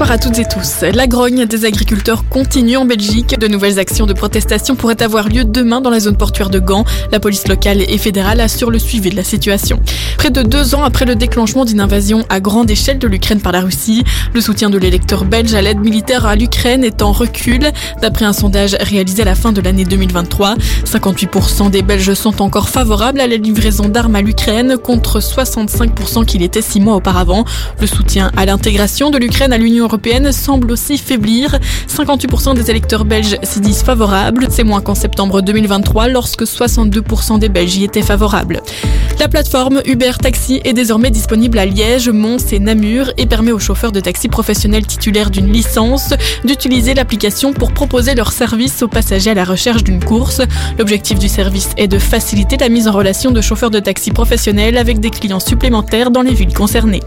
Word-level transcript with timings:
bonsoir 0.00 0.16
à 0.16 0.18
toutes 0.18 0.38
et 0.38 0.46
tous. 0.46 0.80
La 0.94 1.06
grogne 1.06 1.44
des 1.44 1.66
agriculteurs 1.66 2.26
continue 2.26 2.78
en 2.78 2.86
Belgique. 2.86 3.38
De 3.38 3.48
nouvelles 3.48 3.78
actions 3.78 4.06
de 4.06 4.14
protestation 4.14 4.74
pourraient 4.74 5.02
avoir 5.02 5.28
lieu 5.28 5.44
demain 5.44 5.82
dans 5.82 5.90
la 5.90 6.00
zone 6.00 6.16
portuaire 6.16 6.48
de 6.48 6.58
Gand. 6.58 6.86
La 7.12 7.20
police 7.20 7.46
locale 7.46 7.82
et 7.82 7.98
fédérale 7.98 8.40
assure 8.40 8.70
le 8.70 8.78
suivi 8.78 9.10
de 9.10 9.16
la 9.16 9.24
situation. 9.24 9.78
Près 10.16 10.30
de 10.30 10.40
deux 10.40 10.74
ans 10.74 10.84
après 10.84 11.04
le 11.04 11.16
déclenchement 11.16 11.66
d'une 11.66 11.80
invasion 11.80 12.24
à 12.30 12.40
grande 12.40 12.70
échelle 12.70 12.98
de 12.98 13.06
l'Ukraine 13.06 13.42
par 13.42 13.52
la 13.52 13.60
Russie, 13.60 14.02
le 14.32 14.40
soutien 14.40 14.70
de 14.70 14.78
l'électeur 14.78 15.26
belge 15.26 15.52
à 15.52 15.60
l'aide 15.60 15.80
militaire 15.80 16.24
à 16.24 16.34
l'Ukraine 16.34 16.82
est 16.82 17.02
en 17.02 17.12
recul. 17.12 17.70
D'après 18.00 18.24
un 18.24 18.32
sondage 18.32 18.78
réalisé 18.80 19.20
à 19.20 19.26
la 19.26 19.34
fin 19.34 19.52
de 19.52 19.60
l'année 19.60 19.84
2023, 19.84 20.54
58% 20.86 21.68
des 21.68 21.82
Belges 21.82 22.14
sont 22.14 22.40
encore 22.40 22.70
favorables 22.70 23.20
à 23.20 23.26
la 23.26 23.36
livraison 23.36 23.88
d'armes 23.88 24.16
à 24.16 24.22
l'Ukraine 24.22 24.78
contre 24.82 25.20
65% 25.20 26.24
qu'il 26.24 26.42
était 26.42 26.62
six 26.62 26.80
mois 26.80 26.94
auparavant. 26.94 27.44
Le 27.82 27.86
soutien 27.86 28.30
à 28.34 28.46
l'intégration 28.46 29.10
de 29.10 29.18
l'Ukraine 29.18 29.52
à 29.52 29.58
l'Union 29.58 29.89
européenne 29.90 30.30
semble 30.30 30.70
aussi 30.70 30.98
faiblir. 30.98 31.58
58% 31.88 32.54
des 32.54 32.70
électeurs 32.70 33.04
belges 33.04 33.36
s'y 33.42 33.60
disent 33.60 33.82
favorables. 33.82 34.46
C'est 34.48 34.62
moins 34.62 34.80
qu'en 34.80 34.94
septembre 34.94 35.42
2023 35.42 36.06
lorsque 36.08 36.42
62% 36.42 37.40
des 37.40 37.48
Belges 37.48 37.76
y 37.76 37.84
étaient 37.84 38.02
favorables. 38.02 38.60
La 39.18 39.28
plateforme 39.28 39.82
Uber 39.84 40.12
Taxi 40.22 40.60
est 40.64 40.72
désormais 40.72 41.10
disponible 41.10 41.58
à 41.58 41.66
Liège, 41.66 42.08
Mons 42.08 42.52
et 42.52 42.58
Namur 42.58 43.10
et 43.18 43.26
permet 43.26 43.52
aux 43.52 43.58
chauffeurs 43.58 43.92
de 43.92 44.00
taxi 44.00 44.28
professionnels 44.28 44.86
titulaires 44.86 45.30
d'une 45.30 45.52
licence 45.52 46.14
d'utiliser 46.44 46.94
l'application 46.94 47.52
pour 47.52 47.72
proposer 47.72 48.14
leur 48.14 48.32
service 48.32 48.82
aux 48.82 48.88
passagers 48.88 49.32
à 49.32 49.34
la 49.34 49.44
recherche 49.44 49.84
d'une 49.84 50.02
course. 50.02 50.40
L'objectif 50.78 51.18
du 51.18 51.28
service 51.28 51.70
est 51.76 51.88
de 51.88 51.98
faciliter 51.98 52.56
la 52.56 52.68
mise 52.68 52.88
en 52.88 52.92
relation 52.92 53.30
de 53.30 53.40
chauffeurs 53.40 53.70
de 53.70 53.80
taxi 53.80 54.10
professionnels 54.10 54.78
avec 54.78 55.00
des 55.00 55.10
clients 55.10 55.40
supplémentaires 55.40 56.10
dans 56.10 56.22
les 56.22 56.32
villes 56.32 56.54
concernées. 56.54 57.02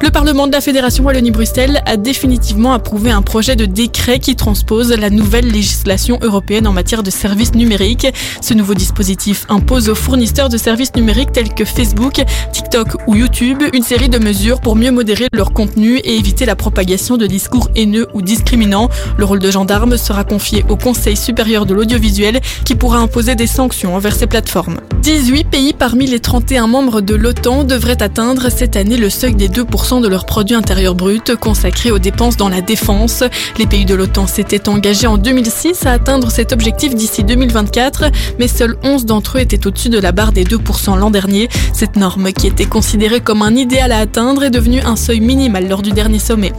Le 0.00 0.08
Parlement 0.10 0.46
de 0.46 0.52
la 0.52 0.62
Fédération 0.62 1.04
Wallonie-Bruxelles 1.04 1.82
a 1.84 1.96
définitivement 2.20 2.74
approuvé 2.74 3.10
un 3.10 3.22
projet 3.22 3.56
de 3.56 3.64
décret 3.64 4.18
qui 4.18 4.36
transpose 4.36 4.92
la 4.92 5.08
nouvelle 5.08 5.46
législation 5.46 6.18
européenne 6.20 6.66
en 6.66 6.72
matière 6.72 7.02
de 7.02 7.08
services 7.08 7.54
numériques. 7.54 8.06
Ce 8.42 8.52
nouveau 8.52 8.74
dispositif 8.74 9.46
impose 9.48 9.88
aux 9.88 9.94
fournisseurs 9.94 10.50
de 10.50 10.58
services 10.58 10.94
numériques 10.94 11.32
tels 11.32 11.54
que 11.54 11.64
Facebook, 11.64 12.22
TikTok 12.52 12.88
ou 13.06 13.14
YouTube 13.14 13.62
une 13.72 13.82
série 13.82 14.10
de 14.10 14.18
mesures 14.18 14.60
pour 14.60 14.76
mieux 14.76 14.90
modérer 14.90 15.28
leur 15.32 15.54
contenu 15.54 15.96
et 15.96 16.16
éviter 16.16 16.44
la 16.44 16.56
propagation 16.56 17.16
de 17.16 17.26
discours 17.26 17.70
haineux 17.74 18.06
ou 18.12 18.20
discriminants. 18.20 18.90
Le 19.16 19.24
rôle 19.24 19.38
de 19.38 19.50
gendarme 19.50 19.96
sera 19.96 20.24
confié 20.24 20.62
au 20.68 20.76
Conseil 20.76 21.16
supérieur 21.16 21.64
de 21.64 21.72
l'audiovisuel 21.72 22.42
qui 22.66 22.74
pourra 22.74 22.98
imposer 22.98 23.34
des 23.34 23.46
sanctions 23.46 23.96
envers 23.96 24.14
ces 24.14 24.26
plateformes. 24.26 24.76
18 25.00 25.44
pays 25.44 25.72
parmi 25.72 26.06
les 26.06 26.20
31 26.20 26.66
membres 26.66 27.00
de 27.00 27.14
l'OTAN 27.14 27.64
devraient 27.64 28.02
atteindre 28.02 28.50
cette 28.50 28.76
année 28.76 28.98
le 28.98 29.08
seuil 29.08 29.34
des 29.34 29.48
2% 29.48 30.02
de 30.02 30.08
leur 30.08 30.26
produit 30.26 30.54
intérieur 30.54 30.94
brut 30.94 31.34
consacré 31.36 31.90
aux 31.90 31.98
dépenses 32.10 32.36
dans 32.36 32.48
la 32.48 32.60
défense. 32.60 33.22
Les 33.56 33.66
pays 33.66 33.84
de 33.84 33.94
l'OTAN 33.94 34.26
s'étaient 34.26 34.68
engagés 34.68 35.06
en 35.06 35.16
2006 35.16 35.86
à 35.86 35.92
atteindre 35.92 36.28
cet 36.28 36.52
objectif 36.52 36.96
d'ici 36.96 37.22
2024, 37.22 38.10
mais 38.40 38.48
seuls 38.48 38.76
11 38.82 39.06
d'entre 39.06 39.38
eux 39.38 39.42
étaient 39.42 39.64
au-dessus 39.64 39.90
de 39.90 39.98
la 40.00 40.10
barre 40.10 40.32
des 40.32 40.42
2% 40.42 40.98
l'an 40.98 41.10
dernier. 41.10 41.48
Cette 41.72 41.94
norme, 41.94 42.32
qui 42.32 42.48
était 42.48 42.64
considérée 42.64 43.20
comme 43.20 43.42
un 43.42 43.54
idéal 43.54 43.92
à 43.92 43.98
atteindre, 43.98 44.42
est 44.42 44.50
devenue 44.50 44.80
un 44.80 44.96
seuil 44.96 45.20
minimal 45.20 45.68
lors 45.68 45.82
du 45.82 45.92
dernier 45.92 46.18
sommet. 46.18 46.52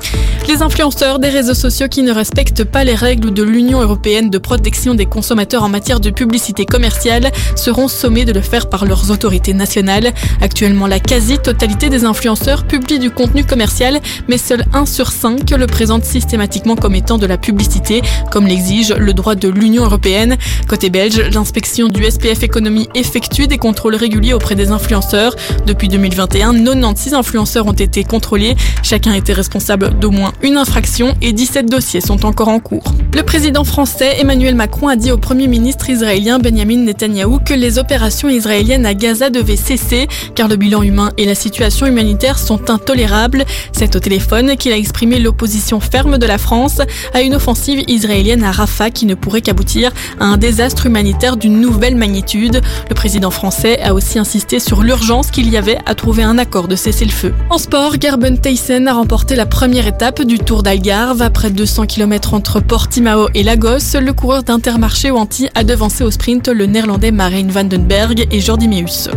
Les 0.48 0.62
influenceurs 0.62 1.20
des 1.20 1.30
réseaux 1.30 1.54
sociaux 1.54 1.88
qui 1.88 2.02
ne 2.02 2.12
respectent 2.12 2.66
pas 2.66 2.84
les 2.84 2.96
règles 2.96 3.34
de 3.34 3.42
l'Union 3.42 3.82
européenne 3.82 4.30
de 4.30 4.38
protection 4.38 4.96
des 4.96 5.06
consommateurs 5.06 5.64
en 5.64 5.70
matière 5.70 6.00
de 6.00 6.10
publicité 6.10 6.66
commerciale 6.66 7.32
seront 7.56 7.88
sommés 7.88 8.26
de 8.26 8.34
le 8.34 8.42
faire 8.42 8.68
par 8.68 8.86
leurs 8.86 9.12
autorités 9.12 9.54
nationales. 9.54 10.12
Actuellement, 10.42 10.88
la 10.88 11.00
quasi-totalité 11.00 11.90
des 11.90 12.04
influenceurs 12.04 12.66
publient 12.66 13.00
du 13.00 13.12
contenu 13.12 13.46
commercial, 13.46 14.00
mais 14.28 14.38
seul 14.38 14.66
1 14.74 14.86
sur 14.86 15.12
5 15.12 15.50
le 15.52 15.68
présente 15.68 16.04
systématiquement 16.04 16.76
comme 16.76 16.96
étant 16.96 17.18
de 17.18 17.28
la 17.28 17.38
publicité, 17.38 18.02
comme 18.30 18.46
l'exige 18.46 18.94
le 18.94 19.14
droit 19.14 19.36
de 19.36 19.48
l'Union 19.48 19.86
européenne. 19.86 20.38
Côté 20.68 20.90
belge, 20.90 21.22
l'inspection 21.34 21.88
du 21.88 22.04
SPF 22.04 22.44
Économie 22.44 22.90
effectue 22.94 23.48
des 23.48 23.58
contrôles 23.58 23.96
réguliers 23.96 24.34
auprès 24.34 24.56
des 24.56 24.72
influenceurs. 24.72 25.36
Depuis 25.66 25.88
2021, 25.88 26.54
96 26.64 27.14
influenceurs 27.14 27.68
ont 27.68 27.74
été 27.74 28.04
contrôlés. 28.04 28.56
Chacun 28.84 29.14
était 29.14 29.34
responsable 29.34 29.98
d'au 30.00 30.12
moins 30.12 30.31
une 30.42 30.58
infraction 30.58 31.16
et 31.22 31.34
17 31.34 31.68
dossiers 31.68 32.02
sont 32.02 32.26
encore 32.26 32.48
en 32.48 32.60
cours. 32.60 32.84
Le 33.14 33.24
président 33.24 33.64
français 33.64 34.20
Emmanuel 34.20 34.56
Macron 34.56 34.88
a 34.88 34.96
dit 34.96 35.12
au 35.12 35.18
premier 35.18 35.48
ministre 35.48 35.90
israélien 35.90 36.40
Benjamin 36.40 36.78
Netanyahou 36.78 37.40
que 37.40 37.54
les 37.54 37.78
opérations 37.78 38.30
israéliennes 38.30 38.86
à 38.86 38.94
Gaza 38.94 39.30
devaient 39.30 39.56
cesser 39.56 40.08
car 40.36 40.48
le 40.48 40.56
bilan 40.56 40.82
humain 40.82 41.12
et 41.18 41.26
la 41.26 41.36
situation 41.36 41.86
humanitaire 41.86 42.40
sont 42.40 42.70
intolérables. 42.70 43.46
C'est 43.72 43.96
au 43.96 44.00
téléphone 44.00 44.56
qu'il 44.56 44.72
a 44.72 44.78
exprimé 44.78 45.20
l'opposition 45.20 45.80
ferme 45.80 46.18
de 46.18 46.26
la 46.26 46.38
France 46.38 46.82
à 47.14 47.22
une 47.22 47.36
offensive 47.36 47.84
israélienne 47.88 48.44
à 48.44 48.52
Rafah 48.52 48.90
qui 48.90 49.06
ne 49.06 49.16
pourrait 49.16 49.42
qu'aboutir 49.42 49.92
à 50.20 50.26
un 50.26 50.38
désastre 50.38 50.86
humanitaire 50.86 51.38
d'une 51.38 51.60
nouvelle 51.60 51.96
magnitude. 51.96 52.62
Le 52.90 52.96
président 52.96 53.32
français 53.32 53.82
a 53.82 53.94
aussi 53.94 54.20
insisté 54.20 54.60
sur 54.60 54.84
l'urgence 54.84 55.32
qu'il 55.32 55.50
y 55.50 55.58
avait 55.58 55.78
à 55.86 55.96
trouver 55.96 56.24
un 56.24 56.38
accord 56.38 56.68
de 56.68 56.76
cessez-le-feu. 56.76 57.34
En 57.50 57.58
sport, 57.58 57.96
Gerben 58.00 58.40
Theissen 58.40 58.88
a 58.88 58.94
remporté 58.94 59.36
la 59.36 59.46
première 59.46 59.88
étape 59.88 60.21
du 60.26 60.40
Tour 60.40 60.64
d'Algarve. 60.64 61.22
Après 61.22 61.50
200 61.50 61.86
km 61.86 62.34
entre 62.34 62.60
Portimao 62.60 63.30
et 63.34 63.44
Lagos, 63.44 64.00
le 64.00 64.14
coureur 64.14 64.44
d'Intermarché 64.44 65.12
Wanty 65.12 65.50
a 65.56 65.64
devancé 65.64 66.04
au 66.04 66.12
sprint 66.12 66.48
le 66.48 66.66
néerlandais 66.66 67.12
Marijn 67.12 67.48
Vandenberg 67.48 68.28
et 68.32 68.40
Jordi 68.40 68.68
Meus. 68.68 69.10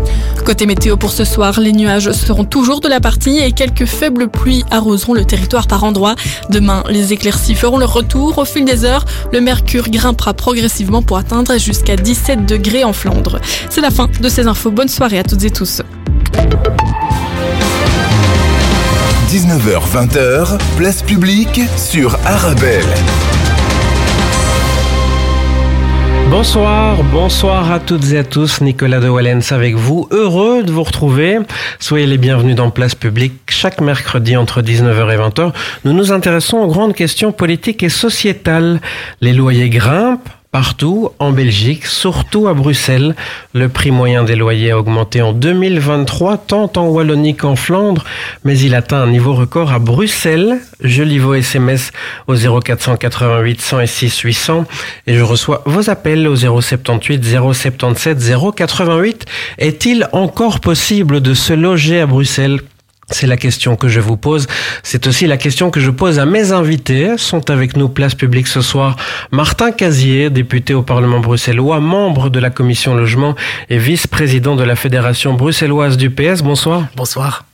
Côté 0.44 0.66
météo 0.66 0.96
pour 0.96 1.12
ce 1.12 1.24
soir, 1.24 1.60
les 1.60 1.72
nuages 1.72 2.12
seront 2.12 2.44
toujours 2.44 2.80
de 2.80 2.88
la 2.88 3.00
partie 3.00 3.38
et 3.38 3.52
quelques 3.52 3.86
faibles 3.86 4.28
pluies 4.28 4.64
arroseront 4.70 5.14
le 5.14 5.24
territoire 5.24 5.66
par 5.66 5.84
endroits. 5.84 6.14
Demain, 6.50 6.84
les 6.88 7.12
éclaircies 7.12 7.54
feront 7.54 7.78
leur 7.78 7.92
retour. 7.92 8.38
Au 8.38 8.44
fil 8.44 8.64
des 8.64 8.84
heures, 8.84 9.04
le 9.32 9.40
mercure 9.40 9.88
grimpera 9.88 10.34
progressivement 10.34 11.02
pour 11.02 11.18
atteindre 11.18 11.58
jusqu'à 11.58 11.96
17 11.96 12.46
degrés 12.46 12.84
en 12.84 12.92
Flandre. 12.92 13.40
C'est 13.68 13.80
la 13.80 13.90
fin 13.90 14.08
de 14.20 14.28
ces 14.28 14.46
infos. 14.46 14.70
Bonne 14.70 14.88
soirée 14.88 15.18
à 15.18 15.24
toutes 15.24 15.44
et 15.44 15.50
tous. 15.50 15.82
19h-20h, 19.34 20.60
place 20.76 21.02
publique 21.02 21.60
sur 21.76 22.16
Arabelle. 22.24 22.84
Bonsoir, 26.30 27.02
bonsoir 27.02 27.72
à 27.72 27.80
toutes 27.80 28.12
et 28.12 28.18
à 28.18 28.22
tous. 28.22 28.60
Nicolas 28.60 29.00
de 29.00 29.08
Wallens 29.08 29.50
avec 29.50 29.74
vous. 29.74 30.06
Heureux 30.12 30.62
de 30.62 30.70
vous 30.70 30.84
retrouver. 30.84 31.40
Soyez 31.80 32.06
les 32.06 32.16
bienvenus 32.16 32.54
dans 32.54 32.70
Place 32.70 32.94
Publique. 32.94 33.32
Chaque 33.48 33.80
mercredi 33.80 34.36
entre 34.36 34.62
19h 34.62 35.12
et 35.12 35.16
20h, 35.16 35.52
nous 35.84 35.92
nous 35.92 36.12
intéressons 36.12 36.58
aux 36.58 36.68
grandes 36.68 36.94
questions 36.94 37.32
politiques 37.32 37.82
et 37.82 37.88
sociétales. 37.88 38.80
Les 39.20 39.32
loyers 39.32 39.68
grimpent 39.68 40.28
Partout 40.54 41.10
en 41.18 41.32
Belgique, 41.32 41.84
surtout 41.84 42.46
à 42.46 42.54
Bruxelles, 42.54 43.16
le 43.54 43.68
prix 43.68 43.90
moyen 43.90 44.22
des 44.22 44.36
loyers 44.36 44.70
a 44.70 44.78
augmenté 44.78 45.20
en 45.20 45.32
2023, 45.32 46.36
tant 46.36 46.70
en 46.76 46.86
Wallonie 46.86 47.34
qu'en 47.34 47.56
Flandre, 47.56 48.04
mais 48.44 48.56
il 48.60 48.76
atteint 48.76 49.02
un 49.02 49.08
niveau 49.08 49.34
record 49.34 49.72
à 49.72 49.80
Bruxelles. 49.80 50.60
Je 50.78 51.02
lis 51.02 51.18
vos 51.18 51.34
SMS 51.34 51.90
au 52.28 52.36
0488 52.36 53.60
106 53.60 54.20
800 54.20 54.64
et 55.08 55.16
je 55.16 55.22
reçois 55.24 55.64
vos 55.66 55.90
appels 55.90 56.28
au 56.28 56.36
078 56.36 57.24
077 57.24 58.16
088. 58.54 59.26
Est-il 59.58 60.08
encore 60.12 60.60
possible 60.60 61.20
de 61.20 61.34
se 61.34 61.52
loger 61.52 62.00
à 62.00 62.06
Bruxelles? 62.06 62.60
C'est 63.10 63.26
la 63.26 63.36
question 63.36 63.76
que 63.76 63.88
je 63.88 64.00
vous 64.00 64.16
pose. 64.16 64.46
C'est 64.82 65.06
aussi 65.06 65.26
la 65.26 65.36
question 65.36 65.70
que 65.70 65.80
je 65.80 65.90
pose 65.90 66.18
à 66.18 66.26
mes 66.26 66.52
invités. 66.52 67.16
Sont 67.18 67.50
avec 67.50 67.76
nous 67.76 67.88
place 67.88 68.14
publique 68.14 68.46
ce 68.46 68.60
soir 68.60 68.96
Martin 69.30 69.72
Casier, 69.72 70.30
député 70.30 70.74
au 70.74 70.82
Parlement 70.82 71.20
bruxellois, 71.20 71.80
membre 71.80 72.30
de 72.30 72.38
la 72.38 72.50
commission 72.50 72.94
logement 72.94 73.34
et 73.70 73.78
vice-président 73.78 74.56
de 74.56 74.64
la 74.64 74.76
Fédération 74.76 75.34
bruxelloise 75.34 75.96
du 75.96 76.10
PS. 76.10 76.42
Bonsoir. 76.42 76.86
Bonsoir. 76.96 77.44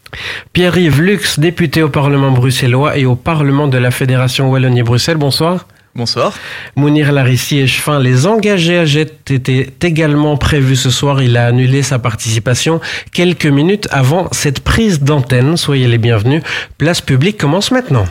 Pierre-Yves 0.53 1.01
Lux, 1.01 1.39
député 1.39 1.83
au 1.83 1.89
Parlement 1.89 2.33
bruxellois 2.33 2.97
et 2.97 3.07
au 3.07 3.15
Parlement 3.15 3.69
de 3.69 3.79
la 3.79 3.91
Fédération 3.91 4.51
Wallonie-Bruxelles. 4.51 5.17
Bonsoir. 5.17 5.67
Bonsoir. 5.95 6.35
Mounir 6.77 7.11
Larissi 7.11 7.59
et 7.59 7.67
Chefin, 7.67 7.99
les 7.99 8.27
engagés 8.27 8.79
à 8.79 8.85
Jet 8.85 9.31
étaient 9.31 9.73
également 9.83 10.37
prévus 10.37 10.77
ce 10.77 10.89
soir. 10.89 11.21
Il 11.21 11.37
a 11.37 11.47
annulé 11.47 11.83
sa 11.83 11.99
participation 11.99 12.81
quelques 13.13 13.47
minutes 13.47 13.89
avant 13.91 14.29
cette 14.31 14.61
prise 14.61 15.01
d'antenne. 15.01 15.57
Soyez 15.57 15.89
les 15.89 15.99
bienvenus. 15.99 16.43
Place 16.79 17.01
publique 17.01 17.39
commence 17.39 17.73
maintenant. 17.73 18.05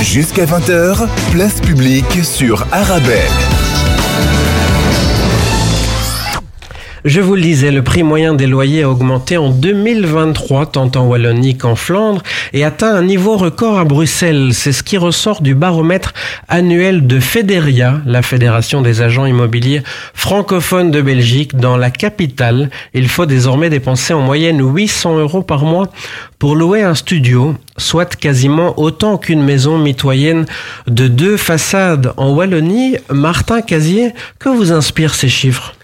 Jusqu'à 0.00 0.44
20h, 0.44 1.08
place 1.32 1.60
publique 1.60 2.24
sur 2.24 2.64
Arabelle. 2.70 3.57
Je 7.04 7.20
vous 7.20 7.36
le 7.36 7.42
disais, 7.42 7.70
le 7.70 7.84
prix 7.84 8.02
moyen 8.02 8.34
des 8.34 8.48
loyers 8.48 8.82
a 8.82 8.90
augmenté 8.90 9.36
en 9.36 9.50
2023, 9.50 10.66
tant 10.66 10.90
en 10.96 11.06
Wallonie 11.06 11.56
qu'en 11.56 11.76
Flandre, 11.76 12.24
et 12.52 12.64
atteint 12.64 12.92
un 12.92 13.02
niveau 13.02 13.36
record 13.36 13.78
à 13.78 13.84
Bruxelles. 13.84 14.50
C'est 14.52 14.72
ce 14.72 14.82
qui 14.82 14.96
ressort 14.96 15.40
du 15.40 15.54
baromètre 15.54 16.12
annuel 16.48 17.06
de 17.06 17.20
Federia, 17.20 18.00
la 18.04 18.22
Fédération 18.22 18.82
des 18.82 19.00
agents 19.00 19.26
immobiliers 19.26 19.82
francophones 20.12 20.90
de 20.90 21.00
Belgique. 21.00 21.54
Dans 21.56 21.76
la 21.76 21.92
capitale, 21.92 22.68
il 22.94 23.08
faut 23.08 23.26
désormais 23.26 23.70
dépenser 23.70 24.12
en 24.12 24.20
moyenne 24.20 24.60
800 24.60 25.18
euros 25.18 25.42
par 25.42 25.64
mois 25.64 25.92
pour 26.40 26.56
louer 26.56 26.82
un 26.82 26.96
studio, 26.96 27.54
soit 27.76 28.16
quasiment 28.16 28.76
autant 28.76 29.18
qu'une 29.18 29.42
maison 29.42 29.78
mitoyenne 29.78 30.46
de 30.88 31.06
deux 31.06 31.36
façades 31.36 32.12
en 32.16 32.32
Wallonie. 32.32 32.96
Martin 33.08 33.60
Casier, 33.60 34.14
que 34.40 34.48
vous 34.48 34.72
inspirent 34.72 35.14
ces 35.14 35.28
chiffres? 35.28 35.74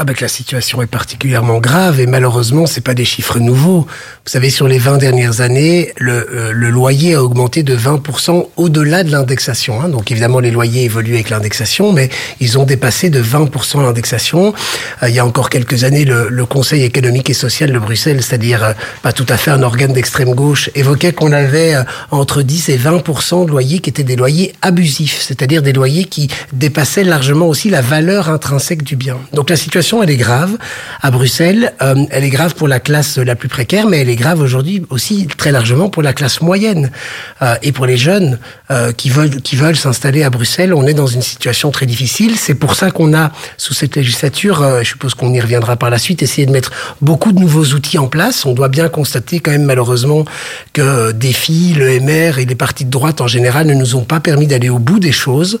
Ah 0.00 0.04
bah 0.04 0.14
que 0.14 0.20
la 0.20 0.28
situation 0.28 0.80
est 0.80 0.86
particulièrement 0.86 1.58
grave 1.58 1.98
et 1.98 2.06
malheureusement 2.06 2.66
c'est 2.66 2.82
pas 2.82 2.94
des 2.94 3.04
chiffres 3.04 3.40
nouveaux. 3.40 3.80
Vous 3.80 4.30
savez 4.30 4.48
sur 4.48 4.68
les 4.68 4.78
20 4.78 4.98
dernières 4.98 5.40
années, 5.40 5.92
le, 5.96 6.12
euh, 6.32 6.52
le 6.52 6.70
loyer 6.70 7.14
a 7.14 7.24
augmenté 7.24 7.64
de 7.64 7.76
20% 7.76 8.46
au-delà 8.56 9.02
de 9.02 9.10
l'indexation. 9.10 9.82
Hein. 9.82 9.88
Donc 9.88 10.12
évidemment 10.12 10.38
les 10.38 10.52
loyers 10.52 10.84
évoluent 10.84 11.14
avec 11.14 11.30
l'indexation, 11.30 11.92
mais 11.92 12.10
ils 12.38 12.60
ont 12.60 12.64
dépassé 12.64 13.10
de 13.10 13.20
20% 13.20 13.82
l'indexation. 13.82 14.54
Euh, 15.02 15.08
il 15.08 15.16
y 15.16 15.18
a 15.18 15.26
encore 15.26 15.50
quelques 15.50 15.82
années, 15.82 16.04
le, 16.04 16.28
le, 16.28 16.46
Conseil 16.46 16.84
économique 16.84 17.28
et 17.28 17.34
social 17.34 17.72
de 17.72 17.78
Bruxelles, 17.80 18.22
c'est-à-dire 18.22 18.62
euh, 18.62 18.72
pas 19.02 19.12
tout 19.12 19.26
à 19.28 19.36
fait 19.36 19.50
un 19.50 19.64
organe 19.64 19.92
d'extrême 19.92 20.32
gauche, 20.32 20.70
évoquait 20.76 21.12
qu'on 21.12 21.32
avait 21.32 21.74
entre 22.12 22.42
10 22.42 22.68
et 22.68 22.78
20% 22.78 23.46
de 23.46 23.50
loyers 23.50 23.80
qui 23.80 23.90
étaient 23.90 24.04
des 24.04 24.14
loyers 24.14 24.54
abusifs, 24.62 25.20
c'est-à-dire 25.20 25.60
des 25.60 25.72
loyers 25.72 26.04
qui 26.04 26.28
dépassaient 26.52 27.02
largement 27.02 27.48
aussi 27.48 27.68
la 27.68 27.80
valeur 27.80 28.28
intrinsèque 28.28 28.84
du 28.84 28.94
bien. 28.94 29.16
Donc 29.32 29.50
la 29.50 29.56
situation 29.56 29.87
elle 30.02 30.10
est 30.10 30.16
grave 30.16 30.58
à 31.00 31.10
Bruxelles. 31.10 31.72
Euh, 31.80 31.94
elle 32.10 32.24
est 32.24 32.30
grave 32.30 32.54
pour 32.54 32.68
la 32.68 32.78
classe 32.78 33.16
la 33.16 33.34
plus 33.34 33.48
précaire, 33.48 33.86
mais 33.86 33.98
elle 34.00 34.10
est 34.10 34.16
grave 34.16 34.40
aujourd'hui 34.40 34.84
aussi 34.90 35.26
très 35.26 35.50
largement 35.50 35.88
pour 35.88 36.02
la 36.02 36.12
classe 36.12 36.42
moyenne 36.42 36.90
euh, 37.40 37.54
et 37.62 37.72
pour 37.72 37.86
les 37.86 37.96
jeunes 37.96 38.38
euh, 38.70 38.92
qui 38.92 39.08
veulent 39.08 39.76
s'installer 39.76 40.22
à 40.22 40.30
Bruxelles. 40.30 40.74
On 40.74 40.86
est 40.86 40.94
dans 40.94 41.06
une 41.06 41.22
situation 41.22 41.70
très 41.70 41.86
difficile. 41.86 42.36
C'est 42.36 42.54
pour 42.54 42.74
ça 42.74 42.90
qu'on 42.90 43.14
a 43.14 43.32
sous 43.56 43.72
cette 43.72 43.96
législature, 43.96 44.62
je 44.80 44.88
suppose 44.88 45.14
qu'on 45.14 45.32
y 45.32 45.40
reviendra 45.40 45.76
par 45.76 45.90
la 45.90 45.98
suite, 45.98 46.22
essayé 46.22 46.46
de 46.46 46.52
mettre 46.52 46.70
beaucoup 47.00 47.32
de 47.32 47.40
nouveaux 47.40 47.64
outils 47.64 47.98
en 47.98 48.08
place. 48.08 48.44
On 48.44 48.52
doit 48.52 48.68
bien 48.68 48.88
constater 48.88 49.40
quand 49.40 49.50
même 49.50 49.64
malheureusement 49.64 50.24
que 50.74 51.12
des 51.12 51.32
filles, 51.32 51.74
le 51.74 51.98
MR 52.00 52.38
et 52.38 52.44
les 52.44 52.54
partis 52.54 52.84
de 52.84 52.90
droite 52.90 53.20
en 53.20 53.26
général 53.26 53.66
ne 53.66 53.74
nous 53.74 53.96
ont 53.96 54.04
pas 54.04 54.20
permis 54.20 54.46
d'aller 54.46 54.68
au 54.68 54.78
bout 54.78 54.98
des 54.98 55.12
choses. 55.12 55.58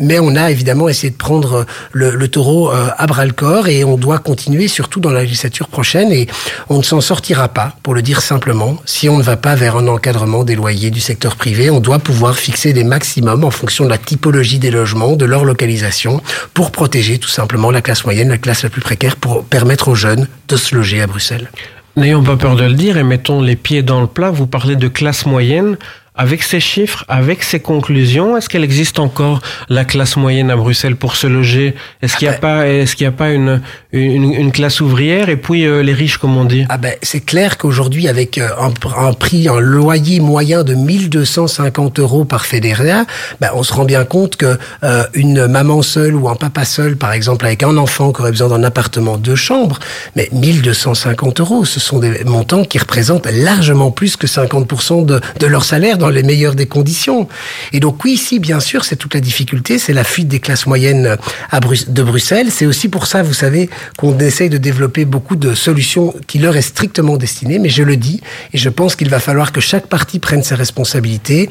mais 0.00 0.18
on 0.18 0.34
a 0.34 0.50
évidemment 0.50 0.88
essayé 0.88 1.10
de 1.10 1.16
prendre 1.16 1.66
le, 1.92 2.16
le 2.16 2.28
taureau 2.28 2.70
à 2.70 3.06
bras 3.06 3.27
corps 3.32 3.68
et 3.68 3.84
on 3.84 3.96
doit 3.96 4.18
continuer 4.18 4.68
surtout 4.68 5.00
dans 5.00 5.10
la 5.10 5.22
législature 5.22 5.68
prochaine 5.68 6.12
et 6.12 6.26
on 6.68 6.78
ne 6.78 6.82
s'en 6.82 7.00
sortira 7.00 7.48
pas, 7.48 7.76
pour 7.82 7.94
le 7.94 8.02
dire 8.02 8.20
simplement, 8.20 8.76
si 8.84 9.08
on 9.08 9.18
ne 9.18 9.22
va 9.22 9.36
pas 9.36 9.54
vers 9.54 9.76
un 9.76 9.88
encadrement 9.88 10.44
des 10.44 10.54
loyers 10.54 10.90
du 10.90 11.00
secteur 11.00 11.36
privé. 11.36 11.70
On 11.70 11.80
doit 11.80 11.98
pouvoir 11.98 12.36
fixer 12.36 12.72
des 12.72 12.84
maximums 12.84 13.44
en 13.44 13.50
fonction 13.50 13.84
de 13.84 13.90
la 13.90 13.98
typologie 13.98 14.58
des 14.58 14.70
logements, 14.70 15.16
de 15.16 15.24
leur 15.24 15.44
localisation, 15.44 16.20
pour 16.54 16.70
protéger 16.70 17.18
tout 17.18 17.28
simplement 17.28 17.70
la 17.70 17.82
classe 17.82 18.04
moyenne, 18.04 18.28
la 18.28 18.38
classe 18.38 18.62
la 18.62 18.70
plus 18.70 18.80
précaire, 18.82 19.16
pour 19.16 19.44
permettre 19.44 19.88
aux 19.88 19.94
jeunes 19.94 20.28
de 20.48 20.56
se 20.56 20.74
loger 20.74 21.00
à 21.00 21.06
Bruxelles. 21.06 21.50
N'ayons 21.96 22.22
pas 22.22 22.36
peur 22.36 22.54
de 22.54 22.62
le 22.62 22.74
dire 22.74 22.96
et 22.96 23.02
mettons 23.02 23.42
les 23.42 23.56
pieds 23.56 23.82
dans 23.82 24.00
le 24.00 24.06
plat. 24.06 24.30
Vous 24.30 24.46
parlez 24.46 24.76
de 24.76 24.86
classe 24.86 25.26
moyenne. 25.26 25.76
Avec 26.20 26.42
ces 26.42 26.58
chiffres, 26.58 27.04
avec 27.06 27.44
ces 27.44 27.60
conclusions, 27.60 28.36
est-ce 28.36 28.48
qu'elle 28.48 28.64
existe 28.64 28.98
encore 28.98 29.40
la 29.68 29.84
classe 29.84 30.16
moyenne 30.16 30.50
à 30.50 30.56
Bruxelles 30.56 30.96
pour 30.96 31.14
se 31.14 31.28
loger? 31.28 31.76
Est-ce 32.02 32.16
qu'il 32.16 32.26
n'y 32.26 32.34
a 32.34 32.38
ah 32.42 32.64
ben 32.64 32.86
qu'il 32.86 33.04
y 33.04 33.06
a 33.06 33.12
pas 33.12 33.30
une, 33.30 33.62
une, 33.92 34.34
une, 34.34 34.50
classe 34.50 34.80
ouvrière? 34.80 35.28
Et 35.28 35.36
puis 35.36 35.64
euh, 35.64 35.84
les 35.84 35.92
riches, 35.92 36.18
comme 36.18 36.36
on 36.36 36.44
dit? 36.44 36.66
Ah 36.70 36.76
ben, 36.76 36.94
c'est 37.02 37.20
clair 37.20 37.56
qu'aujourd'hui, 37.56 38.08
avec 38.08 38.36
euh, 38.38 38.48
un, 38.58 38.72
un, 39.00 39.12
prix, 39.12 39.48
un 39.48 39.60
loyer 39.60 40.18
moyen 40.18 40.64
de 40.64 40.74
1250 40.74 42.00
euros 42.00 42.24
par 42.24 42.46
fédéral, 42.46 43.06
ben, 43.40 43.50
on 43.54 43.62
se 43.62 43.72
rend 43.72 43.84
bien 43.84 44.04
compte 44.04 44.34
que 44.34 44.58
euh, 44.82 45.04
une 45.14 45.46
maman 45.46 45.82
seule 45.82 46.16
ou 46.16 46.28
un 46.28 46.34
papa 46.34 46.64
seul, 46.64 46.96
par 46.96 47.12
exemple, 47.12 47.46
avec 47.46 47.62
un 47.62 47.76
enfant 47.76 48.12
qui 48.12 48.22
aurait 48.22 48.32
besoin 48.32 48.48
d'un 48.48 48.64
appartement 48.64 49.18
deux 49.18 49.36
chambres, 49.36 49.78
mais 50.16 50.28
1250 50.32 51.38
euros, 51.38 51.64
ce 51.64 51.78
sont 51.78 52.00
des 52.00 52.24
montants 52.24 52.64
qui 52.64 52.78
représentent 52.78 53.28
largement 53.30 53.92
plus 53.92 54.16
que 54.16 54.26
50% 54.26 55.06
de, 55.06 55.20
de 55.38 55.46
leur 55.46 55.64
salaire 55.64 55.96
dans 55.96 56.07
les 56.10 56.22
meilleures 56.22 56.54
des 56.54 56.66
conditions. 56.66 57.28
Et 57.72 57.80
donc 57.80 58.02
oui, 58.04 58.12
ici, 58.12 58.38
bien 58.38 58.60
sûr, 58.60 58.84
c'est 58.84 58.96
toute 58.96 59.14
la 59.14 59.20
difficulté, 59.20 59.78
c'est 59.78 59.92
la 59.92 60.04
fuite 60.04 60.28
des 60.28 60.40
classes 60.40 60.66
moyennes 60.66 61.16
de 61.52 62.02
Bruxelles. 62.02 62.48
C'est 62.50 62.66
aussi 62.66 62.88
pour 62.88 63.06
ça, 63.06 63.22
vous 63.22 63.34
savez, 63.34 63.70
qu'on 63.96 64.18
essaye 64.18 64.50
de 64.50 64.58
développer 64.58 65.04
beaucoup 65.04 65.36
de 65.36 65.54
solutions 65.54 66.14
qui 66.26 66.38
leur 66.38 66.56
est 66.56 66.62
strictement 66.62 67.16
destinées. 67.16 67.58
Mais 67.58 67.68
je 67.68 67.82
le 67.82 67.96
dis, 67.96 68.20
et 68.52 68.58
je 68.58 68.68
pense 68.68 68.96
qu'il 68.96 69.08
va 69.08 69.20
falloir 69.20 69.52
que 69.52 69.60
chaque 69.60 69.86
parti 69.86 70.18
prenne 70.18 70.42
ses 70.42 70.54
responsabilités 70.54 71.48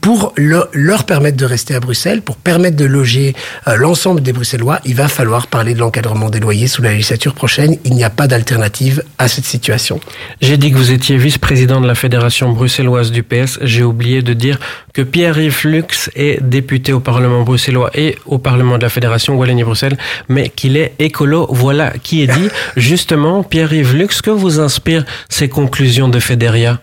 pour 0.00 0.34
leur 0.36 1.04
permettre 1.04 1.36
de 1.36 1.44
rester 1.44 1.74
à 1.74 1.80
Bruxelles, 1.80 2.20
pour 2.20 2.36
permettre 2.36 2.76
de 2.76 2.84
loger 2.84 3.34
euh, 3.68 3.76
l'ensemble 3.76 4.20
des 4.20 4.32
Bruxellois, 4.32 4.80
il 4.84 4.96
va 4.96 5.06
falloir 5.06 5.46
parler 5.46 5.74
de 5.74 5.78
l'encadrement 5.78 6.28
des 6.28 6.40
loyers 6.40 6.66
sous 6.66 6.82
la 6.82 6.90
législature 6.90 7.34
prochaine. 7.34 7.76
Il 7.84 7.94
n'y 7.94 8.02
a 8.02 8.10
pas 8.10 8.26
d'alternative 8.26 9.04
à 9.18 9.28
cette 9.28 9.44
situation. 9.44 10.00
J'ai 10.40 10.56
dit 10.56 10.72
que 10.72 10.76
vous 10.76 10.90
étiez 10.90 11.16
vice-président 11.16 11.80
de 11.80 11.86
la 11.86 11.94
Fédération 11.94 12.50
bruxelloise 12.52 13.12
du 13.12 13.22
PS. 13.22 13.60
J'ai 13.62 13.84
oublié 13.84 14.22
de 14.22 14.32
dire 14.32 14.58
que 14.92 15.02
Pierre-Yves 15.02 15.66
Lux 15.66 16.10
est 16.16 16.42
député 16.42 16.92
au 16.92 17.00
Parlement 17.00 17.42
bruxellois 17.42 17.90
et 17.94 18.18
au 18.26 18.38
Parlement 18.38 18.78
de 18.78 18.82
la 18.82 18.88
Fédération 18.88 19.36
Wallonie-Bruxelles, 19.36 19.96
mais 20.28 20.48
qu'il 20.48 20.76
est 20.76 20.94
écolo. 20.98 21.46
Voilà 21.50 21.92
qui 22.02 22.22
est 22.22 22.26
dit. 22.26 22.48
Justement, 22.76 23.44
Pierre-Yves 23.44 23.94
Lux, 23.94 24.20
que 24.20 24.30
vous 24.30 24.58
inspire 24.58 25.04
ces 25.28 25.48
conclusions 25.48 26.08
de 26.08 26.18
Fédéria? 26.18 26.80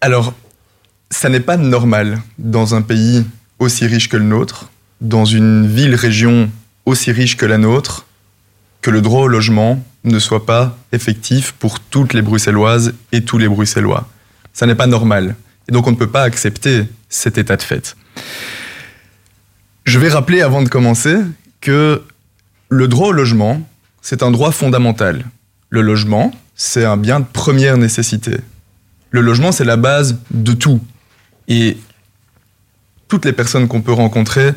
Alors, 0.00 0.32
ça 1.10 1.28
n'est 1.28 1.40
pas 1.40 1.56
normal 1.56 2.20
dans 2.38 2.74
un 2.74 2.82
pays 2.82 3.24
aussi 3.58 3.86
riche 3.86 4.08
que 4.08 4.16
le 4.16 4.24
nôtre, 4.24 4.70
dans 5.00 5.24
une 5.24 5.66
ville-région 5.66 6.50
aussi 6.86 7.12
riche 7.12 7.36
que 7.36 7.46
la 7.46 7.58
nôtre, 7.58 8.06
que 8.80 8.90
le 8.90 9.02
droit 9.02 9.22
au 9.22 9.28
logement 9.28 9.84
ne 10.04 10.18
soit 10.18 10.46
pas 10.46 10.78
effectif 10.92 11.52
pour 11.52 11.80
toutes 11.80 12.14
les 12.14 12.22
Bruxelloises 12.22 12.94
et 13.12 13.22
tous 13.22 13.38
les 13.38 13.48
Bruxellois. 13.48 14.08
Ça 14.52 14.66
n'est 14.66 14.74
pas 14.74 14.86
normal. 14.86 15.36
Et 15.68 15.72
donc 15.72 15.86
on 15.86 15.90
ne 15.90 15.96
peut 15.96 16.08
pas 16.08 16.22
accepter 16.22 16.84
cet 17.08 17.38
état 17.38 17.56
de 17.56 17.62
fait. 17.62 17.96
Je 19.84 19.98
vais 19.98 20.08
rappeler 20.08 20.40
avant 20.40 20.62
de 20.62 20.68
commencer 20.68 21.16
que 21.60 22.02
le 22.68 22.88
droit 22.88 23.08
au 23.08 23.12
logement, 23.12 23.60
c'est 24.00 24.22
un 24.22 24.30
droit 24.30 24.52
fondamental. 24.52 25.24
Le 25.68 25.82
logement, 25.82 26.32
c'est 26.54 26.84
un 26.84 26.96
bien 26.96 27.20
de 27.20 27.26
première 27.30 27.76
nécessité. 27.76 28.38
Le 29.10 29.20
logement, 29.20 29.52
c'est 29.52 29.64
la 29.64 29.76
base 29.76 30.18
de 30.30 30.52
tout. 30.52 30.80
Et 31.50 31.76
toutes 33.08 33.26
les 33.26 33.32
personnes 33.34 33.68
qu'on 33.68 33.82
peut 33.82 33.92
rencontrer 33.92 34.52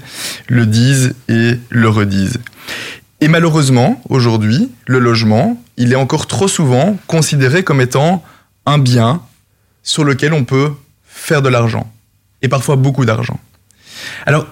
le 0.47 0.65
disent 0.65 1.15
et 1.27 1.59
le 1.69 1.89
redisent. 1.89 2.39
Et 3.19 3.27
malheureusement, 3.27 4.01
aujourd'hui, 4.09 4.69
le 4.85 5.00
logement, 5.00 5.62
il 5.75 5.91
est 5.91 5.97
encore 5.97 6.27
trop 6.27 6.47
souvent 6.47 6.97
considéré 7.07 7.63
comme 7.63 7.81
étant 7.81 8.23
un 8.65 8.77
bien 8.77 9.21
sur 9.81 10.03
lequel 10.03 10.33
on 10.33 10.45
peut 10.45 10.71
faire 11.03 11.41
de 11.41 11.50
l'argent. 11.50 11.91
Et 12.41 12.47
parfois 12.47 12.75
beaucoup 12.75 13.05
d'argent. 13.05 13.39
Alors, 14.25 14.45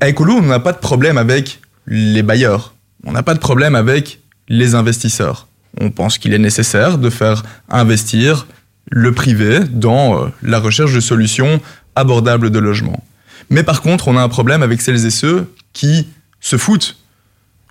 à 0.00 0.10
Ecolo, 0.10 0.34
on 0.34 0.42
n'a 0.42 0.60
pas 0.60 0.72
de 0.72 0.78
problème 0.78 1.16
avec 1.16 1.60
les 1.86 2.22
bailleurs. 2.22 2.74
On 3.04 3.12
n'a 3.12 3.22
pas 3.22 3.34
de 3.34 3.38
problème 3.38 3.74
avec 3.74 4.20
les 4.48 4.74
investisseurs. 4.74 5.46
On 5.80 5.90
pense 5.90 6.18
qu'il 6.18 6.34
est 6.34 6.38
nécessaire 6.38 6.98
de 6.98 7.10
faire 7.10 7.42
investir 7.68 8.46
le 8.90 9.12
privé 9.12 9.60
dans 9.70 10.24
euh, 10.24 10.28
la 10.42 10.58
recherche 10.58 10.92
de 10.94 11.00
solutions 11.00 11.60
abordables 11.94 12.50
de 12.50 12.58
logement. 12.58 13.02
Mais 13.50 13.62
par 13.62 13.82
contre, 13.82 14.08
on 14.08 14.16
a 14.16 14.22
un 14.22 14.28
problème 14.28 14.62
avec 14.62 14.80
celles 14.80 15.06
et 15.06 15.10
ceux 15.10 15.52
qui 15.72 16.08
se 16.40 16.56
foutent 16.56 16.96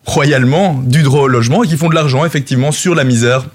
royalement 0.06 0.74
du 0.84 1.04
droit 1.04 1.22
au 1.22 1.28
logement 1.28 1.64
et 1.64 1.68
qui 1.68 1.78
font 1.78 1.90
de 1.90 1.96
l'argent 1.96 2.26
effectivement 2.26 2.72
sur 2.72 2.96
la 2.96 3.04
misère 3.04 3.46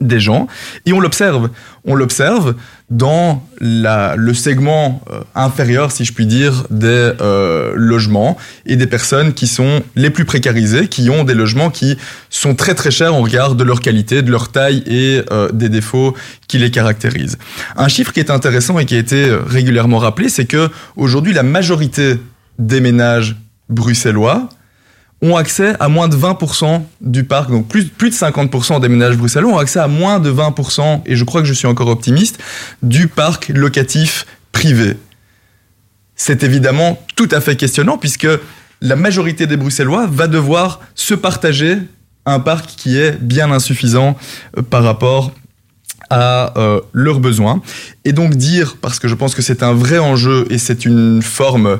des 0.00 0.20
gens. 0.20 0.46
Et 0.86 0.92
on 0.92 1.00
l'observe. 1.00 1.50
On 1.86 1.94
l'observe 1.94 2.54
dans 2.90 3.46
la, 3.60 4.14
le 4.16 4.34
segment 4.34 5.02
euh, 5.10 5.20
inférieur, 5.34 5.90
si 5.90 6.04
je 6.04 6.12
puis 6.12 6.26
dire, 6.26 6.64
des 6.70 7.12
euh, 7.20 7.72
logements 7.74 8.36
et 8.66 8.76
des 8.76 8.86
personnes 8.86 9.32
qui 9.34 9.46
sont 9.46 9.82
les 9.96 10.10
plus 10.10 10.24
précarisées, 10.24 10.88
qui 10.88 11.10
ont 11.10 11.24
des 11.24 11.34
logements 11.34 11.70
qui 11.70 11.96
sont 12.30 12.54
très 12.54 12.74
très 12.74 12.90
chers 12.90 13.14
en 13.14 13.22
regard 13.22 13.54
de 13.54 13.64
leur 13.64 13.80
qualité, 13.80 14.22
de 14.22 14.30
leur 14.30 14.50
taille 14.50 14.82
et 14.86 15.22
euh, 15.30 15.50
des 15.52 15.68
défauts 15.68 16.14
qui 16.48 16.58
les 16.58 16.70
caractérisent. 16.70 17.38
Un 17.76 17.88
chiffre 17.88 18.12
qui 18.12 18.20
est 18.20 18.30
intéressant 18.30 18.78
et 18.78 18.84
qui 18.84 18.96
a 18.96 18.98
été 18.98 19.34
régulièrement 19.46 19.98
rappelé, 19.98 20.28
c'est 20.28 20.46
que 20.46 20.70
aujourd'hui 20.96 21.32
la 21.32 21.42
majorité 21.42 22.16
des 22.58 22.80
ménages 22.80 23.36
bruxellois 23.68 24.48
ont 25.22 25.36
accès 25.36 25.74
à 25.80 25.88
moins 25.88 26.08
de 26.08 26.16
20% 26.16 26.82
du 27.00 27.24
parc, 27.24 27.50
donc 27.50 27.66
plus, 27.68 27.84
de 27.84 28.14
50% 28.14 28.80
des 28.80 28.88
ménages 28.88 29.16
bruxellois 29.16 29.52
ont 29.52 29.58
accès 29.58 29.80
à 29.80 29.88
moins 29.88 30.20
de 30.20 30.30
20%, 30.30 31.02
et 31.06 31.16
je 31.16 31.24
crois 31.24 31.40
que 31.40 31.46
je 31.46 31.54
suis 31.54 31.66
encore 31.66 31.88
optimiste, 31.88 32.42
du 32.82 33.08
parc 33.08 33.48
locatif 33.48 34.26
privé. 34.52 34.96
C'est 36.16 36.42
évidemment 36.42 36.98
tout 37.16 37.28
à 37.30 37.40
fait 37.40 37.56
questionnant 37.56 37.98
puisque 37.98 38.28
la 38.80 38.96
majorité 38.96 39.46
des 39.46 39.56
Bruxellois 39.56 40.06
va 40.06 40.28
devoir 40.28 40.80
se 40.94 41.14
partager 41.14 41.78
un 42.26 42.38
parc 42.38 42.66
qui 42.66 42.98
est 42.98 43.12
bien 43.20 43.50
insuffisant 43.50 44.16
euh, 44.56 44.62
par 44.62 44.82
rapport 44.82 45.32
à 46.10 46.58
euh, 46.58 46.80
leurs 46.92 47.20
besoins. 47.20 47.62
Et 48.04 48.12
donc 48.12 48.34
dire, 48.34 48.76
parce 48.80 48.98
que 48.98 49.08
je 49.08 49.14
pense 49.14 49.34
que 49.34 49.42
c'est 49.42 49.62
un 49.62 49.72
vrai 49.72 49.98
enjeu 49.98 50.46
et 50.50 50.58
c'est 50.58 50.84
une 50.84 51.22
forme 51.22 51.66
euh, 51.66 51.76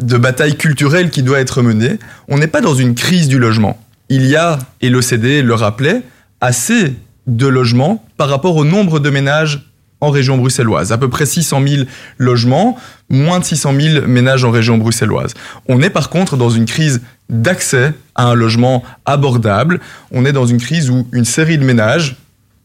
de 0.00 0.16
bataille 0.16 0.56
culturelle 0.56 1.10
qui 1.10 1.22
doit 1.22 1.40
être 1.40 1.62
menée, 1.62 1.98
on 2.28 2.38
n'est 2.38 2.46
pas 2.46 2.60
dans 2.60 2.74
une 2.74 2.94
crise 2.94 3.28
du 3.28 3.38
logement. 3.38 3.78
Il 4.08 4.26
y 4.26 4.36
a, 4.36 4.58
et 4.80 4.88
l'OCDE 4.88 5.44
le 5.44 5.54
rappelait, 5.54 6.02
assez 6.40 6.94
de 7.26 7.46
logements 7.46 8.04
par 8.16 8.28
rapport 8.28 8.56
au 8.56 8.64
nombre 8.64 9.00
de 9.00 9.10
ménages 9.10 9.66
en 10.00 10.10
région 10.10 10.36
bruxelloise. 10.36 10.92
À 10.92 10.98
peu 10.98 11.08
près 11.08 11.26
600 11.26 11.62
000 11.66 11.82
logements, 12.18 12.76
moins 13.08 13.40
de 13.40 13.44
600 13.44 13.72
000 13.78 14.06
ménages 14.06 14.44
en 14.44 14.50
région 14.50 14.78
bruxelloise. 14.78 15.34
On 15.68 15.80
est 15.80 15.90
par 15.90 16.10
contre 16.10 16.36
dans 16.36 16.50
une 16.50 16.66
crise 16.66 17.00
d'accès 17.28 17.92
à 18.14 18.26
un 18.26 18.34
logement 18.34 18.82
abordable. 19.04 19.80
On 20.12 20.24
est 20.24 20.32
dans 20.32 20.46
une 20.46 20.58
crise 20.60 20.90
où 20.90 21.08
une 21.12 21.24
série 21.24 21.58
de 21.58 21.64
ménages, 21.64 22.16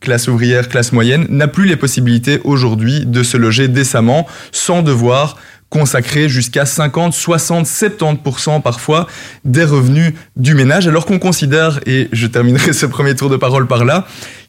classe 0.01 0.27
ouvrière, 0.27 0.67
classe 0.67 0.91
moyenne, 0.91 1.25
n'a 1.29 1.47
plus 1.47 1.65
les 1.65 1.77
possibilités 1.77 2.41
aujourd'hui 2.43 3.05
de 3.05 3.23
se 3.23 3.37
loger 3.37 3.69
décemment 3.69 4.27
sans 4.51 4.81
devoir 4.81 5.37
consacrer 5.69 6.27
jusqu'à 6.27 6.65
50, 6.65 7.13
60, 7.13 7.65
70% 7.65 8.61
parfois 8.61 9.07
des 9.45 9.63
revenus 9.63 10.13
du 10.35 10.53
ménage, 10.53 10.85
alors 10.87 11.05
qu'on 11.05 11.17
considère, 11.17 11.79
et 11.85 12.09
je 12.11 12.27
terminerai 12.27 12.73
ce 12.81 12.85
premier 12.85 13.15
tour 13.15 13.29
de 13.29 13.37
parole 13.37 13.67
par 13.67 13.85
là, 13.85 14.05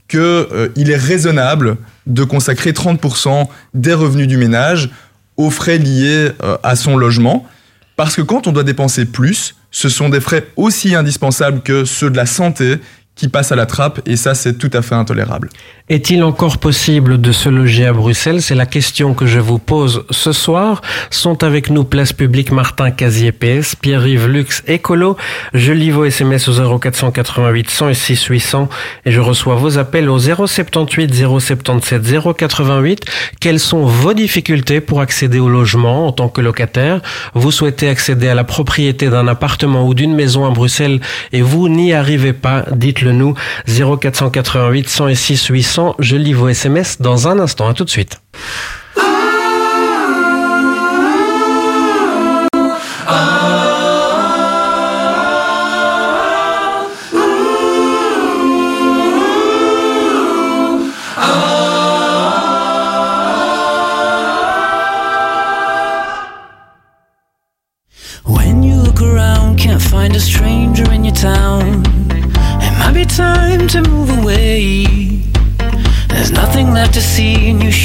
qu'il 0.09 0.21
euh, 0.21 0.69
est 0.77 0.97
raisonnable 0.97 1.77
de 2.07 2.25
consacrer 2.25 2.73
30% 2.73 3.47
des 3.73 3.95
revenus 3.95 4.27
du 4.27 4.37
ménage 4.37 4.91
aux 5.37 5.51
frais 5.51 5.79
liés 5.79 6.31
euh, 6.43 6.59
à 6.65 6.75
son 6.75 6.97
logement. 6.97 7.47
Parce 7.95 8.17
que 8.17 8.23
quand 8.23 8.49
on 8.49 8.53
doit 8.53 8.65
dépenser 8.65 9.05
plus, 9.05 9.55
ce 9.71 9.89
sont 9.89 10.09
des 10.09 10.21
frais 10.21 10.49
aussi 10.57 10.95
indispensables 10.95 11.63
que 11.63 11.85
ceux 11.85 12.11
de 12.11 12.17
la 12.17 12.27
santé 12.27 12.79
qui 13.23 13.53
à 13.53 13.57
la 13.57 13.67
trappe 13.67 14.01
et 14.07 14.17
ça 14.17 14.35
c'est 14.35 14.59
tout 14.59 14.71
à 14.73 14.83
fait 14.83 14.97
intolérable. 14.97 15.49
Est-il 15.89 16.25
encore 16.25 16.59
possible 16.59 17.21
de 17.21 17.33
se 17.33 17.49
loger 17.49 17.87
à 17.87 17.93
Bruxelles? 17.93 18.41
C'est 18.41 18.55
la 18.55 18.67
question 18.67 19.15
que 19.15 19.27
je 19.27 19.39
vous 19.39 19.59
pose 19.59 20.05
ce 20.11 20.33
soir. 20.33 20.81
Sont 21.11 21.45
avec 21.45 21.71
nous 21.71 21.85
Place 21.85 22.13
Publique 22.13 22.51
Martin 22.51 22.91
Casier 22.91 23.31
PS, 23.31 23.77
Pierre-Yves 23.77 24.27
Lux 24.27 24.63
Écolo. 24.67 25.17
Je 25.55 25.73
lis 25.73 25.91
vos 25.91 26.05
SMS 26.05 26.49
au 26.49 26.79
0488 26.79 27.71
106 27.71 28.25
800 28.25 28.69
et 29.05 29.13
je 29.13 29.21
reçois 29.21 29.55
vos 29.55 29.79
appels 29.79 30.09
au 30.09 30.19
078 30.19 31.15
077 31.15 32.03
088. 32.37 33.05
Quelles 33.41 33.61
sont 33.61 33.85
vos 33.85 34.15
difficultés 34.15 34.81
pour 34.81 35.01
accéder 35.01 35.41
au 35.41 35.49
logement 35.49 36.07
en 36.07 36.13
tant 36.13 36.29
que 36.29 36.41
locataire? 36.41 37.03
Vous 37.35 37.51
souhaitez 37.51 37.89
accéder 37.89 38.29
à 38.29 38.35
la 38.35 38.45
propriété 38.45 39.11
d'un 39.11 39.29
appartement 39.29 39.87
ou 39.87 39.95
d'une 39.95 40.15
maison 40.15 40.47
à 40.47 40.51
Bruxelles 40.51 41.01
et 41.33 41.43
vous 41.43 41.69
n'y 41.69 41.93
arrivez 41.93 42.33
pas 42.33 42.65
Dites-le 42.73 43.12
nous 43.13 43.35
0488 43.67 44.89
106 44.89 45.47
800 45.47 45.97
je 45.99 46.17
lis 46.17 46.33
vos 46.33 46.49
SMS 46.49 47.01
dans 47.01 47.29
un 47.29 47.39
instant. 47.39 47.69
À 47.69 47.75
tout 47.75 47.85
de 47.85 47.91
suite. 47.91 48.21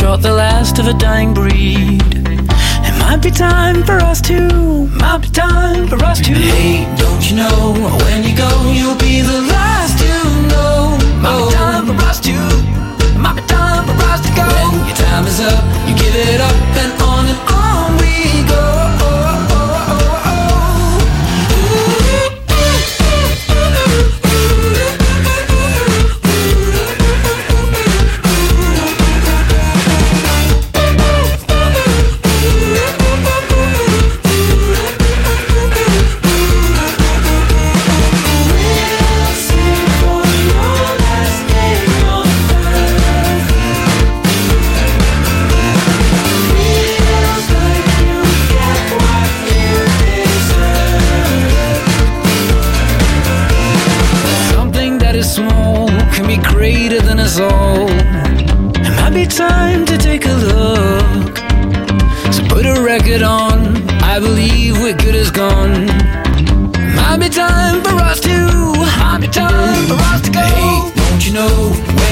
See, 0.07 0.19
and 0.19 0.21
you 0.21 0.21
shot 0.21 0.21
the 0.21 0.33
last 0.33 0.79
of 0.79 0.87
a 0.87 0.93
dying 0.93 1.33
breed. 1.33 2.01
It 2.85 2.99
might 2.99 3.21
be 3.21 3.31
time 3.31 3.83
for 3.83 3.99
us 3.99 4.21
to, 4.21 4.87
might 4.97 5.21
be 5.21 5.29
time 5.29 5.87
for 5.87 6.03
us 6.03 6.19
to. 6.21 6.33
Hey, 6.33 6.85
don't 6.97 7.29
you 7.29 7.37
know 7.37 7.73
when 8.05 8.23
you 8.23 8.35
go, 8.35 8.71
you'll 8.71 8.97
be 8.97 9.21
the 9.21 9.41
last 9.41 9.99
to 9.99 10.07
know. 10.47 10.97
Might 11.21 11.45
be 11.45 11.53
time 11.55 11.85
for 11.85 12.03
us 12.05 12.19
to, 12.21 12.33
might 13.17 13.35
be 13.35 13.41
time 13.47 13.85
for 13.85 14.05
us 14.05 14.21
to 14.21 14.31
go. 14.35 14.47
When 14.47 14.85
your 14.87 14.95
time 14.95 15.25
is 15.27 15.39
up, 15.39 15.63
you 15.87 15.95
give 15.95 16.15
it 16.15 16.41
up, 16.41 16.55
and 16.77 16.96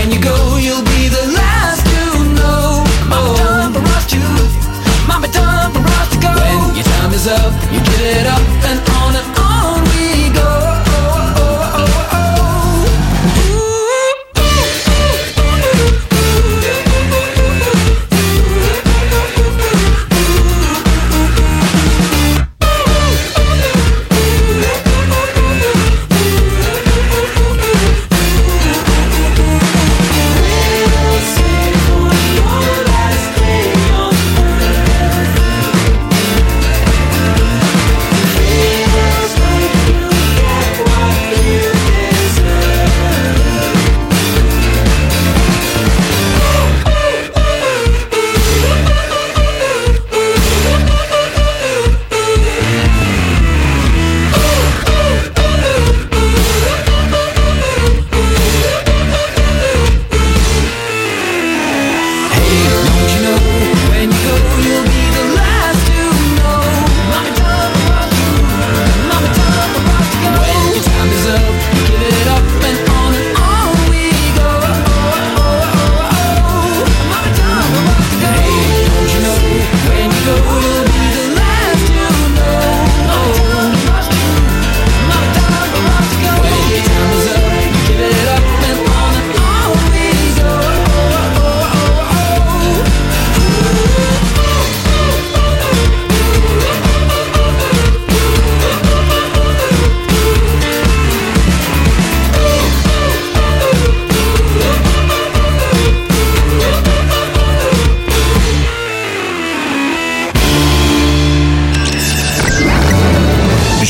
When 0.06 0.14
you 0.14 0.22
go, 0.22 0.58
you'll 0.58 0.84
be 0.84 1.08
the 1.10 1.34
last. 1.34 1.65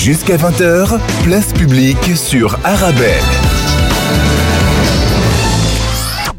Jusqu'à 0.06 0.38
20h, 0.38 1.00
place 1.24 1.52
publique 1.52 2.16
sur 2.16 2.60
Arabelle. 2.64 3.24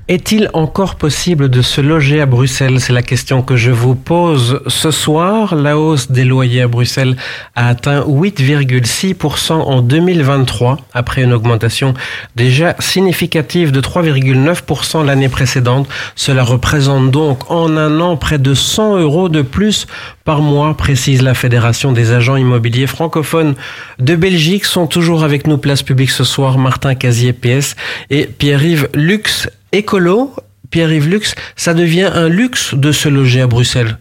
Est-il 0.06 0.50
encore 0.52 0.94
possible 0.94 1.48
de 1.48 1.62
se 1.62 1.80
loger 1.80 2.20
à 2.20 2.26
Bruxelles? 2.26 2.78
C'est 2.78 2.92
la 2.92 3.02
question 3.02 3.42
que 3.42 3.56
je 3.56 3.72
vous 3.72 3.96
pose 3.96 4.60
ce 4.68 4.92
soir. 4.92 5.56
La 5.56 5.76
hausse 5.76 6.12
des 6.12 6.22
loyers 6.22 6.62
à 6.62 6.68
Bruxelles 6.68 7.16
a 7.56 7.66
atteint 7.66 8.02
8,6% 8.02 9.54
en 9.54 9.80
2023, 9.80 10.78
après 10.94 11.24
une 11.24 11.32
augmentation 11.32 11.92
déjà 12.36 12.76
significative 12.78 13.72
de 13.72 13.80
3,9% 13.80 15.04
l'année 15.04 15.28
précédente. 15.28 15.88
Cela 16.14 16.44
représente 16.44 17.10
donc 17.10 17.50
en 17.50 17.76
un 17.76 17.98
an 17.98 18.16
près 18.16 18.38
de 18.38 18.54
100 18.54 18.98
euros 18.98 19.28
de 19.28 19.42
plus 19.42 19.88
par 20.26 20.42
mois, 20.42 20.76
précise 20.76 21.22
la 21.22 21.34
Fédération 21.34 21.92
des 21.92 22.10
agents 22.10 22.36
immobiliers 22.36 22.88
francophones 22.88 23.54
de 24.00 24.16
Belgique. 24.16 24.64
Sont 24.64 24.88
toujours 24.88 25.22
avec 25.22 25.46
nous, 25.46 25.56
place 25.56 25.84
publique 25.84 26.10
ce 26.10 26.24
soir, 26.24 26.58
Martin 26.58 26.96
Casier, 26.96 27.32
PS, 27.32 27.76
et 28.10 28.26
Pierre-Yves 28.26 28.88
Lux, 28.92 29.48
écolo, 29.70 30.34
Pierre-Yves 30.70 31.08
Lux, 31.08 31.34
ça 31.54 31.74
devient 31.74 32.10
un 32.12 32.28
luxe 32.28 32.74
de 32.74 32.90
se 32.90 33.08
loger 33.08 33.40
à 33.40 33.46
Bruxelles. 33.46 33.98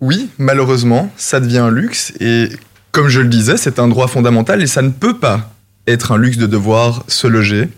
Oui, 0.00 0.30
malheureusement, 0.38 1.12
ça 1.16 1.40
devient 1.40 1.58
un 1.58 1.70
luxe 1.70 2.12
et 2.20 2.48
comme 2.92 3.08
je 3.08 3.20
le 3.20 3.28
disais, 3.28 3.56
c'est 3.56 3.80
un 3.80 3.88
droit 3.88 4.06
fondamental 4.06 4.62
et 4.62 4.68
ça 4.68 4.80
ne 4.80 4.90
peut 4.90 5.18
pas 5.18 5.52
être 5.88 6.12
un 6.12 6.18
luxe 6.18 6.38
de 6.38 6.46
devoir 6.46 7.02
se 7.08 7.26
loger. 7.26 7.68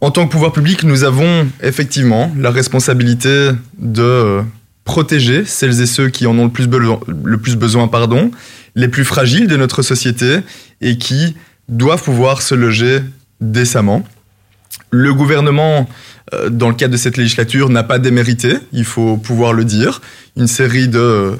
En 0.00 0.12
tant 0.12 0.26
que 0.26 0.30
pouvoir 0.30 0.52
public, 0.52 0.84
nous 0.84 1.02
avons 1.02 1.48
effectivement 1.60 2.32
la 2.38 2.50
responsabilité 2.50 3.50
de 3.78 4.42
protéger 4.84 5.44
celles 5.44 5.80
et 5.80 5.86
ceux 5.86 6.08
qui 6.08 6.26
en 6.26 6.38
ont 6.38 6.44
le 6.44 6.50
plus, 6.50 6.66
besoin, 6.66 7.00
le 7.06 7.38
plus 7.38 7.56
besoin, 7.56 7.88
pardon, 7.88 8.30
les 8.74 8.88
plus 8.88 9.04
fragiles 9.04 9.46
de 9.46 9.56
notre 9.56 9.82
société 9.82 10.40
et 10.80 10.98
qui 10.98 11.36
doivent 11.68 12.02
pouvoir 12.02 12.42
se 12.42 12.54
loger 12.54 13.00
décemment. 13.40 14.04
Le 14.90 15.14
gouvernement, 15.14 15.88
euh, 16.34 16.50
dans 16.50 16.68
le 16.68 16.74
cadre 16.74 16.92
de 16.92 16.98
cette 16.98 17.16
législature, 17.16 17.70
n'a 17.70 17.82
pas 17.82 17.98
démérité, 17.98 18.58
il 18.72 18.84
faut 18.84 19.16
pouvoir 19.16 19.52
le 19.52 19.64
dire. 19.64 20.00
Une 20.36 20.46
série 20.46 20.88
de 20.88 21.36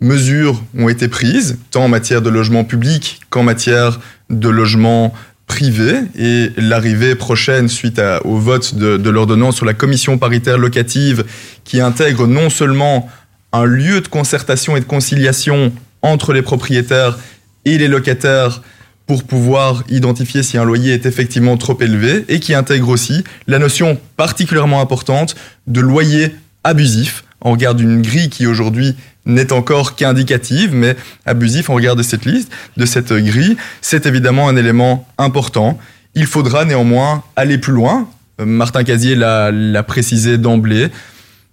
mesures 0.00 0.62
ont 0.76 0.88
été 0.88 1.08
prises, 1.08 1.58
tant 1.70 1.84
en 1.84 1.88
matière 1.88 2.22
de 2.22 2.30
logement 2.30 2.64
public 2.64 3.20
qu'en 3.30 3.42
matière 3.42 3.98
de 4.30 4.48
logement 4.48 5.14
privé. 5.46 5.94
Et 6.18 6.50
l'arrivée 6.56 7.14
prochaine, 7.14 7.68
suite 7.68 8.00
au 8.24 8.36
vote 8.36 8.74
de, 8.74 9.10
l'ordonnance 9.10 9.56
sur 9.56 9.66
la 9.66 9.74
commission 9.74 10.18
paritaire 10.18 10.58
locative, 10.58 11.24
qui 11.64 11.80
intègre 11.80 12.26
non 12.26 12.50
seulement 12.50 13.08
un 13.52 13.64
lieu 13.64 14.00
de 14.00 14.08
concertation 14.08 14.76
et 14.76 14.80
de 14.80 14.84
conciliation 14.84 15.72
entre 16.02 16.32
les 16.32 16.42
propriétaires 16.42 17.18
et 17.64 17.78
les 17.78 17.88
locataires, 17.88 18.62
pour 19.06 19.22
pouvoir 19.22 19.84
identifier 19.88 20.42
si 20.42 20.58
un 20.58 20.64
loyer 20.64 20.92
est 20.92 21.06
effectivement 21.06 21.56
trop 21.56 21.78
élevé 21.80 22.24
et 22.28 22.40
qui 22.40 22.54
intègre 22.54 22.88
aussi 22.88 23.22
la 23.46 23.60
notion 23.60 24.00
particulièrement 24.16 24.80
importante 24.80 25.36
de 25.68 25.80
loyer 25.80 26.34
abusif. 26.64 27.25
On 27.42 27.52
regarde 27.52 27.80
une 27.80 28.02
grille 28.02 28.30
qui 28.30 28.46
aujourd'hui 28.46 28.96
n'est 29.24 29.52
encore 29.52 29.96
qu'indicative, 29.96 30.74
mais 30.74 30.96
abusif, 31.26 31.68
on 31.68 31.74
regarde 31.74 32.00
cette 32.02 32.24
liste, 32.24 32.50
de 32.76 32.86
cette 32.86 33.12
grille, 33.12 33.56
c'est 33.80 34.06
évidemment 34.06 34.48
un 34.48 34.56
élément 34.56 35.06
important. 35.18 35.78
Il 36.14 36.26
faudra 36.26 36.64
néanmoins 36.64 37.24
aller 37.34 37.58
plus 37.58 37.72
loin. 37.72 38.08
Martin 38.38 38.84
Casier 38.84 39.14
l'a 39.16 39.82
précisé 39.82 40.38
d'emblée. 40.38 40.88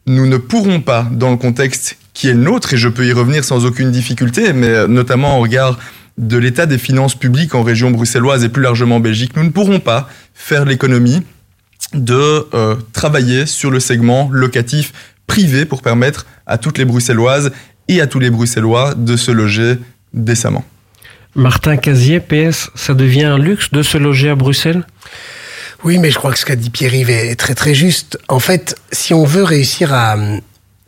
Nous 0.05 0.27
ne 0.27 0.37
pourrons 0.37 0.81
pas, 0.81 1.07
dans 1.11 1.31
le 1.31 1.37
contexte 1.37 1.97
qui 2.13 2.27
est 2.27 2.33
le 2.33 2.41
nôtre, 2.41 2.73
et 2.73 2.77
je 2.77 2.89
peux 2.89 3.05
y 3.05 3.11
revenir 3.11 3.43
sans 3.43 3.65
aucune 3.65 3.91
difficulté, 3.91 4.53
mais 4.53 4.87
notamment 4.87 5.39
au 5.39 5.41
regard 5.41 5.79
de 6.17 6.37
l'état 6.37 6.65
des 6.65 6.77
finances 6.77 7.15
publiques 7.15 7.55
en 7.55 7.63
région 7.63 7.89
bruxelloise 7.89 8.43
et 8.43 8.49
plus 8.49 8.61
largement 8.61 8.97
en 8.97 8.99
Belgique, 8.99 9.35
nous 9.35 9.43
ne 9.43 9.49
pourrons 9.49 9.79
pas 9.79 10.07
faire 10.35 10.65
l'économie 10.65 11.23
de 11.93 12.47
euh, 12.53 12.75
travailler 12.91 13.45
sur 13.45 13.71
le 13.71 13.79
segment 13.79 14.29
locatif 14.31 14.93
privé 15.33 15.65
pour 15.65 15.81
permettre 15.81 16.27
à 16.45 16.59
toutes 16.59 16.77
les 16.77 16.85
Bruxelloises 16.85 17.51
et 17.87 18.01
à 18.01 18.07
tous 18.07 18.19
les 18.19 18.29
Bruxellois 18.29 18.93
de 18.95 19.15
se 19.17 19.31
loger 19.31 19.77
décemment. 20.13 20.63
Martin 21.35 21.75
Casier, 21.75 22.19
PS, 22.19 22.69
ça 22.75 22.93
devient 22.93 23.23
un 23.23 23.39
luxe 23.39 23.71
de 23.71 23.81
se 23.81 23.97
loger 23.97 24.29
à 24.29 24.35
Bruxelles? 24.35 24.83
Oui, 25.83 25.97
mais 25.97 26.11
je 26.11 26.19
crois 26.19 26.31
que 26.31 26.37
ce 26.37 26.45
qu'a 26.45 26.55
dit 26.55 26.69
Pierre-Yves 26.69 27.09
est 27.09 27.35
très 27.35 27.55
très 27.55 27.73
juste. 27.73 28.19
En 28.27 28.39
fait, 28.39 28.75
si 28.91 29.15
on 29.15 29.25
veut 29.25 29.43
réussir 29.43 29.91
à, 29.91 30.17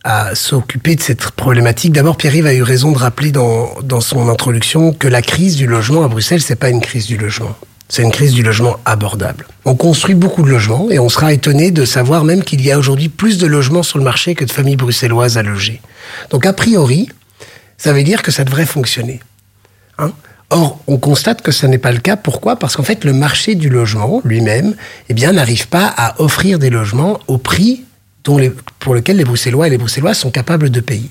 à 0.03 0.35
s'occuper 0.35 0.95
de 0.95 1.01
cette 1.01 1.31
problématique. 1.31 1.91
D'abord, 1.91 2.15
Pierre-Yves 2.15 2.45
a 2.45 2.53
eu 2.53 2.61
raison 2.61 2.91
de 2.91 2.99
rappeler 2.99 3.31
dans, 3.31 3.81
dans 3.81 4.01
son 4.01 4.29
introduction 4.29 4.93
que 4.93 5.07
la 5.07 5.23
crise 5.23 5.55
du 5.55 5.65
logement 5.65 6.03
à 6.03 6.07
Bruxelles, 6.07 6.41
c'est 6.41 6.55
pas 6.55 6.69
une 6.69 6.81
crise 6.81 7.07
du 7.07 7.17
logement. 7.17 7.55
C'est 7.87 8.01
une 8.01 8.11
crise 8.11 8.33
du 8.33 8.41
logement 8.41 8.77
abordable. 8.85 9.45
On 9.63 9.75
construit 9.75 10.15
beaucoup 10.15 10.41
de 10.41 10.49
logements 10.49 10.89
et 10.89 10.97
on 10.97 11.09
sera 11.09 11.33
étonné 11.33 11.71
de 11.71 11.85
savoir 11.85 12.23
même 12.23 12.43
qu'il 12.43 12.61
y 12.65 12.71
a 12.71 12.79
aujourd'hui 12.79 13.09
plus 13.09 13.37
de 13.37 13.45
logements 13.45 13.83
sur 13.83 13.99
le 13.99 14.03
marché 14.03 14.33
que 14.33 14.43
de 14.43 14.51
familles 14.51 14.75
bruxelloises 14.75 15.37
à 15.37 15.43
loger. 15.43 15.81
Donc 16.31 16.45
a 16.45 16.53
priori, 16.53 17.09
ça 17.77 17.93
veut 17.93 18.03
dire 18.03 18.23
que 18.23 18.31
ça 18.31 18.43
devrait 18.43 18.65
fonctionner. 18.65 19.19
Hein 19.97 20.13
Or, 20.51 20.79
on 20.87 20.97
constate 20.97 21.41
que 21.41 21.51
ce 21.51 21.65
n'est 21.65 21.79
pas 21.79 21.91
le 21.91 21.97
cas. 21.97 22.17
Pourquoi? 22.17 22.55
Parce 22.55 22.75
qu'en 22.75 22.83
fait, 22.83 23.03
le 23.03 23.13
marché 23.13 23.55
du 23.55 23.69
logement 23.69 24.21
lui-même, 24.23 24.75
eh 25.09 25.13
n'arrive 25.13 25.67
pas 25.67 25.91
à 25.97 26.21
offrir 26.21 26.59
des 26.59 26.69
logements 26.69 27.19
au 27.27 27.37
prix 27.37 27.83
pour 28.79 28.95
lequel 28.95 29.17
les 29.17 29.23
Bruxellois 29.23 29.67
et 29.67 29.69
les 29.69 29.77
Bruxelloises 29.77 30.17
sont 30.17 30.31
capables 30.31 30.69
de 30.69 30.79
payer. 30.79 31.09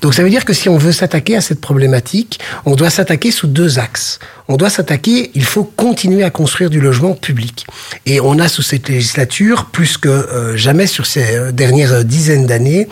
Donc 0.00 0.14
ça 0.14 0.22
veut 0.22 0.30
dire 0.30 0.44
que 0.44 0.54
si 0.54 0.68
on 0.68 0.78
veut 0.78 0.92
s'attaquer 0.92 1.36
à 1.36 1.40
cette 1.40 1.60
problématique, 1.60 2.40
on 2.64 2.74
doit 2.74 2.90
s'attaquer 2.90 3.30
sous 3.30 3.46
deux 3.46 3.78
axes. 3.78 4.18
On 4.46 4.58
doit 4.58 4.68
s'attaquer, 4.68 5.30
il 5.34 5.44
faut 5.44 5.64
continuer 5.64 6.22
à 6.22 6.28
construire 6.28 6.68
du 6.68 6.78
logement 6.78 7.14
public. 7.14 7.66
Et 8.04 8.20
on 8.20 8.38
a 8.38 8.48
sous 8.48 8.60
cette 8.60 8.90
législature, 8.90 9.66
plus 9.72 9.96
que 9.96 10.08
euh, 10.08 10.54
jamais 10.54 10.86
sur 10.86 11.06
ces 11.06 11.34
euh, 11.34 11.50
dernières 11.50 11.94
euh, 11.94 12.02
dizaines 12.02 12.46
d'années, 12.46 12.86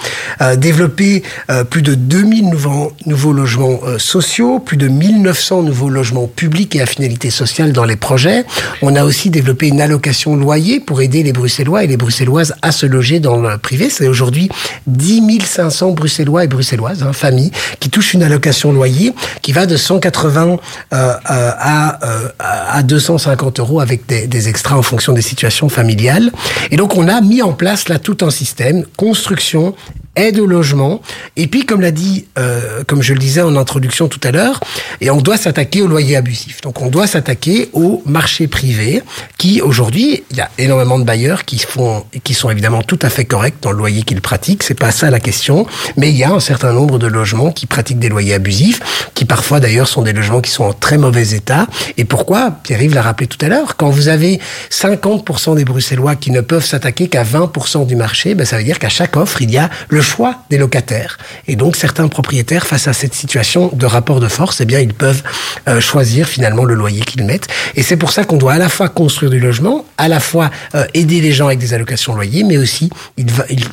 développé 0.56 1.22
plus 1.70 1.82
de 1.82 1.94
2000 1.94 2.48
nouveaux, 2.48 2.92
nouveaux 3.06 3.32
logements 3.32 3.80
sociaux, 3.98 4.58
plus 4.58 4.76
de 4.76 4.88
1900 4.88 5.62
nouveaux 5.62 5.88
logements 5.88 6.26
publics 6.26 6.74
et 6.74 6.80
à 6.80 6.86
finalité 6.86 7.30
sociale 7.30 7.72
dans 7.72 7.84
les 7.84 7.96
projets. 7.96 8.44
On 8.80 8.96
a 8.96 9.04
aussi 9.04 9.30
développé 9.30 9.68
une 9.68 9.80
allocation 9.80 10.34
loyer 10.36 10.80
pour 10.80 11.00
aider 11.00 11.22
les 11.22 11.32
Bruxellois 11.32 11.84
et 11.84 11.86
les 11.86 11.96
Bruxelloises 11.96 12.54
à 12.62 12.72
se 12.72 12.86
loger 12.86 13.20
dans 13.20 13.36
le 13.36 13.56
privé. 13.58 13.88
C'est 13.88 14.08
aujourd'hui 14.08 14.48
10 14.86 15.22
500 15.44 15.92
Bruxellois 15.92 16.44
et 16.44 16.48
Bruxelloises, 16.48 17.02
hein, 17.02 17.12
familles, 17.12 17.52
qui 17.78 17.88
touchent 17.88 18.14
une 18.14 18.22
allocation 18.22 18.72
loyer 18.72 19.12
qui 19.42 19.52
va 19.52 19.66
de 19.66 19.76
180 19.76 20.58
euh, 21.42 21.50
à, 21.58 21.98
euh, 22.06 22.28
à 22.38 22.82
250 22.82 23.58
euros 23.58 23.80
avec 23.80 24.06
des, 24.06 24.26
des 24.26 24.48
extras 24.48 24.76
en 24.76 24.82
fonction 24.82 25.12
des 25.12 25.22
situations 25.22 25.68
familiales. 25.68 26.30
Et 26.70 26.76
donc 26.76 26.96
on 26.96 27.08
a 27.08 27.20
mis 27.20 27.42
en 27.42 27.52
place 27.52 27.88
là 27.88 27.98
tout 27.98 28.18
un 28.20 28.30
système, 28.30 28.84
construction, 28.96 29.74
aide 30.16 30.38
au 30.38 30.46
logement. 30.46 31.00
Et 31.36 31.46
puis, 31.46 31.64
comme 31.64 31.80
l'a 31.80 31.90
dit, 31.90 32.26
euh, 32.38 32.84
comme 32.86 33.02
je 33.02 33.12
le 33.12 33.18
disais 33.18 33.40
en 33.40 33.56
introduction 33.56 34.08
tout 34.08 34.20
à 34.22 34.30
l'heure, 34.30 34.60
et 35.00 35.10
on 35.10 35.20
doit 35.20 35.36
s'attaquer 35.36 35.82
au 35.82 35.86
loyer 35.86 36.16
abusif. 36.16 36.60
Donc, 36.60 36.82
on 36.82 36.88
doit 36.88 37.06
s'attaquer 37.06 37.70
au 37.72 38.02
marché 38.06 38.46
privé, 38.46 39.02
qui 39.38 39.62
aujourd'hui, 39.62 40.22
il 40.30 40.36
y 40.36 40.40
a 40.40 40.50
énormément 40.58 40.98
de 40.98 41.04
bailleurs 41.04 41.44
qui 41.44 41.58
font, 41.58 42.04
qui 42.24 42.34
sont 42.34 42.50
évidemment 42.50 42.82
tout 42.82 42.98
à 43.02 43.08
fait 43.08 43.24
corrects 43.24 43.56
dans 43.62 43.72
le 43.72 43.78
loyer 43.78 44.02
qu'ils 44.02 44.20
pratiquent. 44.20 44.62
C'est 44.62 44.78
pas 44.78 44.90
ça 44.90 45.10
la 45.10 45.20
question, 45.20 45.66
mais 45.96 46.10
il 46.10 46.16
y 46.16 46.24
a 46.24 46.30
un 46.30 46.40
certain 46.40 46.72
nombre 46.72 46.98
de 46.98 47.06
logements 47.06 47.50
qui 47.50 47.66
pratiquent 47.66 47.98
des 47.98 48.08
loyers 48.08 48.34
abusifs, 48.34 49.08
qui 49.14 49.24
parfois 49.24 49.60
d'ailleurs 49.60 49.88
sont 49.88 50.02
des 50.02 50.12
logements 50.12 50.40
qui 50.40 50.50
sont 50.50 50.64
en 50.64 50.72
très 50.72 50.98
mauvais 50.98 51.30
état. 51.30 51.66
Et 51.96 52.04
pourquoi? 52.04 52.50
Pierre-Yves 52.62 52.94
l'a 52.94 53.02
rappelé 53.02 53.26
tout 53.26 53.38
à 53.44 53.48
l'heure. 53.48 53.76
Quand 53.76 53.90
vous 53.90 54.08
avez 54.08 54.40
50% 54.70 55.56
des 55.56 55.64
Bruxellois 55.64 56.16
qui 56.16 56.30
ne 56.30 56.40
peuvent 56.40 56.64
s'attaquer 56.64 57.08
qu'à 57.08 57.24
20% 57.24 57.86
du 57.86 57.96
marché, 57.96 58.34
ben 58.34 58.44
ça 58.44 58.58
veut 58.58 58.64
dire 58.64 58.78
qu'à 58.78 58.88
chaque 58.88 59.16
offre, 59.16 59.40
il 59.40 59.50
y 59.50 59.58
a 59.58 59.70
le 59.88 60.01
choix 60.02 60.36
des 60.50 60.58
locataires. 60.58 61.18
Et 61.48 61.56
donc 61.56 61.76
certains 61.76 62.08
propriétaires, 62.08 62.66
face 62.66 62.88
à 62.88 62.92
cette 62.92 63.14
situation 63.14 63.70
de 63.72 63.86
rapport 63.86 64.20
de 64.20 64.28
force, 64.28 64.60
eh 64.60 64.64
bien 64.64 64.80
ils 64.80 64.94
peuvent 64.94 65.22
euh, 65.68 65.80
choisir 65.80 66.28
finalement 66.28 66.64
le 66.64 66.74
loyer 66.74 67.02
qu'ils 67.02 67.24
mettent. 67.24 67.48
Et 67.74 67.82
c'est 67.82 67.96
pour 67.96 68.12
ça 68.12 68.24
qu'on 68.24 68.36
doit 68.36 68.54
à 68.54 68.58
la 68.58 68.68
fois 68.68 68.88
construire 68.88 69.30
du 69.30 69.40
logement, 69.40 69.84
à 69.98 70.08
la 70.08 70.20
fois 70.20 70.50
euh, 70.74 70.84
aider 70.94 71.20
les 71.20 71.32
gens 71.32 71.46
avec 71.46 71.58
des 71.58 71.74
allocations 71.74 72.14
loyers, 72.14 72.44
mais 72.44 72.58
aussi 72.58 72.90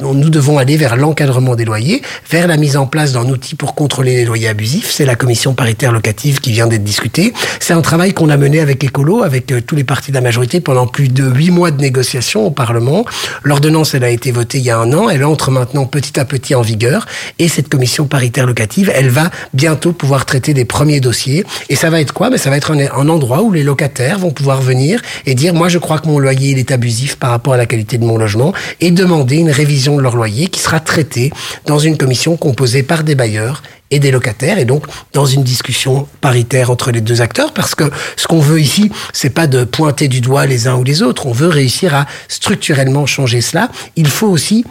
nous 0.01 0.29
devons 0.29 0.57
aller 0.57 0.77
vers 0.77 0.95
l'encadrement 0.95 1.55
des 1.55 1.65
loyers, 1.65 2.01
vers 2.29 2.47
la 2.47 2.57
mise 2.57 2.77
en 2.77 2.85
place 2.85 3.13
d'un 3.13 3.27
outil 3.29 3.55
pour 3.55 3.75
contrôler 3.75 4.15
les 4.15 4.25
loyers 4.25 4.47
abusifs. 4.47 4.91
C'est 4.91 5.05
la 5.05 5.15
commission 5.15 5.53
paritaire 5.53 5.91
locative 5.91 6.39
qui 6.39 6.51
vient 6.51 6.67
d'être 6.67 6.83
discutée. 6.83 7.33
C'est 7.59 7.73
un 7.73 7.81
travail 7.81 8.13
qu'on 8.13 8.29
a 8.29 8.37
mené 8.37 8.59
avec 8.59 8.83
Écolo, 8.83 9.23
avec 9.23 9.51
euh, 9.51 9.61
tous 9.61 9.75
les 9.75 9.83
partis 9.83 10.11
de 10.11 10.15
la 10.15 10.21
majorité 10.21 10.61
pendant 10.61 10.87
plus 10.87 11.07
de 11.07 11.23
huit 11.23 11.51
mois 11.51 11.71
de 11.71 11.81
négociations 11.81 12.45
au 12.45 12.51
Parlement. 12.51 13.05
L'ordonnance, 13.43 13.93
elle 13.93 14.03
a 14.03 14.09
été 14.09 14.31
votée 14.31 14.59
il 14.59 14.65
y 14.65 14.69
a 14.69 14.77
un 14.77 14.93
an. 14.93 15.09
Elle 15.09 15.23
entre 15.23 15.51
maintenant 15.51 15.85
petit 15.85 16.18
à 16.19 16.25
petit 16.25 16.55
en 16.55 16.61
vigueur. 16.61 17.05
Et 17.39 17.47
cette 17.47 17.69
commission 17.69 18.05
paritaire 18.05 18.45
locative, 18.45 18.91
elle 18.93 19.09
va 19.09 19.29
bientôt 19.53 19.93
pouvoir 19.93 20.25
traiter 20.25 20.53
des 20.53 20.65
premiers 20.65 20.99
dossiers. 20.99 21.45
Et 21.69 21.75
ça 21.75 21.89
va 21.89 22.01
être 22.01 22.13
quoi? 22.13 22.29
Mais 22.29 22.37
ça 22.37 22.49
va 22.49 22.57
être 22.57 22.71
un, 22.71 22.79
un, 22.79 23.09
endroit 23.09 23.41
où 23.41 23.51
les 23.51 23.63
locataires 23.63 24.19
vont 24.19 24.31
pouvoir 24.31 24.61
venir 24.61 25.01
et 25.25 25.35
dire 25.35 25.53
moi 25.53 25.69
je 25.69 25.79
crois 25.79 25.99
que 25.99 26.07
mon 26.07 26.19
loyer 26.19 26.57
est 26.57 26.71
abusif 26.71 27.15
par 27.15 27.31
rapport 27.31 27.53
à 27.53 27.57
la 27.57 27.65
qualité 27.65 27.97
de 27.97 28.05
mon 28.05 28.17
logement 28.17 28.53
et 28.81 28.91
demander 28.91 29.37
une 29.37 29.51
révision 29.51 29.97
de 29.97 30.01
leur 30.01 30.15
loyer 30.15 30.47
qui 30.47 30.59
sera 30.59 30.79
traitée 30.79 31.31
dans 31.65 31.79
une 31.79 31.97
commission 31.97 32.37
composée 32.37 32.83
par 32.83 33.03
des 33.03 33.15
bailleurs 33.15 33.61
et 33.91 33.99
des 33.99 34.11
locataires, 34.11 34.59
et 34.59 34.65
donc 34.65 34.85
dans 35.13 35.25
une 35.25 35.43
discussion 35.43 36.07
paritaire 36.21 36.69
entre 36.69 36.91
les 36.91 37.01
deux 37.01 37.21
acteurs, 37.21 37.53
parce 37.53 37.75
que 37.75 37.85
ce 38.15 38.27
qu'on 38.27 38.39
veut 38.39 38.61
ici, 38.61 38.91
c'est 39.13 39.29
pas 39.29 39.47
de 39.47 39.63
pointer 39.63 40.07
du 40.07 40.21
doigt 40.21 40.45
les 40.45 40.67
uns 40.67 40.75
ou 40.75 40.83
les 40.83 41.01
autres, 41.01 41.25
on 41.25 41.31
veut 41.31 41.47
réussir 41.47 41.95
à 41.95 42.05
structurellement 42.27 43.05
changer 43.05 43.41
cela. 43.41 43.69
Il 43.95 44.07
faut 44.07 44.27
aussi 44.27 44.65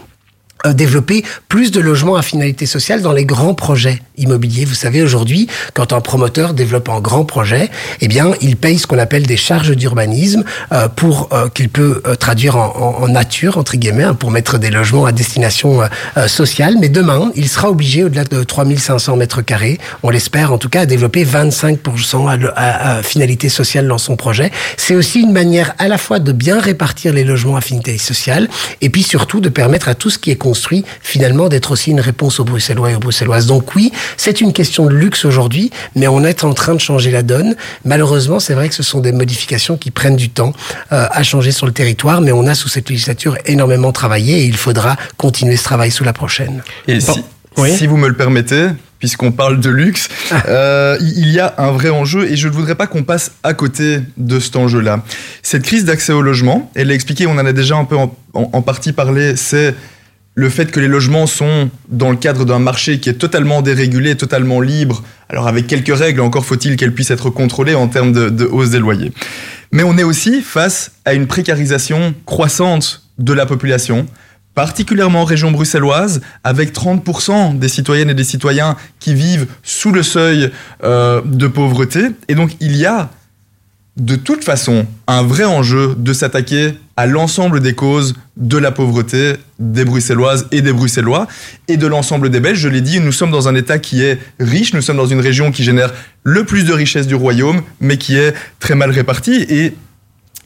développer 0.73 1.25
plus 1.49 1.71
de 1.71 1.81
logements 1.81 2.16
à 2.16 2.23
finalité 2.23 2.66
sociale 2.66 3.03
dans 3.03 3.12
les 3.12 3.25
grands 3.25 3.55
projets 3.55 4.03
immobiliers. 4.16 4.64
Vous 4.64 4.75
savez, 4.75 5.03
aujourd'hui, 5.03 5.49
quand 5.75 5.92
un 5.92 6.01
promoteur 6.01 6.55
développe 6.55 6.88
un 6.88 7.01
grand 7.01 7.25
projet, 7.25 7.71
eh 8.01 8.09
bien, 8.09 8.33
il 8.40 8.57
paye 8.57 8.79
ce 8.79 8.87
qu'on 8.87 8.99
appelle 8.99 9.27
des 9.27 9.37
charges 9.37 9.71
d'urbanisme 9.71 10.44
euh, 10.73 10.88
pour 10.88 11.29
euh, 11.33 11.49
qu'il 11.49 11.68
peut 11.68 12.03
traduire 12.18 12.57
en, 12.57 12.99
en, 13.01 13.09
nature, 13.09 13.59
entre 13.59 13.77
guillemets, 13.77 14.05
hein, 14.05 14.14
pour 14.14 14.31
mettre 14.31 14.59
des 14.59 14.71
logements 14.71 15.07
à 15.07 15.12
destination 15.12 15.81
sociale. 16.27 16.77
Mais 16.81 16.88
demain, 16.88 17.31
il 17.37 17.49
sera 17.49 17.71
obligé, 17.71 18.05
au-delà 18.05 18.25
de 18.25 18.42
3500 18.42 19.16
mètres 19.16 19.42
carrés, 19.42 19.79
on 20.03 20.11
l'espère 20.11 20.53
en 20.53 20.59
tout 20.59 20.68
cas, 20.68 20.83
à 20.83 20.87
développer 20.87 21.25
25% 21.25 22.53
à, 22.57 22.97
à, 22.97 23.03
finalité 23.03 23.49
sociale 23.49 23.88
dans 23.88 23.99
son 23.99 24.16
projet. 24.16 24.51
C'est 24.77 24.94
aussi 24.94 25.21
une 25.21 25.33
manière 25.33 25.75
à 25.79 25.88
la 25.88 25.99
fois 25.99 26.18
de 26.18 26.33
bien 26.33 26.61
répartir 26.61 27.12
les 27.12 27.25
logements 27.25 27.57
à 27.57 27.61
finalité 27.61 27.99
sociale 27.99 28.49
et 28.81 28.90
puis 28.90 29.03
surtout 29.03 29.40
de 29.40 29.49
permettre 29.49 29.88
à 29.88 29.94
tout 29.94 30.11
ce 30.11 30.18
qui 30.18 30.31
est 30.31 30.37
construit, 30.48 30.82
finalement, 31.02 31.48
d'être 31.50 31.70
aussi 31.72 31.90
une 31.90 32.00
réponse 32.00 32.40
aux 32.40 32.44
Bruxellois 32.44 32.90
et 32.92 32.94
aux 32.94 33.04
Bruxelloises. 33.06 33.46
Donc 33.46 33.74
oui, 33.74 33.92
c'est 34.16 34.40
une 34.40 34.54
question 34.54 34.87
de 34.87 34.94
luxe 34.94 35.26
aujourd'hui, 35.26 35.70
mais 35.94 36.08
on 36.08 36.24
est 36.24 36.42
en 36.42 36.54
train 36.54 36.74
de 36.74 36.80
changer 36.80 37.11
la 37.11 37.22
donne. 37.22 37.54
Malheureusement, 37.84 38.40
c'est 38.40 38.54
vrai 38.54 38.68
que 38.70 38.74
ce 38.74 38.82
sont 38.82 39.00
des 39.00 39.12
modifications 39.12 39.76
qui 39.76 39.90
prennent 39.90 40.16
du 40.16 40.30
temps 40.30 40.54
euh, 40.92 41.06
à 41.20 41.22
changer 41.22 41.52
sur 41.52 41.66
le 41.66 41.72
territoire, 41.72 42.22
mais 42.22 42.32
on 42.32 42.46
a 42.46 42.54
sous 42.54 42.68
cette 42.68 42.88
législature 42.88 43.37
énormément 43.44 43.92
travaillé 43.92 44.32
et 44.40 44.44
il 44.44 44.56
faudra 44.56 44.96
continuer 45.18 45.56
ce 45.56 45.64
travail 45.64 45.90
sous 45.90 46.04
la 46.04 46.14
prochaine. 46.14 46.62
Et 46.87 47.00
si, 47.00 47.22
si 47.76 47.87
vous 47.87 47.98
me 47.98 48.08
le 48.08 48.16
permettez, 48.16 48.68
puisqu'on 48.98 49.32
parle 49.32 49.61
de 49.61 49.70
luxe, 49.70 50.08
ah. 50.30 50.42
euh, 50.48 50.96
il 51.00 51.28
y 51.28 51.40
a 51.40 51.54
un 51.58 51.72
vrai 51.72 51.90
enjeu 51.90 52.22
et 52.30 52.37
je 52.37 52.48
ne 52.48 52.54
voudrais 52.54 52.74
pas 52.74 52.87
qu'on 52.87 53.04
passe 53.04 53.32
à 53.42 53.52
côté 53.52 54.00
de 54.16 54.40
cet 54.40 54.56
enjeu-là. 54.56 55.02
Cette 55.42 55.62
crise 55.62 55.84
d'accès 55.84 56.14
au 56.14 56.22
logement, 56.22 56.70
elle 56.74 56.88
l'a 56.88 56.94
expliqué, 56.94 57.26
on 57.26 57.32
en 57.32 57.46
a 57.46 57.52
déjà 57.52 57.76
un 57.76 57.84
peu 57.84 57.96
en, 57.96 58.16
en, 58.32 58.48
en 58.52 58.62
partie 58.62 58.92
parlé, 58.92 59.37
c'est 59.37 59.74
le 60.38 60.51
fait 60.51 60.70
que 60.70 60.79
les 60.79 60.87
logements 60.87 61.27
sont 61.27 61.68
dans 61.88 62.11
le 62.12 62.16
cadre 62.16 62.44
d'un 62.44 62.61
marché 62.61 63.01
qui 63.01 63.09
est 63.09 63.14
totalement 63.14 63.61
dérégulé, 63.61 64.14
totalement 64.14 64.61
libre, 64.61 65.03
alors 65.29 65.48
avec 65.48 65.66
quelques 65.66 65.92
règles, 65.92 66.20
encore 66.20 66.46
faut-il 66.46 66.77
qu'elles 66.77 66.94
puissent 66.94 67.11
être 67.11 67.29
contrôlées 67.29 67.74
en 67.74 67.88
termes 67.88 68.12
de, 68.12 68.44
hausse 68.44 68.70
des 68.70 68.79
loyers. 68.79 69.11
Mais 69.72 69.83
on 69.83 69.98
est 69.98 70.05
aussi 70.05 70.40
face 70.40 70.92
à 71.05 71.14
une 71.14 71.27
précarisation 71.27 72.14
croissante 72.24 73.03
de 73.18 73.33
la 73.33 73.46
population, 73.46 74.07
particulièrement 74.55 75.22
en 75.22 75.24
région 75.24 75.51
bruxelloise, 75.51 76.20
avec 76.44 76.72
30% 76.72 77.59
des 77.59 77.68
citoyennes 77.68 78.11
et 78.11 78.14
des 78.14 78.22
citoyens 78.22 78.77
qui 79.01 79.14
vivent 79.14 79.48
sous 79.64 79.90
le 79.90 80.05
seuil 80.05 80.53
euh, 80.85 81.20
de 81.24 81.48
pauvreté. 81.48 82.11
Et 82.29 82.37
donc 82.37 82.53
il 82.61 82.77
y 82.77 82.87
a 82.87 83.11
de 83.98 84.16
toute 84.16 84.44
façon 84.44 84.87
un 85.06 85.22
vrai 85.22 85.44
enjeu 85.44 85.94
de 85.96 86.12
s'attaquer 86.12 86.74
à 86.96 87.06
l'ensemble 87.06 87.61
des 87.61 87.74
causes 87.74 88.14
de 88.37 88.56
la 88.56 88.70
pauvreté 88.70 89.34
des 89.58 89.84
Bruxelloises 89.84 90.46
et 90.52 90.62
des 90.62 90.72
Bruxellois 90.72 91.26
et 91.66 91.76
de 91.76 91.87
l'ensemble 91.87 92.30
des 92.30 92.40
Belges. 92.40 92.58
Je 92.58 92.68
l'ai 92.68 92.80
dit, 92.80 93.00
nous 93.00 93.12
sommes 93.12 93.30
dans 93.30 93.48
un 93.48 93.54
État 93.54 93.78
qui 93.78 94.02
est 94.02 94.18
riche, 94.40 94.72
nous 94.74 94.82
sommes 94.82 94.96
dans 94.96 95.06
une 95.06 95.20
région 95.20 95.50
qui 95.50 95.64
génère 95.64 95.92
le 96.22 96.44
plus 96.44 96.64
de 96.64 96.72
richesses 96.72 97.06
du 97.06 97.14
royaume, 97.14 97.62
mais 97.80 97.98
qui 97.98 98.16
est 98.16 98.34
très 98.61 98.74
mal 98.74 98.90
répartie. 98.90 99.46
Et 99.48 99.74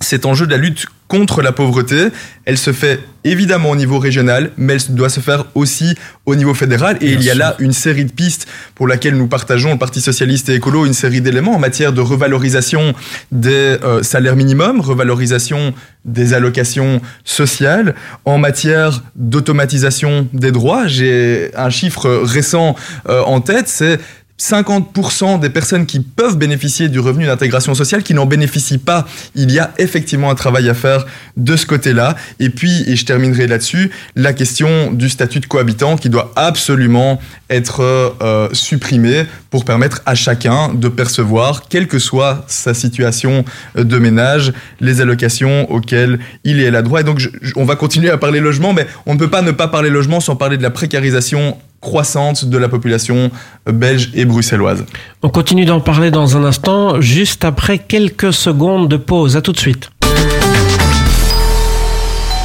cet 0.02 0.26
enjeu 0.26 0.46
de 0.46 0.52
la 0.52 0.58
lutte 0.58 0.86
contre 1.12 1.42
la 1.42 1.52
pauvreté, 1.52 2.08
elle 2.46 2.56
se 2.56 2.72
fait 2.72 3.00
évidemment 3.22 3.68
au 3.68 3.76
niveau 3.76 3.98
régional, 3.98 4.50
mais 4.56 4.74
elle 4.74 4.94
doit 4.94 5.10
se 5.10 5.20
faire 5.20 5.44
aussi 5.54 5.94
au 6.24 6.34
niveau 6.34 6.54
fédéral. 6.54 6.96
Et 7.02 7.12
il 7.12 7.22
y 7.22 7.28
a 7.28 7.34
là 7.34 7.54
une 7.58 7.74
série 7.74 8.06
de 8.06 8.12
pistes 8.12 8.46
pour 8.74 8.88
laquelle 8.88 9.16
nous 9.16 9.26
partageons, 9.26 9.72
le 9.72 9.78
Parti 9.78 10.00
socialiste 10.00 10.48
et 10.48 10.54
écolo, 10.54 10.86
une 10.86 10.94
série 10.94 11.20
d'éléments 11.20 11.54
en 11.54 11.58
matière 11.58 11.92
de 11.92 12.00
revalorisation 12.00 12.94
des 13.30 13.76
euh, 13.84 14.02
salaires 14.02 14.36
minimums, 14.36 14.80
revalorisation 14.80 15.74
des 16.06 16.32
allocations 16.32 17.02
sociales, 17.24 17.94
en 18.24 18.38
matière 18.38 19.02
d'automatisation 19.14 20.26
des 20.32 20.50
droits. 20.50 20.86
J'ai 20.86 21.50
un 21.54 21.70
chiffre 21.70 22.08
récent 22.24 22.74
euh, 23.08 23.22
en 23.22 23.42
tête, 23.42 23.68
c'est 23.68 24.00
50% 24.40 25.38
des 25.38 25.50
personnes 25.50 25.86
qui 25.86 26.00
peuvent 26.00 26.36
bénéficier 26.36 26.88
du 26.88 26.98
revenu 26.98 27.26
d'intégration 27.26 27.74
sociale 27.74 28.02
qui 28.02 28.12
n'en 28.12 28.26
bénéficient 28.26 28.78
pas. 28.78 29.06
Il 29.34 29.52
y 29.52 29.58
a 29.58 29.72
effectivement 29.78 30.30
un 30.30 30.34
travail 30.34 30.68
à 30.68 30.74
faire 30.74 31.06
de 31.36 31.56
ce 31.56 31.64
côté-là. 31.64 32.16
Et 32.40 32.50
puis, 32.50 32.82
et 32.88 32.96
je 32.96 33.04
terminerai 33.04 33.46
là-dessus, 33.46 33.90
la 34.16 34.32
question 34.32 34.92
du 34.92 35.08
statut 35.08 35.40
de 35.40 35.46
cohabitant 35.46 35.96
qui 35.96 36.08
doit 36.08 36.32
absolument 36.34 37.20
être 37.50 37.82
euh, 38.20 38.48
supprimé 38.52 39.26
pour 39.50 39.64
permettre 39.64 40.02
à 40.06 40.14
chacun 40.14 40.72
de 40.74 40.88
percevoir, 40.88 41.68
quelle 41.68 41.86
que 41.86 41.98
soit 41.98 42.44
sa 42.48 42.74
situation 42.74 43.44
de 43.76 43.98
ménage, 43.98 44.52
les 44.80 45.00
allocations 45.00 45.70
auxquelles 45.70 46.18
il 46.44 46.60
est 46.60 46.74
à 46.74 46.82
droit. 46.82 47.00
Et 47.00 47.04
donc, 47.04 47.20
on 47.56 47.64
va 47.64 47.76
continuer 47.76 48.10
à 48.10 48.18
parler 48.18 48.40
logement, 48.40 48.72
mais 48.72 48.86
on 49.06 49.14
ne 49.14 49.18
peut 49.18 49.30
pas 49.30 49.42
ne 49.42 49.50
pas 49.50 49.68
parler 49.68 49.90
logement 49.90 50.20
sans 50.20 50.36
parler 50.36 50.56
de 50.56 50.62
la 50.62 50.70
précarisation 50.70 51.56
croissante 51.82 52.46
de 52.46 52.56
la 52.56 52.70
population 52.70 53.30
belge 53.66 54.10
et 54.14 54.24
bruxelloise. 54.24 54.86
On 55.22 55.28
continue 55.28 55.66
d'en 55.66 55.80
parler 55.80 56.10
dans 56.10 56.36
un 56.38 56.44
instant, 56.44 57.02
juste 57.02 57.44
après 57.44 57.78
quelques 57.78 58.32
secondes 58.32 58.88
de 58.88 58.96
pause. 58.96 59.36
À 59.36 59.42
tout 59.42 59.52
de 59.52 59.58
suite. 59.58 59.90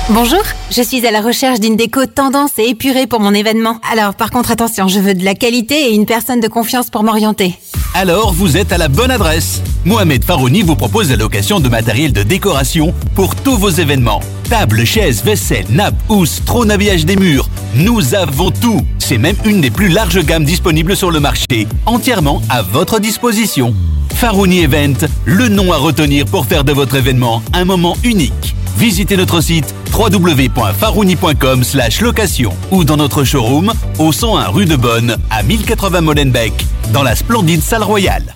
Bonjour, 0.10 0.41
je 0.71 0.82
suis 0.82 1.06
à 1.06 1.12
la 1.12 1.19
recherche 1.19 1.60
d'une 1.60 1.76
déco 1.76 2.06
tendance 2.06 2.52
et 2.60 2.69
épurée 2.69 3.08
pour 3.08 3.19
mon 3.19 3.34
événement. 3.34 3.80
Alors 3.91 4.13
par 4.13 4.32
contre 4.32 4.52
attention, 4.52 4.88
je 4.88 5.00
veux 5.00 5.13
de 5.13 5.26
la 5.26 5.36
qualité 5.36 5.89
et 5.89 5.95
une 5.95 6.06
personne 6.06 6.39
de 6.39 6.47
confiance 6.47 6.89
pour 6.89 7.04
m'orienter. 7.04 7.56
Alors 7.93 8.32
vous 8.32 8.56
êtes 8.56 8.71
à 8.71 8.78
la 8.78 8.88
bonne 8.88 9.12
adresse. 9.12 9.62
Mohamed 9.84 10.23
Farouni 10.23 10.62
vous 10.62 10.78
propose 10.78 11.10
la 11.10 11.17
location 11.17 11.60
de 11.60 11.67
matériel 11.67 12.13
de 12.13 12.23
décoration 12.23 12.93
pour 13.15 13.36
tous 13.36 13.58
vos 13.58 13.69
événements. 13.69 14.21
Tables, 14.50 14.86
chaises, 14.86 15.24
vaisselle, 15.24 15.66
nappes, 15.70 15.96
housses, 16.10 16.42
trône 16.46 16.72
habillage 16.72 17.06
des 17.06 17.16
murs. 17.16 17.50
Nous 17.76 18.16
avons 18.16 18.52
tout. 18.52 18.82
C'est 19.00 19.18
même 19.18 19.36
une 19.46 19.62
des 19.62 19.72
plus 19.72 19.90
larges 19.90 20.24
gammes 20.24 20.46
disponibles 20.46 20.96
sur 20.96 21.12
le 21.12 21.20
marché, 21.20 21.68
entièrement 21.86 22.42
à 22.50 22.62
votre 22.62 23.00
disposition. 23.00 23.76
Farouni 24.16 24.62
Event, 24.62 25.08
le 25.26 25.50
nom 25.50 25.72
à 25.72 25.78
retenir 25.78 26.26
pour 26.26 26.46
faire 26.46 26.64
de 26.64 26.72
votre 26.72 26.96
événement 26.96 27.44
un 27.54 27.66
moment 27.66 27.96
unique 28.04 28.56
visitez 28.78 29.18
notre 29.18 29.42
site 29.42 29.74
www.farouni.com 29.92 31.64
location 32.02 32.54
ou 32.72 32.84
dans 32.84 32.98
notre 32.98 33.24
showroom 33.24 33.74
au 33.98 34.12
101 34.12 34.48
rue 34.50 34.66
de 34.66 34.76
Bonne 34.76 35.18
à 35.32 35.44
1080 35.44 36.02
Molenbeek 36.02 36.54
dans 36.94 37.04
la 37.04 37.16
splendide 37.16 37.62
salle 37.62 37.84
royale. 37.84 38.36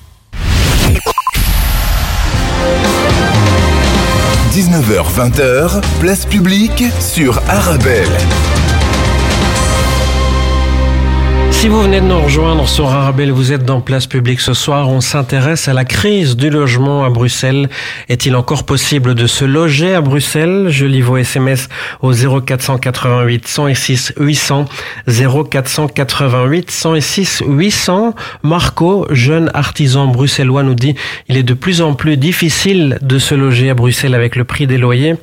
19h-20h, 4.51 5.81
place 6.01 6.25
publique 6.25 6.83
sur 6.99 7.41
Arabelle. 7.47 8.09
Si 11.61 11.67
vous 11.67 11.83
venez 11.83 12.01
de 12.01 12.07
nous 12.07 12.19
rejoindre 12.19 12.67
sur 12.67 12.89
Arabelle, 12.89 13.31
vous 13.31 13.53
êtes 13.53 13.63
dans 13.63 13.81
Place 13.81 14.07
Publique 14.07 14.41
ce 14.41 14.55
soir. 14.55 14.89
On 14.89 14.99
s'intéresse 14.99 15.67
à 15.67 15.73
la 15.73 15.85
crise 15.85 16.35
du 16.35 16.49
logement 16.49 17.05
à 17.05 17.11
Bruxelles. 17.11 17.69
Est-il 18.09 18.35
encore 18.35 18.63
possible 18.63 19.13
de 19.13 19.27
se 19.27 19.45
loger 19.45 19.93
à 19.93 20.01
Bruxelles? 20.01 20.69
Je 20.69 20.87
lis 20.87 21.01
vos 21.01 21.17
SMS 21.17 21.69
au 22.01 22.13
0488 22.13 23.47
106 23.47 24.13
800 24.17 24.65
0488 25.07 26.71
106 26.71 27.43
800. 27.45 28.15
Marco, 28.41 29.05
jeune 29.11 29.51
artisan 29.53 30.07
bruxellois, 30.07 30.63
nous 30.63 30.73
dit 30.73 30.95
il 31.29 31.37
est 31.37 31.43
de 31.43 31.53
plus 31.53 31.83
en 31.83 31.93
plus 31.93 32.17
difficile 32.17 32.97
de 33.03 33.19
se 33.19 33.35
loger 33.35 33.69
à 33.69 33.75
Bruxelles 33.75 34.15
avec 34.15 34.35
le 34.35 34.45
prix 34.45 34.65
des 34.65 34.79
loyers 34.79 35.15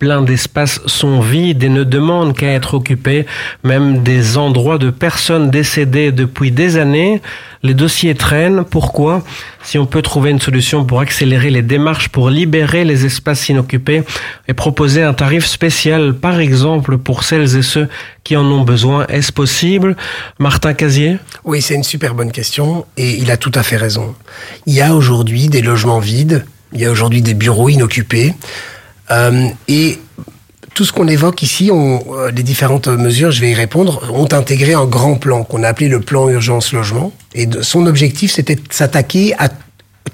plein 0.00 0.22
d'espaces 0.22 0.80
sont 0.86 1.20
vides 1.20 1.62
et 1.62 1.68
ne 1.68 1.84
demandent 1.84 2.34
qu'à 2.34 2.48
être 2.48 2.72
occupés, 2.74 3.26
même 3.62 4.02
des 4.02 4.38
endroits 4.38 4.78
de 4.78 4.88
personnes 4.88 5.50
décédées 5.50 6.10
depuis 6.10 6.50
des 6.50 6.78
années. 6.78 7.20
Les 7.62 7.74
dossiers 7.74 8.14
traînent. 8.14 8.64
Pourquoi? 8.64 9.22
Si 9.62 9.76
on 9.78 9.84
peut 9.84 10.00
trouver 10.00 10.30
une 10.30 10.40
solution 10.40 10.86
pour 10.86 11.00
accélérer 11.00 11.50
les 11.50 11.60
démarches, 11.60 12.08
pour 12.08 12.30
libérer 12.30 12.86
les 12.86 13.04
espaces 13.04 13.50
inoccupés 13.50 14.02
et 14.48 14.54
proposer 14.54 15.02
un 15.02 15.12
tarif 15.12 15.44
spécial, 15.44 16.14
par 16.14 16.40
exemple, 16.40 16.96
pour 16.96 17.22
celles 17.22 17.58
et 17.58 17.62
ceux 17.62 17.86
qui 18.24 18.38
en 18.38 18.46
ont 18.46 18.62
besoin, 18.62 19.06
est-ce 19.08 19.32
possible? 19.32 19.96
Martin 20.38 20.72
Casier? 20.72 21.18
Oui, 21.44 21.60
c'est 21.60 21.74
une 21.74 21.84
super 21.84 22.14
bonne 22.14 22.32
question 22.32 22.86
et 22.96 23.18
il 23.18 23.30
a 23.30 23.36
tout 23.36 23.52
à 23.54 23.62
fait 23.62 23.76
raison. 23.76 24.14
Il 24.64 24.72
y 24.72 24.80
a 24.80 24.94
aujourd'hui 24.94 25.48
des 25.48 25.60
logements 25.60 26.00
vides, 26.00 26.46
il 26.72 26.80
y 26.80 26.86
a 26.86 26.90
aujourd'hui 26.90 27.20
des 27.20 27.34
bureaux 27.34 27.68
inoccupés. 27.68 28.32
Euh, 29.10 29.48
et 29.68 29.98
tout 30.74 30.84
ce 30.84 30.92
qu'on 30.92 31.08
évoque 31.08 31.42
ici, 31.42 31.70
on, 31.72 32.02
euh, 32.14 32.30
les 32.30 32.42
différentes 32.42 32.88
mesures, 32.88 33.30
je 33.30 33.40
vais 33.40 33.50
y 33.50 33.54
répondre, 33.54 34.02
ont 34.14 34.28
intégré 34.32 34.74
un 34.74 34.86
grand 34.86 35.16
plan 35.16 35.44
qu'on 35.44 35.62
a 35.62 35.68
appelé 35.68 35.88
le 35.88 36.00
plan 36.00 36.28
urgence 36.28 36.72
logement. 36.72 37.12
Et 37.34 37.48
son 37.62 37.86
objectif, 37.86 38.32
c'était 38.32 38.54
de 38.54 38.62
s'attaquer 38.70 39.34
à 39.38 39.48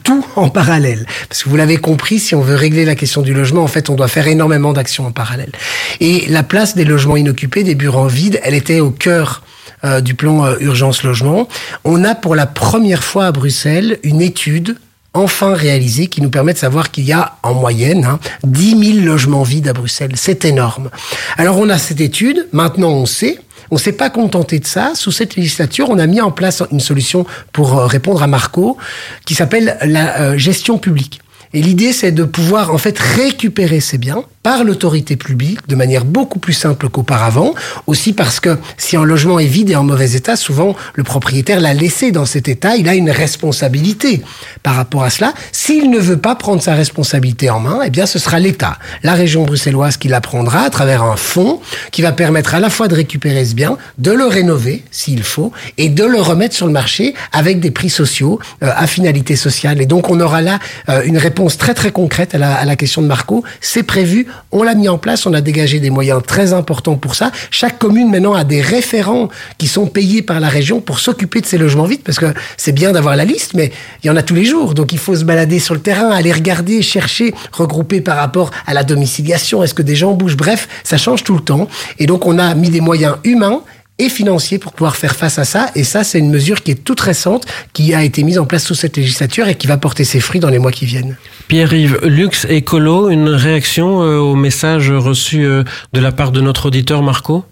tout 0.03 0.25
en 0.37 0.49
parallèle. 0.49 1.07
Parce 1.29 1.43
que 1.43 1.49
vous 1.49 1.57
l'avez 1.57 1.77
compris, 1.77 2.19
si 2.19 2.35
on 2.35 2.41
veut 2.41 2.55
régler 2.55 2.85
la 2.85 2.95
question 2.95 3.23
du 3.23 3.35
logement, 3.35 3.63
en 3.63 3.69
fait, 3.69 3.91
on 3.91 3.95
doit 3.95 4.09
faire 4.09 4.29
énormément 4.29 4.73
d'actions 4.73 5.07
en 5.07 5.13
parallèle. 5.13 5.53
Et 6.01 6.27
la 6.29 6.43
place 6.43 6.75
des 6.75 6.85
logements 6.85 7.17
inoccupés, 7.17 7.65
des 7.65 7.75
bureaux 7.75 8.09
vides, 8.09 8.41
elle 8.43 8.55
était 8.55 8.81
au 8.81 8.91
cœur 8.91 9.43
euh, 9.85 10.01
du 10.01 10.15
plan 10.15 10.57
urgence 10.59 11.03
logement, 11.03 11.49
on 11.85 12.03
a 12.05 12.15
pour 12.15 12.35
la 12.35 12.47
première 12.47 13.05
fois 13.05 13.27
à 13.27 13.33
Bruxelles 13.33 13.99
une 14.03 14.23
étude 14.23 14.77
enfin 15.17 15.55
réalisée 15.55 16.07
qui 16.07 16.23
nous 16.23 16.31
permet 16.31 16.53
de 16.53 16.59
savoir 16.59 16.91
qu'il 16.91 17.05
y 17.05 17.13
a 17.13 17.37
en 17.43 17.55
moyenne 17.55 18.05
hein, 18.05 18.19
10 18.45 18.95
000 19.01 19.07
logements 19.07 19.43
vides 19.43 19.69
à 19.69 19.73
Bruxelles. 19.73 20.13
C'est 20.15 20.45
énorme. 20.45 20.91
Alors 21.37 21.59
on 21.59 21.69
a 21.69 21.79
cette 21.79 22.01
étude, 22.01 22.49
maintenant 22.53 22.91
on 22.91 23.07
sait, 23.07 23.39
on 23.71 23.79
s'est 23.79 23.93
pas 23.93 24.11
contenté 24.11 24.59
de 24.59 24.67
ça. 24.67 24.93
Sous 24.95 25.11
cette 25.11 25.37
législature, 25.37 25.89
on 25.91 25.99
a 25.99 26.07
mis 26.07 26.21
en 26.21 26.31
place 26.31 26.63
une 26.71 26.81
solution 26.81 27.27
pour 27.53 27.79
euh, 27.79 27.87
répondre 27.87 28.23
à 28.23 28.27
Marco 28.27 28.77
qui 29.25 29.35
s'appelle 29.35 29.79
la 29.83 30.21
euh, 30.21 30.39
gestion 30.39 30.79
publique. 30.79 31.21
Et 31.53 31.63
l'idée, 31.63 31.93
c'est 31.93 32.13
de 32.13 32.25
pouvoir 32.25 32.73
en 32.73 32.79
fait 32.79 32.99
récupérer 32.99 33.81
ces 33.81 33.99
biens 33.99 34.25
par 34.47 34.63
l'autorité 34.63 35.17
publique 35.17 35.67
de 35.67 35.75
manière 35.75 36.05
beaucoup 36.05 36.39
plus 36.39 36.53
simple 36.53 36.89
qu'auparavant. 36.89 37.53
Aussi 37.89 38.13
parce 38.13 38.39
que 38.39 38.57
si 38.77 38.97
un 38.97 39.05
logement 39.05 39.41
est 39.41 39.47
vide 39.47 39.71
et 39.71 39.75
en 39.75 39.83
mauvais 39.83 40.13
état, 40.13 40.37
souvent 40.37 40.77
le 40.95 41.03
propriétaire 41.03 41.59
l'a 41.59 41.75
laissé 41.75 42.13
dans 42.13 42.27
cet 42.27 42.47
état, 42.47 42.77
il 42.77 42.89
a 42.89 42.95
une 42.95 43.11
responsabilité 43.11 44.23
par 44.63 44.77
rapport 44.77 45.03
à 45.03 45.11
cela. 45.11 45.35
S'il 45.51 45.91
ne 45.91 45.99
veut 45.99 46.17
pas 46.17 46.37
prendre 46.37 46.63
sa 46.63 46.75
responsabilité 46.75 47.51
en 47.51 47.59
main, 47.59 47.81
eh 47.85 47.91
bien 47.91 48.07
ce 48.07 48.21
sera 48.21 48.39
l'État, 48.39 48.79
la 49.03 49.15
région 49.15 49.43
bruxelloise 49.43 49.97
qui 49.97 50.07
la 50.07 50.21
prendra 50.21 50.61
à 50.61 50.71
travers 50.71 51.03
un 51.03 51.17
fonds 51.17 51.61
qui 51.91 52.03
va 52.03 52.13
permettre 52.13 52.55
à 52.55 52.61
la 52.61 52.71
fois 52.71 52.87
de 52.87 52.95
récupérer 52.95 53.45
ce 53.45 53.55
bien, 53.57 53.77
de 53.99 54.13
le 54.13 54.27
rénover 54.27 54.85
s'il 54.93 55.25
faut, 55.25 55.51
et 55.77 55.89
de 55.89 56.05
le 56.05 56.21
remettre 56.21 56.55
sur 56.55 56.67
le 56.67 56.73
marché 56.73 57.15
avec 57.33 57.59
des 57.59 57.73
prix 57.73 57.91
sociaux 57.91 58.39
euh, 58.63 58.71
à 58.77 58.87
finalité 58.87 59.35
sociale. 59.35 59.81
Et 59.83 59.87
donc 59.87 60.09
on 60.09 60.21
aura 60.21 60.41
là 60.41 60.61
euh, 60.89 61.03
une 61.05 61.19
réponse 61.19 61.59
très 61.59 61.75
très 61.75 61.91
concrète 61.91 62.37
à 62.37 62.39
la, 62.39 62.55
à 62.55 62.65
la 62.65 62.77
question 62.77 63.03
de 63.03 63.09
Marco. 63.09 63.43
C'est 63.61 63.83
prévu, 63.83 64.29
on 64.53 64.63
l'a 64.63 64.75
mis 64.75 64.89
en 64.89 64.99
place, 64.99 65.27
on 65.27 65.35
a 65.35 65.41
dégagé 65.41 65.81
des 65.81 65.91
moyens 65.91 66.23
très 66.27 66.53
importants 66.53 66.97
pour 66.97 67.15
ça. 67.15 67.33
Chaque 67.51 67.79
commune 67.79 68.11
maintenant 68.11 68.35
a 68.35 68.45
des 68.45 68.61
référents 68.61 69.29
qui 69.59 69.69
sont 69.69 69.87
payés 69.87 70.23
par 70.23 70.41
la 70.41 70.49
région 70.49 70.81
pour 70.81 70.99
s'occuper 70.99 71.41
de 71.41 71.47
ces 71.47 71.59
logements 71.59 71.85
vides, 71.85 72.03
parce 72.03 72.19
que 72.19 72.33
c'est 72.57 72.73
bien 72.73 72.93
d'avoir 72.93 73.17
la 73.17 73.25
liste, 73.25 73.55
mais 73.55 73.73
il 74.03 74.07
y 74.07 74.11
en 74.11 74.17
a 74.17 74.23
tous 74.23 74.35
les 74.35 74.45
jours. 74.45 74.75
Donc 74.75 74.93
il 74.93 74.99
faut 74.99 75.17
se 75.17 75.25
balader 75.25 75.59
sur 75.59 75.75
le 75.75 75.81
terrain, 75.81 76.11
aller 76.11 76.33
regarder, 76.33 76.83
chercher, 76.83 77.35
regrouper 77.53 78.01
par 78.01 78.17
rapport 78.17 78.51
à 78.67 78.75
la 78.75 78.85
domiciliation. 78.85 79.63
Est-ce 79.63 79.75
que 79.75 79.83
des 79.83 79.97
gens 79.97 80.13
bougent? 80.15 80.37
Bref, 80.37 80.69
ça 80.85 80.97
change 80.97 81.25
tout 81.25 81.35
le 81.35 81.43
temps. 81.43 81.69
Et 81.99 82.07
donc 82.07 82.27
on 82.27 82.39
a 82.39 82.55
mis 82.55 82.71
des 82.71 82.81
moyens 82.81 83.17
humains 83.25 83.63
et 83.99 84.09
financiers 84.09 84.59
pour 84.59 84.73
pouvoir 84.73 84.97
faire 84.97 85.17
face 85.17 85.39
à 85.39 85.45
ça. 85.45 85.71
Et 85.75 85.85
ça, 85.85 86.05
c'est 86.05 86.19
une 86.19 86.31
mesure 86.31 86.63
qui 86.63 86.73
est 86.73 86.85
toute 86.85 87.01
récente, 87.01 87.47
qui 87.73 87.95
a 87.95 88.03
été 88.05 88.23
mise 88.23 88.39
en 88.39 88.45
place 88.45 88.65
sous 88.65 88.75
cette 88.75 88.97
législature 88.97 89.49
et 89.49 89.55
qui 89.55 89.67
va 89.67 89.79
porter 89.79 90.05
ses 90.05 90.21
fruits 90.21 90.41
dans 90.41 90.51
les 90.51 90.59
mois 90.59 90.73
qui 90.73 90.85
viennent. 90.85 91.17
Pierre-Yves, 91.49 92.01
Lux 92.05 92.45
Écolo, 92.49 93.09
une 93.09 93.29
réaction 93.29 94.03
euh, 94.03 94.19
au 94.19 94.35
message 94.35 94.91
reçu 94.91 95.45
euh, 95.45 95.63
de 95.93 96.01
la 96.01 96.11
part 96.11 96.33
de 96.33 96.41
notre 96.41 96.67
auditeur 96.67 97.03
Marco? 97.03 97.45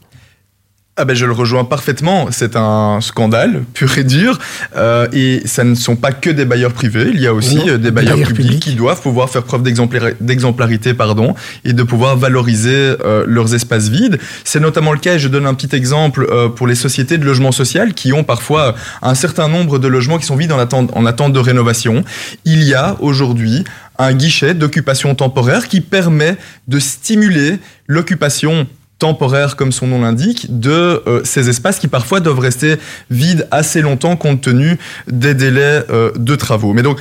Ah 0.96 1.04
ben 1.04 1.16
je 1.16 1.26
le 1.26 1.32
rejoins 1.32 1.64
parfaitement, 1.64 2.28
c'est 2.30 2.54
un 2.54 3.00
scandale 3.00 3.64
pur 3.74 3.98
et 3.98 4.04
dur, 4.04 4.38
euh, 4.76 5.08
et 5.12 5.42
ça 5.44 5.64
ne 5.64 5.74
sont 5.74 5.96
pas 5.96 6.12
que 6.12 6.30
des 6.30 6.44
bailleurs 6.44 6.72
privés, 6.72 7.10
il 7.12 7.20
y 7.20 7.26
a 7.26 7.34
aussi 7.34 7.56
Non, 7.56 7.78
des 7.78 7.90
bailleurs, 7.90 8.12
bailleurs 8.12 8.28
publics, 8.28 8.46
publics. 8.46 8.62
qui 8.62 8.74
doivent 8.76 9.02
pouvoir 9.02 9.28
faire 9.28 9.42
preuve 9.42 9.64
d'exemplari- 9.64 10.14
d'exemplarité 10.20 10.94
pardon, 10.94 11.34
et 11.64 11.72
de 11.72 11.82
pouvoir 11.82 12.16
valoriser 12.16 12.94
euh, 13.04 13.24
leurs 13.26 13.56
espaces 13.56 13.88
vides. 13.88 14.20
C'est 14.44 14.60
notamment 14.60 14.92
le 14.92 15.00
cas, 15.00 15.14
et 15.14 15.18
je 15.18 15.26
donne 15.26 15.46
un 15.48 15.54
petit 15.54 15.74
exemple 15.74 16.28
euh, 16.30 16.48
pour 16.48 16.68
les 16.68 16.76
sociétés 16.76 17.18
de 17.18 17.24
logement 17.24 17.50
social 17.50 17.92
qui 17.92 18.12
ont 18.12 18.22
parfois 18.22 18.76
un 19.02 19.16
certain 19.16 19.48
nombre 19.48 19.80
de 19.80 19.88
logements 19.88 20.18
qui 20.18 20.26
sont 20.26 20.36
vides 20.36 20.52
en 20.52 20.60
attente, 20.60 20.92
en 20.94 21.06
attente 21.06 21.32
de 21.32 21.40
rénovation. 21.40 22.04
Il 22.44 22.62
y 22.62 22.72
a 22.72 22.94
aujourd'hui 23.00 23.64
un 23.98 24.12
guichet 24.14 24.54
d'occupation 24.54 25.14
temporaire 25.14 25.68
qui 25.68 25.80
permet 25.80 26.36
de 26.68 26.78
stimuler 26.78 27.58
l'occupation 27.86 28.66
temporaire, 28.98 29.56
comme 29.56 29.72
son 29.72 29.86
nom 29.86 30.00
l'indique, 30.00 30.58
de 30.58 31.02
euh, 31.06 31.20
ces 31.24 31.48
espaces 31.48 31.78
qui 31.78 31.88
parfois 31.88 32.20
doivent 32.20 32.38
rester 32.38 32.76
vides 33.10 33.46
assez 33.50 33.80
longtemps 33.80 34.16
compte 34.16 34.40
tenu 34.40 34.78
des 35.08 35.34
délais 35.34 35.84
euh, 35.90 36.12
de 36.16 36.36
travaux. 36.36 36.72
Mais 36.72 36.82
donc, 36.82 37.00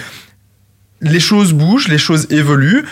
les 1.01 1.19
choses 1.19 1.53
bougent, 1.53 1.87
les 1.87 1.97
choses 1.97 2.27
évoluent. 2.29 2.85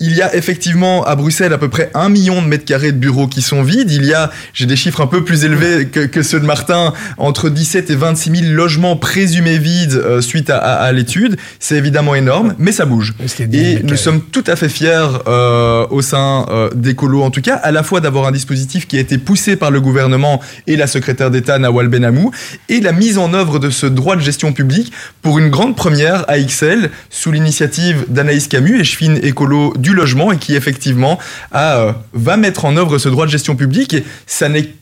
Il 0.00 0.14
y 0.14 0.22
a 0.22 0.32
effectivement 0.36 1.04
à 1.04 1.16
Bruxelles 1.16 1.52
à 1.52 1.58
peu 1.58 1.68
près 1.68 1.90
un 1.94 2.08
million 2.08 2.40
de 2.40 2.46
mètres 2.46 2.64
carrés 2.64 2.92
de 2.92 2.98
bureaux 2.98 3.26
qui 3.26 3.42
sont 3.42 3.64
vides. 3.64 3.90
Il 3.90 4.04
y 4.04 4.14
a, 4.14 4.30
j'ai 4.54 4.64
des 4.66 4.76
chiffres 4.76 5.00
un 5.00 5.08
peu 5.08 5.24
plus 5.24 5.44
élevés 5.44 5.86
que, 5.88 6.06
que 6.06 6.22
ceux 6.22 6.38
de 6.38 6.46
Martin, 6.46 6.92
entre 7.16 7.50
17 7.50 7.90
et 7.90 7.96
26 7.96 8.42
000 8.42 8.52
logements 8.52 8.94
présumés 8.96 9.58
vides 9.58 9.94
euh, 9.94 10.20
suite 10.20 10.50
à, 10.50 10.58
à- 10.58 10.74
à 10.84 10.92
l'étude. 10.92 11.36
C'est 11.58 11.74
évidemment 11.76 12.14
énorme, 12.14 12.54
mais 12.58 12.70
ça 12.70 12.84
bouge. 12.84 13.14
C'était 13.26 13.46
10 13.48 13.58
Et 13.58 13.72
000 13.78 13.86
nous 13.88 13.96
sommes 13.96 14.20
tout 14.22 14.44
à 14.46 14.54
fait 14.54 14.68
fiers 14.68 15.04
euh, 15.26 15.84
au 15.90 16.00
sein 16.00 16.46
euh, 16.50 16.70
d'Ecolo, 16.76 17.22
en 17.24 17.32
tout 17.32 17.42
cas, 17.42 17.56
à 17.56 17.72
la 17.72 17.82
fois 17.82 18.00
d'avoir 18.00 18.28
un 18.28 18.32
dispositif 18.32 18.86
qui 18.86 18.96
a 18.98 19.00
été 19.00 19.18
poussé 19.18 19.56
par 19.56 19.72
le 19.72 19.80
gouvernement 19.80 20.40
et 20.68 20.76
la 20.76 20.86
secrétaire 20.86 21.32
d'État 21.32 21.58
Nawal 21.58 21.88
Benamou, 21.88 22.30
et 22.68 22.78
la 22.80 22.92
mise 22.92 23.18
en 23.18 23.34
œuvre 23.34 23.58
de 23.58 23.68
ce 23.70 23.86
droit 23.86 24.14
de 24.14 24.20
gestion 24.20 24.52
publique 24.52 24.92
pour 25.22 25.40
une 25.40 25.50
grande 25.50 25.74
première 25.74 26.24
à 26.28 26.38
XL 26.38 26.90
sous 27.10 27.32
l'initiative 27.32 28.04
d'Anaïs 28.08 28.46
Camus 28.46 28.78
et 28.80 28.84
Chefine 28.84 29.18
Écolo 29.24 29.74
du 29.76 29.87
logement, 29.94 30.32
et 30.32 30.38
qui 30.38 30.54
effectivement 30.54 31.18
euh, 31.54 31.92
va 32.12 32.36
mettre 32.36 32.64
en 32.64 32.76
œuvre 32.76 32.98
ce 32.98 33.08
droit 33.08 33.26
de 33.26 33.30
gestion 33.30 33.56
publique. 33.56 33.94
Et 33.94 34.04
ça 34.26 34.48
n'est 34.48 34.74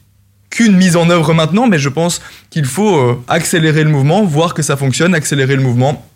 qu'une 0.50 0.76
mise 0.76 0.96
en 0.96 1.10
œuvre 1.10 1.34
maintenant, 1.34 1.66
mais 1.66 1.78
je 1.78 1.88
pense 1.88 2.22
qu'il 2.50 2.64
faut 2.64 2.96
euh, 2.96 3.22
accélérer 3.28 3.84
le 3.84 3.90
mouvement, 3.90 4.24
voir 4.24 4.54
que 4.54 4.62
ça 4.62 4.76
fonctionne, 4.76 5.14
accélérer 5.14 5.56
le 5.56 5.62
mouvement 5.62 6.06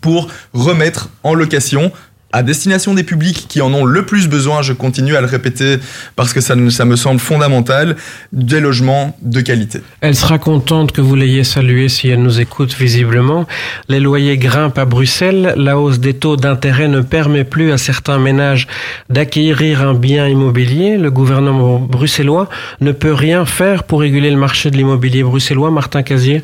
pour 0.00 0.28
remettre 0.54 1.10
en 1.22 1.34
location 1.34 1.92
à 2.32 2.42
destination 2.42 2.94
des 2.94 3.02
publics 3.02 3.46
qui 3.48 3.60
en 3.60 3.72
ont 3.74 3.84
le 3.84 4.06
plus 4.06 4.26
besoin, 4.28 4.62
je 4.62 4.72
continue 4.72 5.16
à 5.16 5.20
le 5.20 5.26
répéter 5.26 5.76
parce 6.16 6.32
que 6.32 6.40
ça, 6.40 6.54
me- 6.56 6.70
semble 6.96 7.20
fondamental, 7.20 7.96
des 8.32 8.60
logements 8.60 9.16
de 9.22 9.40
qualité. 9.40 9.80
Elle 10.00 10.14
sera 10.16 10.38
contente 10.38 10.92
que 10.92 11.00
vous 11.00 11.14
l'ayez 11.14 11.44
saluée 11.44 11.88
si 11.88 12.08
elle 12.08 12.22
nous 12.22 12.40
écoute 12.40 12.74
visiblement. 12.74 13.46
Les 13.88 14.00
loyers 14.00 14.38
grimpent 14.38 14.78
à 14.78 14.84
Bruxelles. 14.84 15.54
La 15.56 15.78
hausse 15.78 15.98
des 15.98 16.14
taux 16.14 16.36
d'intérêt 16.36 16.88
ne 16.88 17.00
permet 17.02 17.44
plus 17.44 17.70
à 17.72 17.78
certains 17.78 18.18
ménages 18.18 18.66
d'acquérir 19.10 19.82
un 19.82 19.94
bien 19.94 20.26
immobilier. 20.28 20.96
Le 20.96 21.10
gouvernement 21.10 21.78
bruxellois 21.78 22.48
ne 22.80 22.92
peut 22.92 23.12
rien 23.14 23.44
faire 23.44 23.84
pour 23.84 24.00
réguler 24.00 24.30
le 24.30 24.36
marché 24.38 24.70
de 24.70 24.76
l'immobilier 24.76 25.22
bruxellois. 25.22 25.70
Martin 25.70 26.02
Casier 26.02 26.42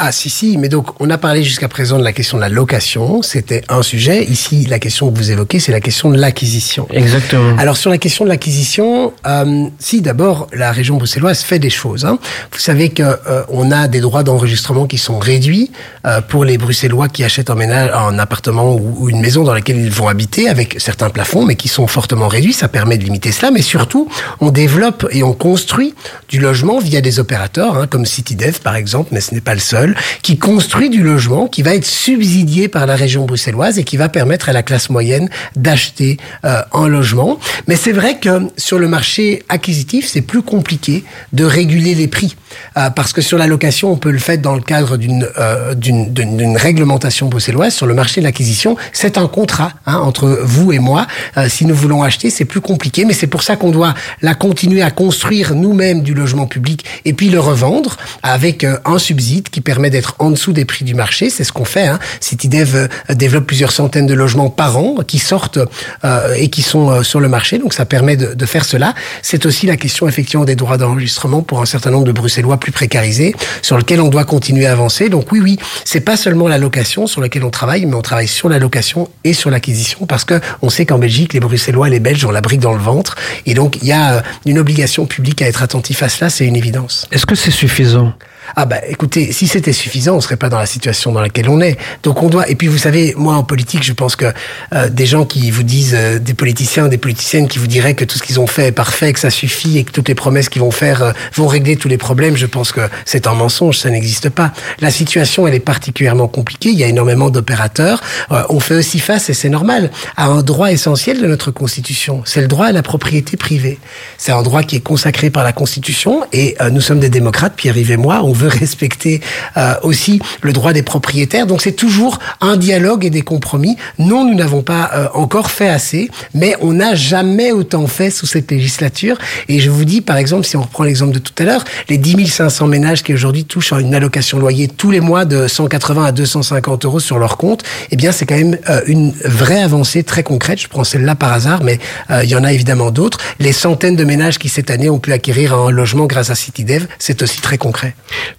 Ah 0.00 0.12
si 0.12 0.30
si, 0.30 0.58
mais 0.58 0.68
donc 0.68 0.86
on 1.00 1.10
a 1.10 1.18
parlé 1.18 1.42
jusqu'à 1.42 1.66
présent 1.66 1.98
de 1.98 2.04
la 2.04 2.12
question 2.12 2.36
de 2.36 2.42
la 2.42 2.48
location, 2.48 3.20
c'était 3.22 3.62
un 3.68 3.82
sujet. 3.82 4.22
Ici, 4.26 4.64
la 4.66 4.78
question 4.78 5.10
que 5.10 5.18
vous 5.18 5.32
évoquez, 5.32 5.58
c'est 5.58 5.72
la 5.72 5.80
question 5.80 6.08
de 6.10 6.16
l'acquisition. 6.16 6.86
Exactement. 6.92 7.56
Alors 7.58 7.76
sur 7.76 7.90
la 7.90 7.98
question 7.98 8.24
de 8.24 8.28
l'acquisition, 8.30 9.12
euh, 9.26 9.66
si 9.80 10.00
d'abord 10.00 10.46
la 10.52 10.70
région 10.70 10.98
bruxelloise 10.98 11.40
fait 11.40 11.58
des 11.58 11.68
choses. 11.68 12.04
hein. 12.04 12.20
Vous 12.52 12.60
savez 12.60 12.90
que 12.90 13.02
euh, 13.02 13.42
on 13.48 13.72
a 13.72 13.88
des 13.88 13.98
droits 13.98 14.22
d'enregistrement 14.22 14.86
qui 14.86 14.98
sont 14.98 15.18
réduits 15.18 15.72
euh, 16.06 16.20
pour 16.20 16.44
les 16.44 16.58
Bruxellois 16.58 17.08
qui 17.08 17.24
achètent 17.24 17.50
un 17.50 17.56
ménage, 17.56 17.90
un 17.92 18.20
appartement 18.20 18.72
ou, 18.76 18.98
ou 19.00 19.08
une 19.08 19.20
maison 19.20 19.42
dans 19.42 19.52
laquelle 19.52 19.78
ils 19.78 19.90
vont 19.90 20.06
habiter 20.06 20.48
avec 20.48 20.76
certains 20.78 21.10
plafonds, 21.10 21.44
mais 21.44 21.56
qui 21.56 21.66
sont 21.66 21.88
fortement 21.88 22.28
réduits. 22.28 22.52
Ça 22.52 22.68
permet 22.68 22.98
de 22.98 23.02
limiter 23.04 23.32
cela, 23.32 23.50
mais 23.50 23.62
surtout 23.62 24.08
on 24.40 24.50
développe 24.50 25.08
et 25.10 25.24
on 25.24 25.32
construit 25.32 25.96
du 26.28 26.38
logement 26.38 26.78
via 26.78 27.00
des 27.00 27.18
opérateurs 27.18 27.76
hein, 27.76 27.88
comme 27.88 28.06
CityDev 28.06 28.60
par 28.60 28.76
exemple, 28.76 29.08
mais 29.10 29.20
ce 29.20 29.34
n'est 29.34 29.40
pas 29.40 29.54
le 29.54 29.60
seul, 29.60 29.87
qui 30.22 30.38
construit 30.38 30.90
du 30.90 31.02
logement 31.02 31.46
qui 31.46 31.62
va 31.62 31.74
être 31.74 31.86
subsidié 31.86 32.68
par 32.68 32.86
la 32.86 32.96
région 32.96 33.24
bruxelloise 33.24 33.78
et 33.78 33.84
qui 33.84 33.96
va 33.96 34.08
permettre 34.08 34.48
à 34.48 34.52
la 34.52 34.62
classe 34.62 34.90
moyenne 34.90 35.28
d'acheter 35.56 36.16
euh, 36.44 36.62
un 36.72 36.88
logement. 36.88 37.38
Mais 37.66 37.76
c'est 37.76 37.92
vrai 37.92 38.18
que 38.18 38.48
sur 38.56 38.78
le 38.78 38.88
marché 38.88 39.42
acquisitif, 39.48 40.08
c'est 40.08 40.22
plus 40.22 40.42
compliqué 40.42 41.04
de 41.32 41.44
réguler 41.44 41.94
les 41.94 42.08
prix 42.08 42.36
Euh, 42.76 42.90
parce 42.90 43.12
que 43.12 43.20
sur 43.20 43.38
la 43.38 43.46
location, 43.46 43.90
on 43.90 43.96
peut 43.96 44.10
le 44.10 44.18
faire 44.18 44.38
dans 44.38 44.54
le 44.54 44.60
cadre 44.60 44.96
d'une 44.96 45.28
euh, 45.38 45.74
d'une 45.74 46.56
réglementation 46.56 47.28
bruxelloise. 47.28 47.74
Sur 47.74 47.86
le 47.86 47.94
marché 47.94 48.20
de 48.20 48.26
l'acquisition, 48.26 48.76
c'est 48.92 49.18
un 49.18 49.28
contrat 49.28 49.72
hein, 49.86 49.96
entre 49.98 50.40
vous 50.42 50.72
et 50.72 50.78
moi. 50.78 51.06
Euh, 51.36 51.48
si 51.48 51.64
nous 51.66 51.74
voulons 51.74 52.02
acheter, 52.02 52.30
c'est 52.30 52.44
plus 52.44 52.60
compliqué, 52.60 53.04
mais 53.04 53.14
c'est 53.14 53.26
pour 53.26 53.42
ça 53.42 53.56
qu'on 53.56 53.70
doit 53.70 53.94
la 54.22 54.34
continuer 54.34 54.82
à 54.82 54.90
construire 54.90 55.54
nous-mêmes 55.54 56.02
du 56.02 56.14
logement 56.14 56.46
public 56.46 56.84
et 57.04 57.12
puis 57.12 57.28
le 57.30 57.40
revendre 57.40 57.96
avec 58.22 58.64
euh, 58.64 58.78
un 58.84 58.98
subside 58.98 59.48
qui 59.48 59.60
permet 59.60 59.77
d'être 59.88 60.16
en 60.18 60.30
dessous 60.30 60.52
des 60.52 60.64
prix 60.64 60.84
du 60.84 60.94
marché. 60.94 61.30
C'est 61.30 61.44
ce 61.44 61.52
qu'on 61.52 61.64
fait. 61.64 61.86
Hein. 61.86 61.98
CityDev 62.20 62.76
euh, 62.76 63.14
développe 63.14 63.46
plusieurs 63.46 63.72
centaines 63.72 64.06
de 64.06 64.14
logements 64.14 64.50
par 64.50 64.76
an 64.76 64.96
qui 65.06 65.18
sortent 65.18 65.60
euh, 66.04 66.34
et 66.36 66.48
qui 66.48 66.62
sont 66.62 66.90
euh, 66.90 67.02
sur 67.02 67.20
le 67.20 67.28
marché. 67.28 67.58
Donc 67.58 67.72
ça 67.72 67.84
permet 67.84 68.16
de, 68.16 68.46
faire 68.46 68.64
cela. 68.64 68.94
C'est 69.22 69.46
aussi 69.46 69.66
la 69.66 69.76
question 69.76 70.08
effectivement 70.08 70.44
des 70.44 70.56
droits 70.56 70.78
d'enregistrement 70.78 71.42
pour 71.42 71.60
un 71.60 71.66
certain 71.66 71.90
nombre 71.90 72.06
de 72.06 72.12
Bruxellois 72.12 72.56
plus 72.56 72.72
précarisés 72.72 73.34
sur 73.62 73.76
lequel 73.76 74.00
on 74.00 74.08
doit 74.08 74.24
continuer 74.24 74.66
à 74.66 74.72
avancer. 74.72 75.08
Donc 75.08 75.30
oui, 75.32 75.40
oui, 75.40 75.58
c'est 75.84 76.00
pas 76.00 76.16
seulement 76.16 76.48
la 76.48 76.58
location 76.58 77.06
sur 77.06 77.20
laquelle 77.20 77.44
on 77.44 77.50
travaille, 77.50 77.84
mais 77.86 77.94
on 77.94 78.02
travaille 78.02 78.28
sur 78.28 78.48
la 78.48 78.58
location 78.58 79.08
et 79.24 79.34
sur 79.34 79.50
l'acquisition 79.50 80.06
parce 80.06 80.24
que 80.24 80.40
on 80.62 80.70
sait 80.70 80.86
qu'en 80.86 80.98
Belgique, 80.98 81.34
les 81.34 81.40
Bruxellois 81.40 81.88
et 81.88 81.90
les 81.90 82.00
Belges 82.00 82.24
ont 82.24 82.30
la 82.30 82.40
brique 82.40 82.60
dans 82.60 82.72
le 82.74 82.80
ventre. 82.80 83.16
Et 83.46 83.54
donc 83.54 83.78
il 83.82 83.88
y 83.88 83.92
a 83.92 84.22
une 84.46 84.58
obligation 84.58 85.06
publique 85.06 85.42
à 85.42 85.46
être 85.46 85.62
attentif 85.62 86.02
à 86.02 86.08
cela, 86.08 86.30
c'est 86.30 86.46
une 86.46 86.56
évidence. 86.56 87.06
Est-ce 87.12 87.26
que 87.26 87.34
c'est 87.34 87.50
suffisant? 87.50 88.14
Ah 88.56 88.66
bah 88.66 88.76
écoutez, 88.88 89.32
si 89.32 89.46
c'était 89.46 89.72
suffisant, 89.72 90.16
on 90.16 90.20
serait 90.20 90.36
pas 90.36 90.48
dans 90.48 90.58
la 90.58 90.66
situation 90.66 91.12
dans 91.12 91.20
laquelle 91.20 91.48
on 91.48 91.60
est. 91.60 91.76
Donc 92.02 92.22
on 92.22 92.28
doit. 92.28 92.48
Et 92.48 92.54
puis 92.54 92.66
vous 92.66 92.78
savez, 92.78 93.14
moi 93.16 93.34
en 93.34 93.44
politique, 93.44 93.82
je 93.82 93.92
pense 93.92 94.16
que 94.16 94.26
euh, 94.72 94.88
des 94.88 95.06
gens 95.06 95.24
qui 95.24 95.50
vous 95.50 95.62
disent, 95.62 95.94
euh, 95.94 96.18
des 96.18 96.34
politiciens, 96.34 96.88
des 96.88 96.98
politiciennes 96.98 97.48
qui 97.48 97.58
vous 97.58 97.66
diraient 97.66 97.94
que 97.94 98.04
tout 98.04 98.18
ce 98.18 98.22
qu'ils 98.22 98.40
ont 98.40 98.46
fait 98.46 98.68
est 98.68 98.72
parfait, 98.72 99.12
que 99.12 99.20
ça 99.20 99.30
suffit 99.30 99.78
et 99.78 99.84
que 99.84 99.92
toutes 99.92 100.08
les 100.08 100.14
promesses 100.14 100.48
qu'ils 100.48 100.62
vont 100.62 100.70
faire 100.70 101.02
euh, 101.02 101.12
vont 101.34 101.46
régler 101.46 101.76
tous 101.76 101.88
les 101.88 101.98
problèmes, 101.98 102.36
je 102.36 102.46
pense 102.46 102.72
que 102.72 102.80
c'est 103.04 103.26
un 103.26 103.34
mensonge, 103.34 103.78
ça 103.78 103.90
n'existe 103.90 104.28
pas. 104.28 104.52
La 104.80 104.90
situation, 104.90 105.46
elle 105.46 105.54
est 105.54 105.60
particulièrement 105.60 106.28
compliquée. 106.28 106.70
Il 106.70 106.78
y 106.78 106.84
a 106.84 106.88
énormément 106.88 107.30
d'opérateurs. 107.30 108.02
Euh, 108.30 108.42
on 108.48 108.60
fait 108.60 108.76
aussi 108.76 108.98
face, 108.98 109.30
et 109.30 109.34
c'est 109.34 109.48
normal, 109.48 109.90
à 110.16 110.26
un 110.26 110.42
droit 110.42 110.70
essentiel 110.70 111.20
de 111.20 111.26
notre 111.26 111.50
Constitution. 111.50 112.22
C'est 112.24 112.40
le 112.40 112.48
droit 112.48 112.66
à 112.66 112.72
la 112.72 112.82
propriété 112.82 113.36
privée. 113.36 113.78
C'est 114.16 114.32
un 114.32 114.42
droit 114.42 114.62
qui 114.62 114.76
est 114.76 114.80
consacré 114.80 115.30
par 115.30 115.44
la 115.44 115.52
Constitution 115.52 116.24
et 116.32 116.56
euh, 116.60 116.70
nous 116.70 116.80
sommes 116.80 117.00
des 117.00 117.10
démocrates, 117.10 117.54
Pierre-Yves 117.56 117.92
et 117.92 117.96
moi, 117.96 118.22
veut 118.38 118.48
respecter 118.48 119.20
euh, 119.56 119.74
aussi 119.82 120.20
le 120.42 120.52
droit 120.52 120.72
des 120.72 120.82
propriétaires. 120.82 121.46
Donc 121.46 121.60
c'est 121.60 121.72
toujours 121.72 122.18
un 122.40 122.56
dialogue 122.56 123.04
et 123.04 123.10
des 123.10 123.22
compromis. 123.22 123.76
Non, 123.98 124.24
nous 124.24 124.34
n'avons 124.34 124.62
pas 124.62 124.90
euh, 124.94 125.08
encore 125.14 125.50
fait 125.50 125.68
assez, 125.68 126.10
mais 126.34 126.54
on 126.60 126.72
n'a 126.72 126.94
jamais 126.94 127.52
autant 127.52 127.86
fait 127.86 128.10
sous 128.10 128.26
cette 128.26 128.50
législature. 128.50 129.18
Et 129.48 129.58
je 129.58 129.70
vous 129.70 129.84
dis, 129.84 130.00
par 130.00 130.16
exemple, 130.16 130.46
si 130.46 130.56
on 130.56 130.62
reprend 130.62 130.84
l'exemple 130.84 131.12
de 131.12 131.18
tout 131.18 131.32
à 131.38 131.44
l'heure, 131.44 131.64
les 131.88 131.98
10 131.98 132.26
500 132.28 132.66
ménages 132.66 133.02
qui 133.02 133.12
aujourd'hui 133.12 133.44
touchent 133.44 133.72
une 133.72 133.94
allocation 133.94 134.38
loyer 134.38 134.68
tous 134.68 134.90
les 134.90 135.00
mois 135.00 135.24
de 135.24 135.46
180 135.46 136.04
à 136.04 136.12
250 136.12 136.84
euros 136.84 137.00
sur 137.00 137.18
leur 137.18 137.36
compte, 137.36 137.62
eh 137.90 137.96
bien 137.96 138.12
c'est 138.12 138.26
quand 138.26 138.36
même 138.36 138.56
euh, 138.68 138.80
une 138.86 139.12
vraie 139.24 139.62
avancée 139.62 140.02
très 140.02 140.22
concrète. 140.22 140.60
Je 140.60 140.68
prends 140.68 140.84
celle-là 140.84 141.14
par 141.14 141.32
hasard, 141.32 141.62
mais 141.62 141.78
il 142.22 142.28
y 142.28 142.36
en 142.36 142.44
a 142.44 142.52
évidemment 142.52 142.90
d'autres. 142.90 143.18
Les 143.38 143.52
centaines 143.52 143.96
de 143.96 144.04
ménages 144.04 144.38
qui 144.38 144.48
cette 144.48 144.70
année 144.70 144.88
ont 144.88 144.98
pu 144.98 145.12
acquérir 145.12 145.54
un 145.54 145.70
logement 145.70 146.06
grâce 146.06 146.30
à 146.30 146.34
CityDev, 146.34 146.86
c'est 146.98 147.22
aussi 147.22 147.40
très 147.40 147.58
concret. 147.58 147.94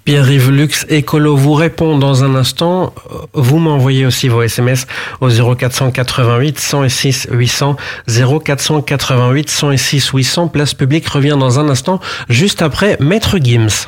Pierre-Yves 0.05 0.51
Lux, 0.51 0.85
Écolo, 0.89 1.35
vous 1.35 1.53
répond 1.53 1.97
dans 1.97 2.23
un 2.23 2.35
instant. 2.35 2.93
Vous 3.33 3.57
m'envoyez 3.57 4.05
aussi 4.05 4.27
vos 4.27 4.41
SMS 4.41 4.87
au 5.21 5.29
0488 5.29 6.59
106 6.59 7.27
800 7.31 7.75
0488 8.07 9.49
106 9.49 10.09
800. 10.09 10.47
Place 10.47 10.73
publique 10.73 11.07
revient 11.07 11.37
dans 11.39 11.59
un 11.59 11.69
instant, 11.69 11.99
juste 12.29 12.61
après 12.61 12.97
Maître 12.99 13.37
Gims. 13.37 13.87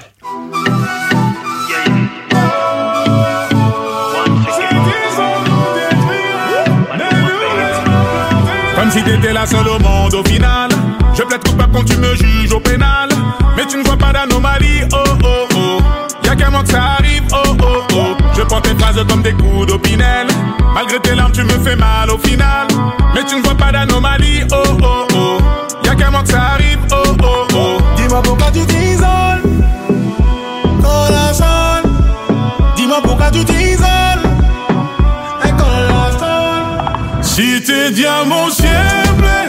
Comme 8.75 8.91
si 8.91 9.03
t'étais 9.03 9.33
la 9.33 9.45
seule 9.45 9.67
au 9.67 9.79
monde 9.79 10.13
au 10.13 10.23
final. 10.23 10.69
Je 11.13 11.23
plaide 11.23 11.43
coupable 11.43 11.73
quand 11.73 11.83
tu 11.83 11.97
me 11.97 12.15
juges 12.15 12.51
au 12.51 12.59
pénal. 12.59 13.09
Mais 13.55 13.65
tu 13.65 13.77
ne 13.77 13.83
vois 13.83 13.97
pas 13.97 14.13
d'anomalie, 14.13 14.81
oh 14.93 15.03
oh 15.23 15.50
que 16.63 16.71
ça 16.71 16.83
arrive, 16.99 17.23
oh 17.33 17.55
oh 17.61 17.83
oh. 17.93 18.17
Je 18.35 18.41
prends 18.43 18.61
tes 18.61 18.75
phrases 18.75 19.03
comme 19.07 19.21
des 19.21 19.33
coups 19.33 19.67
d'opinel. 19.67 20.27
Malgré 20.73 20.99
tes 20.99 21.15
larmes, 21.15 21.31
tu 21.31 21.43
me 21.43 21.59
fais 21.63 21.75
mal 21.75 22.09
au 22.09 22.17
final. 22.17 22.67
Mais 23.13 23.23
tu 23.25 23.35
ne 23.35 23.41
vois 23.41 23.55
pas 23.55 23.71
d'anomalie, 23.71 24.43
oh 24.51 24.63
oh 24.81 25.07
oh. 25.15 25.37
Y'a 25.85 25.95
que 25.95 26.31
ça 26.31 26.41
arrive, 26.53 26.79
oh 26.91 27.15
oh 27.23 27.47
oh. 27.53 27.77
Dis-moi 27.97 28.21
pourquoi 28.21 28.51
tu 28.51 28.65
t'isoles. 28.65 29.41
Corazon. 30.81 31.89
Dis-moi 32.75 33.01
pourquoi 33.03 33.31
tu 33.31 33.43
t'isoles. 33.45 34.21
Corazon. 35.57 37.21
Si 37.21 37.61
te 37.61 37.91
llamo 37.91 38.49
siempre, 38.49 39.47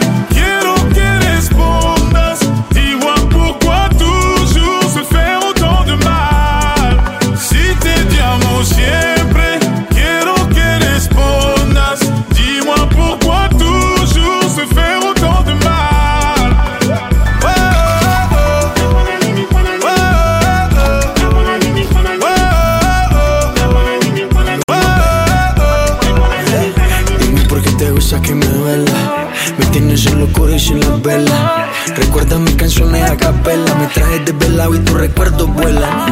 desvelado 34.63 34.75
y 34.75 34.79
tus 34.79 34.95
recuerdos 34.95 35.53
vuelan. 35.53 36.07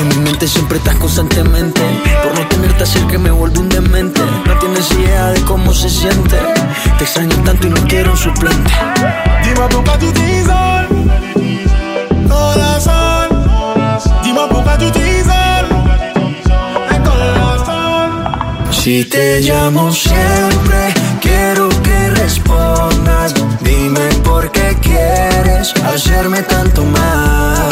En 0.00 0.08
mi 0.08 0.16
mente 0.16 0.46
siempre 0.46 0.78
estás 0.78 0.96
constantemente. 0.96 1.80
Por 2.22 2.38
no 2.38 2.46
tenerte 2.48 2.86
cerca 2.86 3.18
me 3.18 3.30
vuelvo 3.30 3.60
un 3.60 3.68
demente. 3.68 4.20
No 4.46 4.58
tienes 4.58 4.90
idea 4.92 5.30
de 5.30 5.40
cómo 5.42 5.72
se 5.72 5.88
siente. 5.88 6.38
Te 6.98 7.04
extraño 7.04 7.36
tanto 7.44 7.66
y 7.66 7.70
no 7.70 7.80
quiero 7.88 8.12
un 8.12 8.18
suplente. 8.18 8.70
Dis-moi 9.42 9.68
pourquoi 9.68 9.98
tu 9.98 10.12
t'isoles 10.12 10.88
Corazon 12.28 13.28
Dis-moi 14.22 14.48
pourquoi 14.48 14.78
tu 14.78 14.92
Si 18.70 19.04
te 19.04 19.40
llamo 19.40 19.92
siempre, 19.92 20.92
quiero 21.20 21.68
que 21.84 22.10
respondas. 22.10 23.41
Dime 23.62 24.08
por 24.24 24.50
qué 24.50 24.76
quieres 24.80 25.74
hacerme 25.84 26.42
tanto 26.42 26.84
mal. 26.84 27.70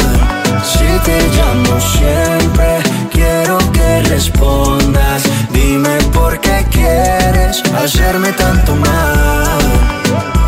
Si 0.63 0.87
te 1.05 1.17
llamo 1.35 1.79
siempre, 1.79 2.79
quiero 3.11 3.57
que 3.71 4.01
respondas. 4.03 5.23
Dime 5.51 5.97
por 6.13 6.39
qué 6.39 6.65
quieres 6.71 7.61
hacerme 7.75 8.31
tanto 8.33 8.75
mal. 8.75 10.40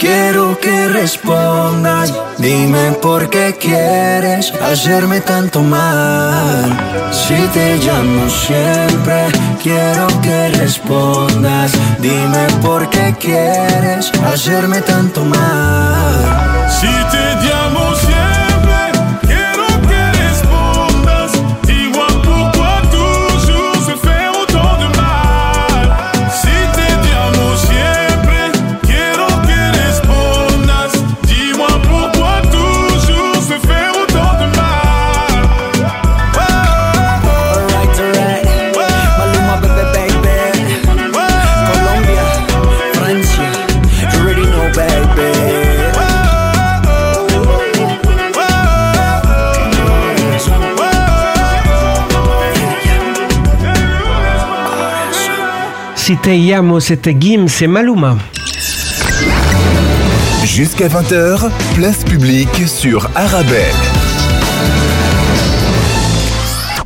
Quiero 0.00 0.58
que 0.58 0.88
respondas. 0.88 2.12
Dime 2.38 2.92
por 3.02 3.28
qué 3.28 3.56
quieres 3.60 4.52
hacerme 4.60 5.20
tanto 5.20 5.62
mal. 5.62 7.10
Si 7.12 7.36
te 7.54 7.76
llamo 7.76 8.28
siempre, 8.28 9.26
quiero 9.62 10.06
que 10.22 10.48
respondas. 10.48 11.72
Dime 11.98 12.46
por 12.62 12.88
qué 12.88 13.14
quieres 13.20 14.10
hacerme 14.32 14.80
tanto 14.80 15.24
mal. 15.24 16.68
Si 16.68 16.92
te 17.12 17.24
llamo 17.44 17.94
siempre, 17.94 18.29
Te 56.22 56.28
llamo, 56.28 56.80
c'était 56.80 57.16
Gims, 57.18 57.48
c'est 57.48 57.66
Maluma. 57.66 58.18
Jusqu'à 60.44 60.88
20h, 60.88 61.50
place 61.74 62.04
publique 62.04 62.68
sur 62.68 63.08
Arabelle. 63.14 63.89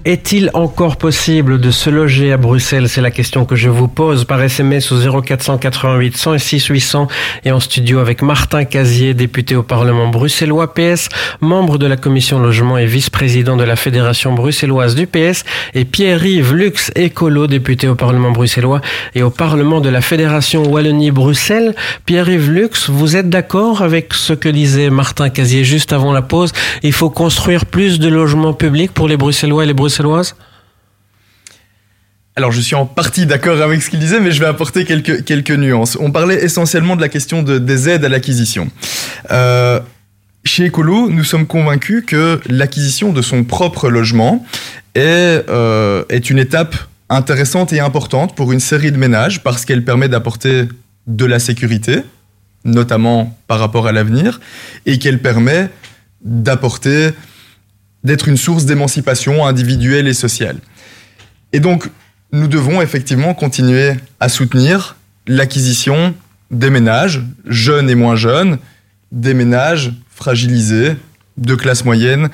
Est-il 0.07 0.51
encore 0.53 0.97
possible 0.97 1.59
de 1.59 1.71
se 1.71 1.89
loger 1.89 2.31
à 2.31 2.37
Bruxelles? 2.37 2.91
C'est 2.91 3.01
la 3.01 3.11
question 3.11 3.47
que 3.47 3.57
je 3.57 3.71
vous 3.71 3.89
pose 3.89 4.27
par 4.27 4.43
SMS 4.43 4.93
au 4.93 5.23
0488 5.23 6.15
106 6.15 6.67
800 6.67 7.09
et 7.47 7.53
en 7.53 7.59
studio 7.59 8.01
avec 8.01 8.21
Martin 8.21 8.67
Casier, 8.67 9.15
député 9.15 9.57
au 9.57 9.63
Parlement 9.63 10.09
bruxellois. 10.09 10.75
PS, 10.75 11.09
membre 11.41 11.79
de 11.79 11.87
la 11.87 11.97
commission 11.97 12.39
logement 12.39 12.77
et 12.77 12.85
vice-président 12.85 13.57
de 13.57 13.65
la 13.65 13.77
Fédération 13.77 14.35
bruxelloise 14.35 14.95
du 14.95 15.07
PS, 15.07 15.43
et 15.73 15.87
Pierre-Yves 15.87 16.53
Lux, 16.53 16.93
écolo, 16.97 17.47
député 17.47 17.89
au 17.89 17.95
Parlement 17.95 18.31
bruxellois 18.31 18.83
et 19.15 19.23
au 19.23 19.31
Parlement 19.31 19.81
de 19.81 19.89
la 19.89 20.03
Fédération 20.03 20.65
Wallonie-Bruxelles. 20.71 21.75
Pierre-Yves 22.05 22.51
Lux, 22.51 22.91
vous 22.91 23.17
êtes 23.17 23.31
d'accord 23.31 23.81
avec 23.81 24.13
ce 24.13 24.35
que 24.35 24.51
disait 24.51 24.91
Martin 24.91 25.31
Casier 25.31 25.65
juste 25.65 25.95
avant 25.95 26.13
la 26.13 26.21
pause? 26.21 26.53
Il 26.83 26.93
faut 26.93 27.09
construire 27.09 27.65
plus 27.65 27.99
de 27.99 28.09
logements 28.09 28.53
publics 28.53 28.93
pour 28.93 29.09
les 29.09 29.17
Bruxellois 29.17 29.65
et 29.65 29.67
les 29.67 29.73
Bruxellois 29.73 29.94
alors 32.37 32.51
je 32.51 32.61
suis 32.61 32.75
en 32.75 32.85
partie 32.85 33.27
d'accord 33.27 33.63
avec 33.63 33.81
ce 33.81 33.91
qu'il 33.91 34.01
disait, 34.01 34.19
mais 34.19 34.33
je 34.33 34.41
vais 34.41 34.47
apporter 34.47 34.85
quelques, 34.85 35.25
quelques 35.25 35.53
nuances. 35.53 35.97
On 36.01 36.11
parlait 36.11 36.43
essentiellement 36.43 36.97
de 36.97 37.01
la 37.01 37.09
question 37.09 37.45
de, 37.45 37.59
des 37.59 37.89
aides 37.89 38.05
à 38.05 38.09
l'acquisition. 38.09 38.71
Euh, 39.31 39.79
chez 40.45 40.67
Ecolo, 40.67 41.09
nous 41.11 41.23
sommes 41.23 41.47
convaincus 41.47 42.03
que 42.05 42.41
l'acquisition 42.49 43.13
de 43.13 43.23
son 43.23 43.45
propre 43.45 43.89
logement 43.89 44.45
est, 44.97 45.45
euh, 45.49 46.05
est 46.09 46.29
une 46.29 46.39
étape 46.41 46.75
intéressante 47.09 47.73
et 47.73 47.79
importante 47.79 48.35
pour 48.35 48.53
une 48.53 48.61
série 48.61 48.91
de 48.91 48.97
ménages 48.97 49.43
parce 49.43 49.65
qu'elle 49.65 49.85
permet 49.85 50.09
d'apporter 50.09 50.65
de 51.07 51.25
la 51.25 51.39
sécurité, 51.39 52.01
notamment 52.65 53.39
par 53.47 53.61
rapport 53.61 53.87
à 53.87 53.93
l'avenir, 53.93 54.41
et 54.87 54.99
qu'elle 54.99 55.21
permet 55.21 55.71
d'apporter 56.23 57.11
d'être 58.05 58.29
une 58.29 58.37
source 58.37 58.67
d'émancipation 58.67 59.47
individuelle 59.47 60.07
et 60.07 60.15
sociale. 60.15 60.59
Et 61.53 61.61
donc, 61.61 61.89
nous 62.33 62.49
devons 62.49 62.83
effectivement 62.83 63.35
continuer 63.35 63.95
à 64.21 64.29
soutenir 64.29 64.97
l'acquisition 65.27 66.15
des 66.51 66.71
ménages, 66.71 67.23
jeunes 67.47 67.89
et 67.89 67.95
moins 67.95 68.17
jeunes, 68.17 68.59
des 69.13 69.35
ménages 69.35 69.93
fragilisés, 70.11 70.97
de 71.37 71.55
classe 71.55 71.85
moyenne, 71.85 72.29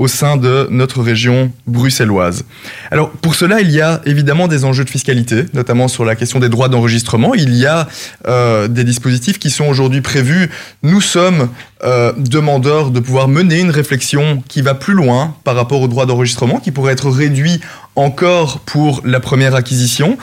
au 0.00 0.08
sein 0.08 0.38
de 0.38 0.66
notre 0.70 1.02
région 1.02 1.52
bruxelloise. 1.66 2.46
Alors 2.90 3.10
pour 3.10 3.34
cela, 3.34 3.60
il 3.60 3.70
y 3.70 3.82
a 3.82 4.00
évidemment 4.06 4.48
des 4.48 4.64
enjeux 4.64 4.84
de 4.84 4.88
fiscalité, 4.88 5.44
notamment 5.52 5.88
sur 5.88 6.06
la 6.06 6.16
question 6.16 6.40
des 6.40 6.48
droits 6.48 6.70
d'enregistrement. 6.70 7.34
Il 7.34 7.54
y 7.54 7.66
a 7.66 7.86
euh, 8.26 8.66
des 8.66 8.82
dispositifs 8.82 9.38
qui 9.38 9.50
sont 9.50 9.66
aujourd'hui 9.66 10.00
prévus. 10.00 10.48
Nous 10.82 11.02
sommes 11.02 11.50
euh, 11.84 12.14
demandeurs 12.16 12.90
de 12.90 12.98
pouvoir 12.98 13.28
mener 13.28 13.60
une 13.60 13.70
réflexion 13.70 14.42
qui 14.48 14.62
va 14.62 14.72
plus 14.72 14.94
loin 14.94 15.36
par 15.44 15.54
rapport 15.54 15.82
aux 15.82 15.88
droits 15.88 16.06
d'enregistrement, 16.06 16.60
qui 16.60 16.70
pourrait 16.70 16.94
être 16.94 17.10
réduit 17.10 17.60
encore 17.94 18.60
pour 18.60 19.02
la 19.04 19.20
première 19.20 19.54
acquisition, 19.54 20.16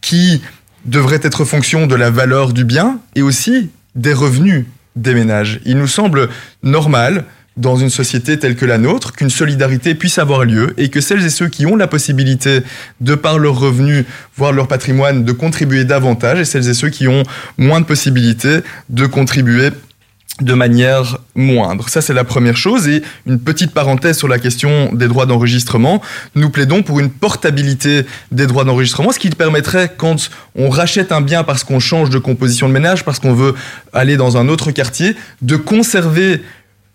qui 0.00 0.42
devrait 0.84 1.20
être 1.24 1.44
fonction 1.44 1.88
de 1.88 1.96
la 1.96 2.10
valeur 2.10 2.52
du 2.52 2.64
bien 2.64 3.00
et 3.16 3.22
aussi 3.22 3.70
des 3.96 4.12
revenus 4.12 4.66
des 4.94 5.14
ménages. 5.14 5.60
Il 5.64 5.78
nous 5.78 5.88
semble 5.88 6.28
normal 6.62 7.24
dans 7.56 7.76
une 7.76 7.90
société 7.90 8.38
telle 8.38 8.56
que 8.56 8.64
la 8.64 8.78
nôtre, 8.78 9.12
qu'une 9.12 9.30
solidarité 9.30 9.94
puisse 9.94 10.18
avoir 10.18 10.44
lieu 10.44 10.74
et 10.78 10.88
que 10.88 11.00
celles 11.00 11.24
et 11.24 11.30
ceux 11.30 11.48
qui 11.48 11.66
ont 11.66 11.76
la 11.76 11.86
possibilité, 11.86 12.60
de 13.00 13.14
par 13.14 13.38
leurs 13.38 13.58
revenus, 13.58 14.04
voire 14.36 14.52
leur 14.52 14.68
patrimoine, 14.68 15.24
de 15.24 15.32
contribuer 15.32 15.84
davantage, 15.84 16.40
et 16.40 16.44
celles 16.44 16.68
et 16.68 16.74
ceux 16.74 16.88
qui 16.88 17.08
ont 17.08 17.22
moins 17.58 17.80
de 17.80 17.86
possibilités 17.86 18.60
de 18.88 19.06
contribuer 19.06 19.70
de 20.40 20.54
manière 20.54 21.18
moindre. 21.34 21.88
Ça, 21.88 22.00
c'est 22.00 22.14
la 22.14 22.24
première 22.24 22.56
chose. 22.56 22.88
Et 22.88 23.02
une 23.26 23.38
petite 23.38 23.72
parenthèse 23.72 24.16
sur 24.16 24.28
la 24.28 24.38
question 24.38 24.90
des 24.92 25.06
droits 25.06 25.26
d'enregistrement. 25.26 26.00
Nous 26.34 26.48
plaidons 26.48 26.82
pour 26.82 27.00
une 27.00 27.10
portabilité 27.10 28.06
des 28.30 28.46
droits 28.46 28.64
d'enregistrement, 28.64 29.12
ce 29.12 29.18
qui 29.18 29.28
permettrait, 29.30 29.92
quand 29.96 30.30
on 30.54 30.70
rachète 30.70 31.12
un 31.12 31.20
bien 31.20 31.44
parce 31.44 31.64
qu'on 31.64 31.80
change 31.80 32.10
de 32.10 32.18
composition 32.18 32.68
de 32.68 32.72
ménage, 32.72 33.04
parce 33.04 33.18
qu'on 33.18 33.34
veut 33.34 33.54
aller 33.92 34.16
dans 34.16 34.36
un 34.36 34.48
autre 34.48 34.70
quartier, 34.70 35.16
de 35.42 35.56
conserver 35.56 36.42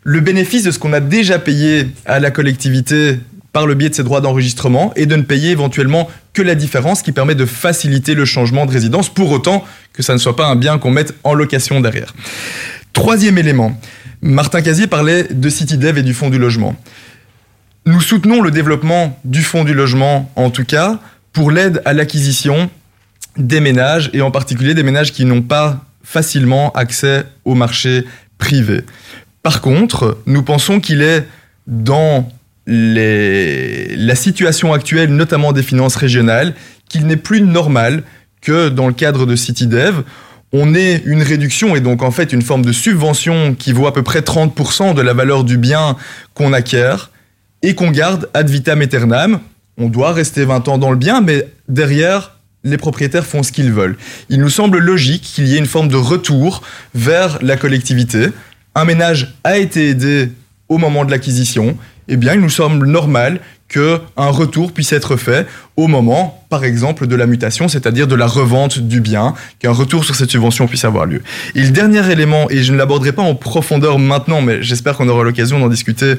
le 0.07 0.21
bénéfice 0.21 0.63
de 0.63 0.71
ce 0.71 0.79
qu'on 0.79 0.93
a 0.93 1.01
déjà 1.01 1.37
payé 1.37 1.89
à 2.05 2.21
la 2.21 2.31
collectivité 2.31 3.19
par 3.51 3.67
le 3.67 3.75
biais 3.75 3.89
de 3.89 3.93
ces 3.93 4.03
droits 4.03 4.21
d'enregistrement 4.21 4.93
et 4.95 5.05
de 5.05 5.17
ne 5.17 5.21
payer 5.21 5.51
éventuellement 5.51 6.09
que 6.31 6.41
la 6.41 6.55
différence 6.55 7.01
qui 7.01 7.11
permet 7.11 7.35
de 7.35 7.45
faciliter 7.45 8.13
le 8.13 8.23
changement 8.23 8.65
de 8.65 8.71
résidence 8.71 9.09
pour 9.09 9.29
autant 9.31 9.65
que 9.91 10.01
ça 10.01 10.13
ne 10.13 10.17
soit 10.17 10.37
pas 10.37 10.47
un 10.47 10.55
bien 10.55 10.77
qu'on 10.77 10.91
mette 10.91 11.13
en 11.25 11.33
location 11.33 11.81
derrière. 11.81 12.15
Troisième 12.93 13.37
élément, 13.37 13.77
Martin 14.21 14.61
Casier 14.61 14.87
parlait 14.87 15.25
de 15.29 15.49
CityDev 15.49 15.97
et 15.97 16.03
du 16.03 16.13
fonds 16.13 16.29
du 16.29 16.39
logement. 16.39 16.77
Nous 17.85 17.99
soutenons 17.99 18.41
le 18.41 18.49
développement 18.51 19.19
du 19.25 19.43
fonds 19.43 19.65
du 19.65 19.73
logement, 19.73 20.31
en 20.37 20.51
tout 20.51 20.63
cas, 20.63 21.01
pour 21.33 21.51
l'aide 21.51 21.81
à 21.83 21.91
l'acquisition 21.91 22.69
des 23.35 23.59
ménages, 23.59 24.09
et 24.13 24.21
en 24.21 24.31
particulier 24.31 24.73
des 24.73 24.83
ménages 24.83 25.11
qui 25.11 25.25
n'ont 25.25 25.41
pas 25.41 25.83
facilement 26.01 26.71
accès 26.71 27.25
au 27.43 27.55
marché 27.55 28.05
privé. 28.37 28.83
Par 29.43 29.61
contre, 29.61 30.17
nous 30.25 30.43
pensons 30.43 30.79
qu'il 30.79 31.01
est 31.01 31.25
dans 31.67 32.29
la 32.65 34.15
situation 34.15 34.73
actuelle, 34.73 35.13
notamment 35.13 35.53
des 35.53 35.63
finances 35.63 35.95
régionales, 35.95 36.53
qu'il 36.89 37.07
n'est 37.07 37.15
plus 37.17 37.41
normal 37.41 38.03
que 38.41 38.69
dans 38.69 38.87
le 38.87 38.93
cadre 38.93 39.25
de 39.25 39.35
CityDev, 39.35 40.03
on 40.53 40.73
ait 40.75 41.01
une 41.05 41.21
réduction 41.21 41.75
et 41.75 41.81
donc 41.81 42.03
en 42.03 42.11
fait 42.11 42.31
une 42.31 42.41
forme 42.41 42.63
de 42.63 42.71
subvention 42.71 43.53
qui 43.53 43.73
vaut 43.73 43.87
à 43.87 43.93
peu 43.93 44.03
près 44.03 44.21
30% 44.21 44.93
de 44.93 45.01
la 45.01 45.13
valeur 45.13 45.43
du 45.43 45.57
bien 45.57 45.97
qu'on 46.33 46.53
acquiert 46.53 47.11
et 47.61 47.75
qu'on 47.75 47.91
garde 47.91 48.29
ad 48.33 48.49
vitam 48.49 48.81
aeternam. 48.81 49.39
On 49.77 49.89
doit 49.89 50.13
rester 50.13 50.45
20 50.45 50.67
ans 50.69 50.77
dans 50.77 50.91
le 50.91 50.97
bien, 50.97 51.21
mais 51.21 51.47
derrière, 51.67 52.37
les 52.63 52.77
propriétaires 52.77 53.25
font 53.25 53.43
ce 53.43 53.51
qu'ils 53.51 53.71
veulent. 53.71 53.97
Il 54.29 54.39
nous 54.39 54.49
semble 54.49 54.79
logique 54.79 55.21
qu'il 55.21 55.47
y 55.47 55.55
ait 55.55 55.59
une 55.59 55.65
forme 55.65 55.89
de 55.89 55.97
retour 55.97 56.61
vers 56.95 57.39
la 57.41 57.57
collectivité 57.57 58.29
un 58.77 58.85
ménage 58.85 59.33
a 59.43 59.57
été 59.57 59.89
aidé 59.89 60.31
au 60.69 60.77
moment 60.77 61.03
de 61.03 61.09
l'acquisition, 61.09 61.75
eh 62.07 62.15
bien, 62.15 62.35
il 62.35 62.41
nous 62.41 62.49
semble 62.49 62.85
normal 62.85 63.39
qu'un 63.67 63.99
retour 64.17 64.71
puisse 64.71 64.93
être 64.93 65.17
fait 65.17 65.47
au 65.75 65.87
moment, 65.87 66.45
par 66.49 66.63
exemple, 66.63 67.07
de 67.07 67.15
la 67.15 67.25
mutation, 67.25 67.67
c'est-à-dire 67.67 68.07
de 68.07 68.13
la 68.15 68.27
revente 68.27 68.77
du 68.79 69.01
bien, 69.01 69.33
qu'un 69.59 69.71
retour 69.71 70.05
sur 70.05 70.15
cette 70.15 70.29
subvention 70.29 70.67
puisse 70.67 70.85
avoir 70.85 71.07
lieu. 71.07 71.23
Et 71.55 71.63
le 71.63 71.71
dernier 71.71 72.09
élément, 72.09 72.49
et 72.51 72.61
je 72.61 72.71
ne 72.71 72.77
l'aborderai 72.77 73.13
pas 73.13 73.23
en 73.23 73.33
profondeur 73.33 73.97
maintenant, 73.97 74.41
mais 74.41 74.61
j'espère 74.61 74.95
qu'on 74.95 75.09
aura 75.09 75.23
l'occasion 75.23 75.59
d'en 75.59 75.69
discuter 75.69 76.13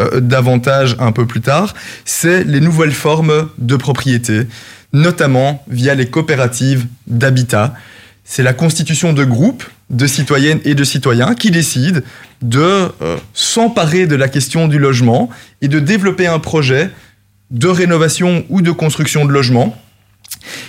euh, 0.00 0.20
davantage 0.20 0.96
un 0.98 1.12
peu 1.12 1.26
plus 1.26 1.40
tard, 1.40 1.74
c'est 2.04 2.42
les 2.42 2.60
nouvelles 2.60 2.92
formes 2.92 3.48
de 3.58 3.76
propriété, 3.76 4.48
notamment 4.92 5.64
via 5.68 5.94
les 5.94 6.06
coopératives 6.06 6.86
d'habitat. 7.06 7.72
C'est 8.32 8.44
la 8.44 8.52
constitution 8.52 9.12
de 9.12 9.24
groupes 9.24 9.64
de 9.90 10.06
citoyennes 10.06 10.60
et 10.64 10.76
de 10.76 10.84
citoyens 10.84 11.34
qui 11.34 11.50
décident 11.50 11.98
de 12.42 12.88
euh, 13.02 13.16
s'emparer 13.34 14.06
de 14.06 14.14
la 14.14 14.28
question 14.28 14.68
du 14.68 14.78
logement 14.78 15.30
et 15.62 15.66
de 15.66 15.80
développer 15.80 16.28
un 16.28 16.38
projet 16.38 16.92
de 17.50 17.66
rénovation 17.66 18.44
ou 18.48 18.62
de 18.62 18.70
construction 18.70 19.24
de 19.24 19.32
logement. 19.32 19.76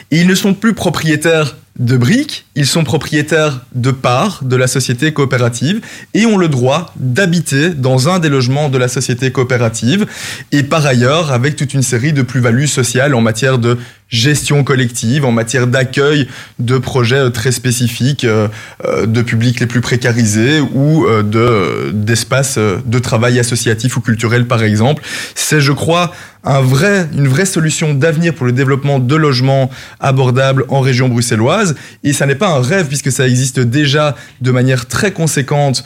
Et 0.09 0.21
ils 0.21 0.25
ne 0.25 0.33
sont 0.33 0.55
plus 0.55 0.73
propriétaires 0.73 1.55
de 1.79 1.97
briques, 1.97 2.45
ils 2.55 2.67
sont 2.67 2.83
propriétaires 2.83 3.61
de 3.73 3.91
parts 3.91 4.43
de 4.43 4.55
la 4.55 4.67
société 4.67 5.13
coopérative 5.13 5.81
et 6.13 6.25
ont 6.25 6.37
le 6.37 6.47
droit 6.47 6.93
d'habiter 6.97 7.69
dans 7.69 8.09
un 8.09 8.19
des 8.19 8.29
logements 8.29 8.69
de 8.69 8.77
la 8.77 8.87
société 8.87 9.31
coopérative 9.31 10.05
et 10.51 10.63
par 10.63 10.85
ailleurs 10.85 11.31
avec 11.31 11.55
toute 11.55 11.73
une 11.73 11.81
série 11.81 12.13
de 12.13 12.21
plus-values 12.21 12.67
sociales 12.67 13.15
en 13.15 13.21
matière 13.21 13.57
de 13.57 13.77
gestion 14.11 14.63
collective, 14.65 15.23
en 15.25 15.31
matière 15.31 15.67
d'accueil 15.67 16.27
de 16.59 16.77
projets 16.77 17.15
euh, 17.15 17.29
très 17.29 17.53
spécifiques 17.53 18.25
euh, 18.25 18.49
euh, 18.85 19.05
de 19.05 19.21
publics 19.21 19.59
les 19.61 19.67
plus 19.67 19.79
précarisés 19.79 20.59
ou 20.59 21.05
de 21.07 21.91
d'espaces 21.93 22.57
de 22.57 22.99
travail 22.99 23.39
associatif 23.39 23.97
ou 23.97 24.01
culturel 24.01 24.47
par 24.47 24.63
exemple. 24.63 25.01
C'est, 25.33 25.61
je 25.61 25.71
crois, 25.71 26.11
une 26.43 27.27
vraie 27.27 27.45
solution 27.45 27.93
d'avenir 27.93 28.33
pour 28.33 28.45
le 28.45 28.51
développement 28.51 28.99
de 28.99 29.15
logements 29.15 29.69
abordables 29.99 30.65
en 30.69 30.79
région 30.81 31.07
bruxelloise. 31.07 31.60
Et 32.03 32.13
ça 32.13 32.25
n'est 32.25 32.35
pas 32.35 32.49
un 32.49 32.61
rêve 32.61 32.87
puisque 32.87 33.11
ça 33.11 33.27
existe 33.27 33.59
déjà 33.59 34.15
de 34.41 34.51
manière 34.51 34.87
très 34.87 35.11
conséquente 35.11 35.83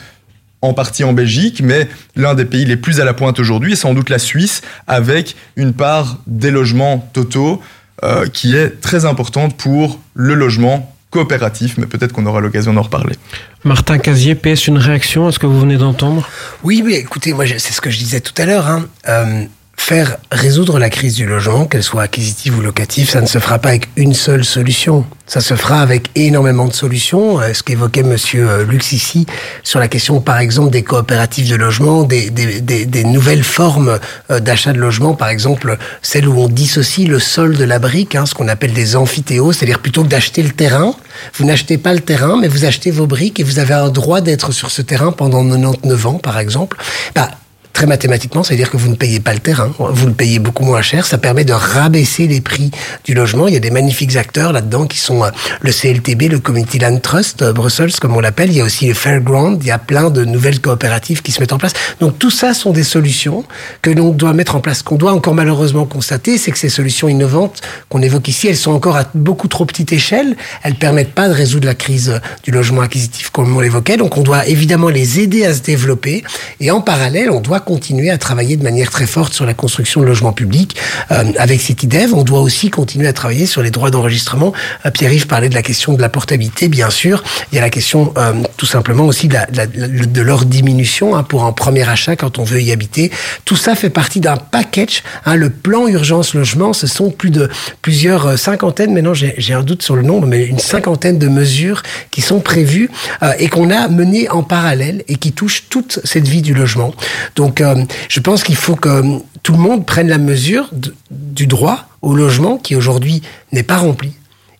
en 0.62 0.72
partie 0.72 1.04
en 1.04 1.12
Belgique, 1.12 1.60
mais 1.62 1.88
l'un 2.16 2.34
des 2.34 2.44
pays 2.44 2.64
les 2.64 2.76
plus 2.76 3.00
à 3.00 3.04
la 3.04 3.14
pointe 3.14 3.38
aujourd'hui 3.38 3.72
est 3.72 3.76
sans 3.76 3.94
doute 3.94 4.10
la 4.10 4.18
Suisse, 4.18 4.62
avec 4.86 5.36
une 5.56 5.72
part 5.72 6.18
des 6.26 6.50
logements 6.50 7.08
totaux 7.12 7.62
euh, 8.02 8.26
qui 8.26 8.56
est 8.56 8.80
très 8.80 9.04
importante 9.04 9.56
pour 9.56 10.00
le 10.14 10.34
logement 10.34 10.92
coopératif, 11.10 11.78
mais 11.78 11.86
peut-être 11.86 12.12
qu'on 12.12 12.26
aura 12.26 12.40
l'occasion 12.40 12.74
d'en 12.74 12.82
reparler. 12.82 13.16
Martin 13.64 13.98
Casier, 13.98 14.34
PS, 14.34 14.66
une 14.66 14.78
réaction 14.78 15.26
à 15.26 15.32
ce 15.32 15.38
que 15.38 15.46
vous 15.46 15.60
venez 15.60 15.76
d'entendre? 15.76 16.28
Oui, 16.62 16.82
mais 16.84 16.94
écoutez, 16.94 17.32
moi 17.32 17.46
c'est 17.46 17.72
ce 17.72 17.80
que 17.80 17.90
je 17.90 17.98
disais 17.98 18.20
tout 18.20 18.34
à 18.36 18.44
l'heure. 18.44 18.66
Hein. 18.66 18.86
Euh, 19.08 19.44
faire 19.76 20.16
résoudre 20.32 20.78
la 20.78 20.90
crise 20.90 21.14
du 21.14 21.26
logement, 21.26 21.66
qu'elle 21.66 21.82
soit 21.82 22.02
acquisitive 22.02 22.58
ou 22.58 22.60
locative, 22.60 23.08
ça 23.08 23.20
ne 23.20 23.26
se 23.26 23.38
fera 23.38 23.58
pas 23.58 23.70
avec 23.70 23.88
une 23.96 24.14
seule 24.14 24.44
solution. 24.44 25.04
Ça 25.26 25.40
se 25.40 25.54
fera 25.54 25.80
avec 25.80 26.10
énormément 26.14 26.66
de 26.66 26.72
solutions. 26.72 27.40
Euh, 27.40 27.52
ce 27.52 27.62
qu'évoquait 27.62 28.02
Monsieur 28.02 28.48
euh, 28.48 28.64
Lux 28.64 28.92
ici 28.92 29.26
sur 29.62 29.80
la 29.80 29.88
question, 29.88 30.20
par 30.20 30.38
exemple, 30.38 30.70
des 30.70 30.82
coopératives 30.82 31.50
de 31.50 31.56
logement, 31.56 32.04
des, 32.04 32.30
des, 32.30 32.60
des, 32.60 32.86
des 32.86 33.04
nouvelles 33.04 33.42
formes 33.42 33.98
euh, 34.30 34.40
d'achat 34.40 34.72
de 34.72 34.78
logement, 34.78 35.14
par 35.14 35.28
exemple, 35.28 35.78
celle 36.00 36.28
où 36.28 36.38
on 36.40 36.48
dissocie 36.48 37.08
le 37.08 37.18
sol 37.18 37.56
de 37.56 37.64
la 37.64 37.78
brique, 37.78 38.14
hein, 38.14 38.26
ce 38.26 38.34
qu'on 38.34 38.48
appelle 38.48 38.72
des 38.72 38.96
amphithéos, 38.96 39.52
c'est-à-dire 39.52 39.80
plutôt 39.80 40.04
que 40.04 40.08
d'acheter 40.08 40.42
le 40.42 40.50
terrain, 40.50 40.94
vous 41.34 41.44
n'achetez 41.44 41.78
pas 41.78 41.92
le 41.92 42.00
terrain, 42.00 42.38
mais 42.40 42.48
vous 42.48 42.64
achetez 42.64 42.90
vos 42.90 43.06
briques 43.06 43.40
et 43.40 43.42
vous 43.42 43.58
avez 43.58 43.74
un 43.74 43.88
droit 43.88 44.20
d'être 44.20 44.52
sur 44.52 44.70
ce 44.70 44.82
terrain 44.82 45.12
pendant 45.12 45.42
99 45.44 46.06
ans, 46.06 46.18
par 46.18 46.38
exemple. 46.38 46.76
Bah, 47.14 47.30
très 47.76 47.84
mathématiquement, 47.84 48.42
c'est-à-dire 48.42 48.70
que 48.70 48.78
vous 48.78 48.88
ne 48.88 48.94
payez 48.94 49.20
pas 49.20 49.34
le 49.34 49.38
terrain, 49.38 49.70
vous 49.78 50.06
le 50.06 50.14
payez 50.14 50.38
beaucoup 50.38 50.64
moins 50.64 50.80
cher. 50.80 51.04
Ça 51.04 51.18
permet 51.18 51.44
de 51.44 51.52
rabaisser 51.52 52.26
les 52.26 52.40
prix 52.40 52.70
du 53.04 53.12
logement. 53.12 53.48
Il 53.48 53.52
y 53.52 53.56
a 53.58 53.60
des 53.60 53.70
magnifiques 53.70 54.16
acteurs 54.16 54.54
là-dedans 54.54 54.86
qui 54.86 54.96
sont 54.96 55.22
euh, 55.22 55.28
le 55.60 55.70
CLTB, 55.70 56.30
le 56.30 56.38
Community 56.38 56.78
Land 56.78 57.00
Trust, 57.00 57.42
euh, 57.42 57.52
Brussels, 57.52 57.92
comme 58.00 58.16
on 58.16 58.20
l'appelle. 58.20 58.50
Il 58.50 58.56
y 58.56 58.62
a 58.62 58.64
aussi 58.64 58.86
le 58.86 58.94
Fairground. 58.94 59.58
Il 59.60 59.66
y 59.66 59.70
a 59.72 59.78
plein 59.78 60.08
de 60.08 60.24
nouvelles 60.24 60.62
coopératives 60.62 61.20
qui 61.20 61.32
se 61.32 61.40
mettent 61.40 61.52
en 61.52 61.58
place. 61.58 61.74
Donc 62.00 62.18
tout 62.18 62.30
ça 62.30 62.54
sont 62.54 62.70
des 62.70 62.82
solutions 62.82 63.44
que 63.82 63.90
l'on 63.90 64.08
doit 64.08 64.32
mettre 64.32 64.56
en 64.56 64.60
place. 64.60 64.82
qu'on 64.82 64.96
doit 64.96 65.12
encore 65.12 65.34
malheureusement 65.34 65.84
constater, 65.84 66.38
c'est 66.38 66.52
que 66.52 66.58
ces 66.58 66.70
solutions 66.70 67.08
innovantes 67.08 67.60
qu'on 67.90 68.00
évoque 68.00 68.28
ici, 68.28 68.48
elles 68.48 68.56
sont 68.56 68.72
encore 68.72 68.96
à 68.96 69.04
beaucoup 69.14 69.48
trop 69.48 69.66
petite 69.66 69.92
échelle. 69.92 70.34
Elles 70.62 70.76
permettent 70.76 71.12
pas 71.12 71.28
de 71.28 71.34
résoudre 71.34 71.66
la 71.66 71.74
crise 71.74 72.22
du 72.42 72.52
logement 72.52 72.80
acquisitif 72.80 73.28
comme 73.28 73.54
on 73.54 73.60
l'évoquait. 73.60 73.98
Donc 73.98 74.16
on 74.16 74.22
doit 74.22 74.46
évidemment 74.46 74.88
les 74.88 75.20
aider 75.20 75.44
à 75.44 75.52
se 75.52 75.60
développer. 75.60 76.24
Et 76.60 76.70
en 76.70 76.80
parallèle, 76.80 77.30
on 77.30 77.40
doit 77.40 77.60
continuer 77.66 78.10
à 78.10 78.16
travailler 78.16 78.56
de 78.56 78.62
manière 78.62 78.90
très 78.90 79.06
forte 79.06 79.34
sur 79.34 79.44
la 79.44 79.52
construction 79.52 80.00
de 80.00 80.06
logements 80.06 80.32
publics 80.32 80.76
euh, 81.10 81.24
avec 81.36 81.60
CityDev. 81.60 82.14
On 82.14 82.22
doit 82.22 82.40
aussi 82.40 82.70
continuer 82.70 83.08
à 83.08 83.12
travailler 83.12 83.44
sur 83.44 83.60
les 83.60 83.72
droits 83.72 83.90
d'enregistrement. 83.90 84.52
Euh, 84.86 84.90
Pierre-Yves 84.90 85.26
parlait 85.26 85.48
de 85.48 85.54
la 85.54 85.62
question 85.62 85.92
de 85.92 86.00
la 86.00 86.08
portabilité, 86.08 86.68
bien 86.68 86.90
sûr. 86.90 87.24
Il 87.50 87.56
y 87.56 87.58
a 87.58 87.60
la 87.60 87.68
question 87.68 88.14
euh, 88.16 88.32
tout 88.56 88.66
simplement 88.66 89.04
aussi 89.04 89.28
de, 89.28 90.22
leur 90.22 90.44
diminution 90.44 91.16
hein, 91.16 91.24
pour 91.24 91.44
un 91.44 91.52
premier 91.52 91.86
achat 91.88 92.14
quand 92.14 92.38
on 92.38 92.44
veut 92.44 92.62
y 92.62 92.70
habiter. 92.70 93.10
Tout 93.44 93.56
ça 93.56 93.74
fait 93.74 93.90
partie 93.90 94.20
d'un 94.20 94.36
package. 94.36 95.02
Hein, 95.24 95.34
le 95.34 95.50
plan 95.50 95.88
urgence 95.88 96.34
logement, 96.34 96.72
ce 96.72 96.86
sont 96.86 97.10
plus 97.10 97.30
de 97.30 97.50
plusieurs 97.82 98.38
cinquantaines, 98.38 98.92
maintenant 98.94 99.14
j'ai 99.14 99.54
un 99.54 99.62
doute 99.64 99.82
sur 99.82 99.96
le 99.96 100.02
nombre, 100.02 100.28
mais 100.28 100.44
une 100.44 100.60
cinquantaine 100.60 101.18
de 101.18 101.28
mesures 101.28 101.82
qui 102.12 102.22
sont 102.22 102.38
prévues 102.38 102.90
et 103.38 103.48
qu'on 103.48 103.70
a 103.70 103.88
menées 103.88 104.28
en 104.28 104.42
parallèle 104.42 105.02
et 105.08 105.16
qui 105.16 105.32
touchent 105.32 105.64
toute 105.68 105.98
cette 106.04 106.28
vie 106.28 106.42
du 106.42 106.54
logement. 106.54 106.94
Donc 107.34 107.55
donc, 107.56 107.60
euh, 107.60 107.84
je 108.08 108.20
pense 108.20 108.44
qu'il 108.44 108.56
faut 108.56 108.76
que 108.76 109.02
tout 109.42 109.52
le 109.52 109.58
monde 109.58 109.86
prenne 109.86 110.08
la 110.08 110.18
mesure 110.18 110.70
du 111.10 111.46
droit 111.46 111.88
au 112.02 112.14
logement 112.14 112.58
qui 112.58 112.76
aujourd'hui 112.76 113.22
n'est 113.52 113.62
pas 113.62 113.78
rempli. 113.78 114.12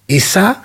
Et 0.09 0.21
ça, 0.21 0.63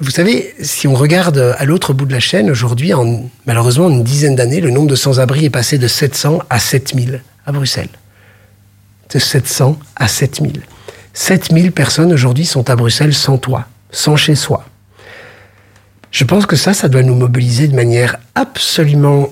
vous 0.00 0.10
savez, 0.10 0.54
si 0.60 0.88
on 0.88 0.94
regarde 0.94 1.54
à 1.58 1.64
l'autre 1.64 1.92
bout 1.92 2.06
de 2.06 2.12
la 2.12 2.20
chaîne, 2.20 2.50
aujourd'hui, 2.50 2.94
en 2.94 3.30
malheureusement 3.46 3.90
une 3.90 4.02
dizaine 4.02 4.34
d'années, 4.34 4.60
le 4.60 4.70
nombre 4.70 4.88
de 4.88 4.96
sans-abri 4.96 5.44
est 5.44 5.50
passé 5.50 5.78
de 5.78 5.86
700 5.86 6.40
à 6.50 6.58
7000 6.58 7.22
à 7.46 7.52
Bruxelles. 7.52 7.88
De 9.12 9.18
700 9.18 9.78
à 9.94 10.08
7000. 10.08 10.62
7000 11.12 11.70
personnes 11.70 12.12
aujourd'hui 12.12 12.46
sont 12.46 12.70
à 12.70 12.76
Bruxelles 12.76 13.14
sans 13.14 13.36
toit, 13.36 13.66
sans 13.90 14.16
chez 14.16 14.34
soi. 14.34 14.64
Je 16.10 16.24
pense 16.24 16.46
que 16.46 16.56
ça, 16.56 16.74
ça 16.74 16.88
doit 16.88 17.02
nous 17.02 17.14
mobiliser 17.14 17.68
de 17.68 17.76
manière 17.76 18.16
absolument 18.34 19.28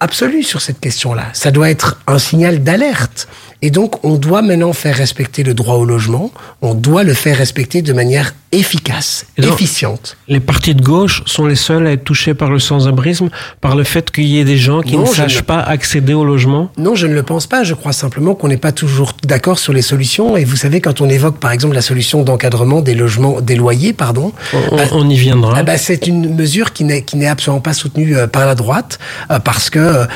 absolue 0.00 0.42
sur 0.42 0.60
cette 0.60 0.80
question-là. 0.80 1.28
Ça 1.32 1.50
doit 1.50 1.70
être 1.70 2.00
un 2.06 2.18
signal 2.18 2.62
d'alerte. 2.62 3.28
Et 3.66 3.70
donc, 3.70 4.04
on 4.04 4.14
doit 4.14 4.42
maintenant 4.42 4.72
faire 4.72 4.94
respecter 4.94 5.42
le 5.42 5.52
droit 5.52 5.74
au 5.74 5.84
logement. 5.84 6.30
On 6.62 6.74
doit 6.74 7.02
le 7.02 7.14
faire 7.14 7.36
respecter 7.36 7.82
de 7.82 7.92
manière 7.92 8.32
efficace, 8.52 9.26
donc, 9.38 9.54
efficiente. 9.54 10.16
Les 10.28 10.38
partis 10.38 10.76
de 10.76 10.80
gauche 10.80 11.22
sont 11.26 11.46
les 11.46 11.56
seuls 11.56 11.84
à 11.84 11.92
être 11.92 12.04
touchés 12.04 12.32
par 12.32 12.48
le 12.48 12.60
sans-abrisme, 12.60 13.28
par 13.60 13.74
le 13.74 13.82
fait 13.82 14.12
qu'il 14.12 14.24
y 14.24 14.38
ait 14.38 14.44
des 14.44 14.56
gens 14.56 14.82
qui 14.82 14.94
non, 14.94 15.02
ne 15.02 15.06
sachent 15.06 15.38
ne... 15.38 15.42
pas 15.42 15.60
accéder 15.60 16.14
au 16.14 16.24
logement 16.24 16.70
Non, 16.78 16.94
je 16.94 17.08
ne 17.08 17.14
le 17.14 17.24
pense 17.24 17.48
pas. 17.48 17.64
Je 17.64 17.74
crois 17.74 17.92
simplement 17.92 18.36
qu'on 18.36 18.46
n'est 18.46 18.56
pas 18.56 18.70
toujours 18.70 19.14
d'accord 19.24 19.58
sur 19.58 19.72
les 19.72 19.82
solutions. 19.82 20.36
Et 20.36 20.44
vous 20.44 20.54
savez, 20.54 20.80
quand 20.80 21.00
on 21.00 21.08
évoque, 21.08 21.38
par 21.38 21.50
exemple, 21.50 21.74
la 21.74 21.82
solution 21.82 22.22
d'encadrement 22.22 22.82
des 22.82 22.94
logements, 22.94 23.40
des 23.40 23.56
loyers, 23.56 23.92
pardon. 23.92 24.32
On, 24.52 24.78
euh, 24.78 24.84
on 24.92 25.08
y 25.10 25.16
viendra. 25.16 25.58
Euh, 25.58 25.62
bah, 25.64 25.76
c'est 25.76 26.06
une 26.06 26.36
mesure 26.36 26.72
qui 26.72 26.84
n'est, 26.84 27.02
qui 27.02 27.16
n'est 27.16 27.26
absolument 27.26 27.60
pas 27.60 27.74
soutenue 27.74 28.16
euh, 28.16 28.28
par 28.28 28.46
la 28.46 28.54
droite, 28.54 29.00
euh, 29.32 29.40
parce 29.40 29.70
que, 29.70 30.06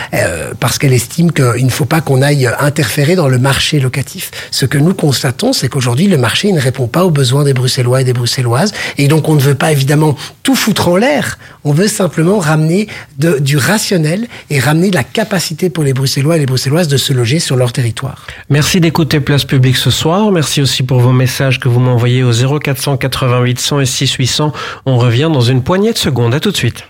parce 0.61 0.79
qu'elle 0.79 0.93
estime 0.93 1.33
qu'il 1.33 1.67
ne 1.67 1.71
faut 1.71 1.85
pas 1.85 2.01
qu'on 2.01 2.23
aille 2.23 2.49
interférer 2.61 3.17
dans 3.17 3.29
le 3.29 3.40
marché 3.41 3.81
locatif. 3.81 4.31
Ce 4.51 4.67
que 4.67 4.79
nous 4.79 4.95
constatons, 4.95 5.53
c'est 5.53 5.69
qu'aujourd'hui, 5.69 6.07
le 6.07 6.19
marché 6.19 6.53
ne 6.53 6.61
répond 6.61 6.87
pas 6.87 7.05
aux 7.05 7.11
besoins 7.11 7.45
des 7.45 7.55
Bruxellois 7.55 8.01
et 8.01 8.05
des 8.05 8.13
Bruxelloises. 8.13 8.73
Et 8.99 9.09
donc, 9.09 9.29
on 9.29 9.35
ne 9.35 9.41
veut 9.41 9.55
pas 9.55 9.73
évidemment 9.73 10.17
tout 10.43 10.55
foutre 10.55 10.89
en 10.89 10.97
l'air. 10.97 11.39
On 11.65 11.73
veut 11.73 11.89
simplement 11.89 12.39
ramener 12.39 12.89
de, 13.19 13.39
du 13.39 13.57
rationnel 13.57 14.27
et 14.51 14.61
ramener 14.61 14.91
de 14.91 14.95
la 14.95 15.05
capacité 15.05 15.71
pour 15.71 15.85
les 15.85 15.93
Bruxellois 15.93 16.37
et 16.37 16.41
les 16.41 16.47
Bruxelloises 16.47 16.89
de 16.89 16.97
se 16.97 17.13
loger 17.13 17.41
sur 17.41 17.57
leur 17.57 17.73
territoire. 17.73 18.27
Merci 18.49 18.81
d'écouter 18.81 19.21
Place 19.21 19.45
Publique 19.45 19.77
ce 19.77 19.91
soir. 19.91 20.31
Merci 20.31 20.63
aussi 20.63 20.83
pour 20.83 21.01
vos 21.01 21.13
messages 21.13 21.61
que 21.61 21.69
vous 21.69 21.81
m'envoyez 21.81 22.23
au 22.23 22.33
0488 22.33 23.61
100 23.61 23.81
et 23.81 23.87
6 23.87 24.13
800. 24.15 24.53
On 24.87 24.99
revient 24.99 25.31
dans 25.33 25.41
une 25.41 25.63
poignée 25.63 25.93
de 25.93 25.99
secondes. 25.99 26.35
À 26.35 26.41
tout 26.41 26.51
de 26.51 26.57
suite. 26.57 26.85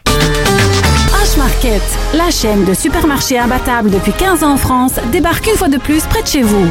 Market, 1.37 1.81
chaîne 2.31 2.65
de 2.65 2.75
supermarchés 2.75 3.39
imbattables 3.39 3.91
depuis 3.91 4.13
15 4.13 4.45
ans 4.45 4.53
en 4.53 4.57
France, 4.57 4.95
débarque 5.11 5.47
une 5.47 5.57
fois 5.57 5.69
de 5.69 5.79
plus 5.79 6.05
près 6.05 6.23
de 6.23 6.29
chez 6.29 6.43
vous. 6.43 6.67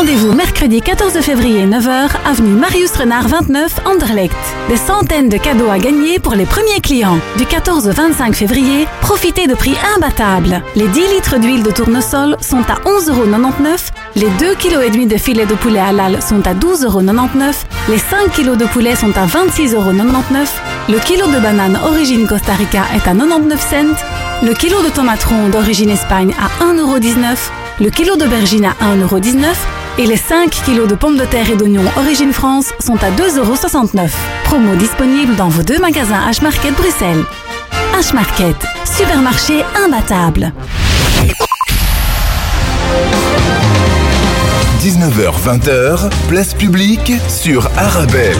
Rendez-vous 0.00 0.32
mercredi 0.32 0.80
14 0.80 1.20
février 1.20 1.66
9h, 1.66 2.08
avenue 2.24 2.54
Marius 2.54 2.92
Renard 2.92 3.28
29, 3.28 3.80
Anderlecht. 3.84 4.34
Des 4.70 4.78
centaines 4.78 5.28
de 5.28 5.36
cadeaux 5.36 5.68
à 5.68 5.78
gagner 5.78 6.18
pour 6.18 6.34
les 6.34 6.46
premiers 6.46 6.80
clients. 6.82 7.18
Du 7.36 7.44
14 7.44 7.86
au 7.86 7.92
25 7.92 8.34
février, 8.34 8.86
profitez 9.02 9.46
de 9.46 9.52
prix 9.52 9.74
imbattables. 9.94 10.62
Les 10.74 10.88
10 10.88 11.00
litres 11.00 11.38
d'huile 11.38 11.62
de 11.62 11.70
tournesol 11.70 12.38
sont 12.40 12.62
à 12.62 12.76
11,99€. 12.88 13.90
Les 14.16 14.28
2,5 14.28 14.56
kg 14.56 15.06
de 15.06 15.18
filet 15.18 15.44
de 15.44 15.54
poulet 15.54 15.80
halal 15.80 16.22
sont 16.22 16.46
à 16.46 16.54
12,99€. 16.54 17.66
Les 17.90 17.98
5 17.98 18.32
kg 18.32 18.56
de 18.56 18.64
poulet 18.64 18.96
sont 18.96 19.14
à 19.18 19.26
26,99€. 19.26 20.48
Le 20.88 20.98
kilo 21.00 21.26
de 21.26 21.40
banane 21.40 21.78
origine 21.84 22.26
Costa 22.26 22.54
Rica 22.54 22.84
est 22.94 23.06
à 23.06 23.12
99 23.12 23.60
cents. 23.60 24.06
Le 24.42 24.54
kilo 24.54 24.82
de 24.82 24.88
tomates 24.88 25.24
rondes 25.24 25.50
d'origine 25.50 25.90
Espagne 25.90 26.34
à 26.40 26.64
1,19€. 26.64 27.36
Le 27.82 27.90
kilo 27.90 28.16
d'aubergine 28.16 28.64
à 28.64 28.94
1,19€ 28.96 29.79
et 29.98 30.06
les 30.06 30.16
5 30.16 30.50
kg 30.50 30.86
de 30.86 30.94
pommes 30.94 31.16
de 31.16 31.24
terre 31.24 31.50
et 31.50 31.56
d'oignons 31.56 31.84
Origine 31.96 32.32
France 32.32 32.72
sont 32.80 32.96
à 32.96 33.10
2,69€. 33.10 34.10
Promo 34.44 34.74
disponible 34.76 35.36
dans 35.36 35.48
vos 35.48 35.62
deux 35.62 35.78
magasins 35.78 36.20
H-Market 36.30 36.74
Bruxelles. 36.74 37.24
H-Market, 37.94 38.56
supermarché 38.84 39.64
imbattable. 39.84 40.52
19h-20h, 44.82 46.10
place 46.28 46.54
publique 46.54 47.12
sur 47.28 47.68
Arabelle. 47.76 48.38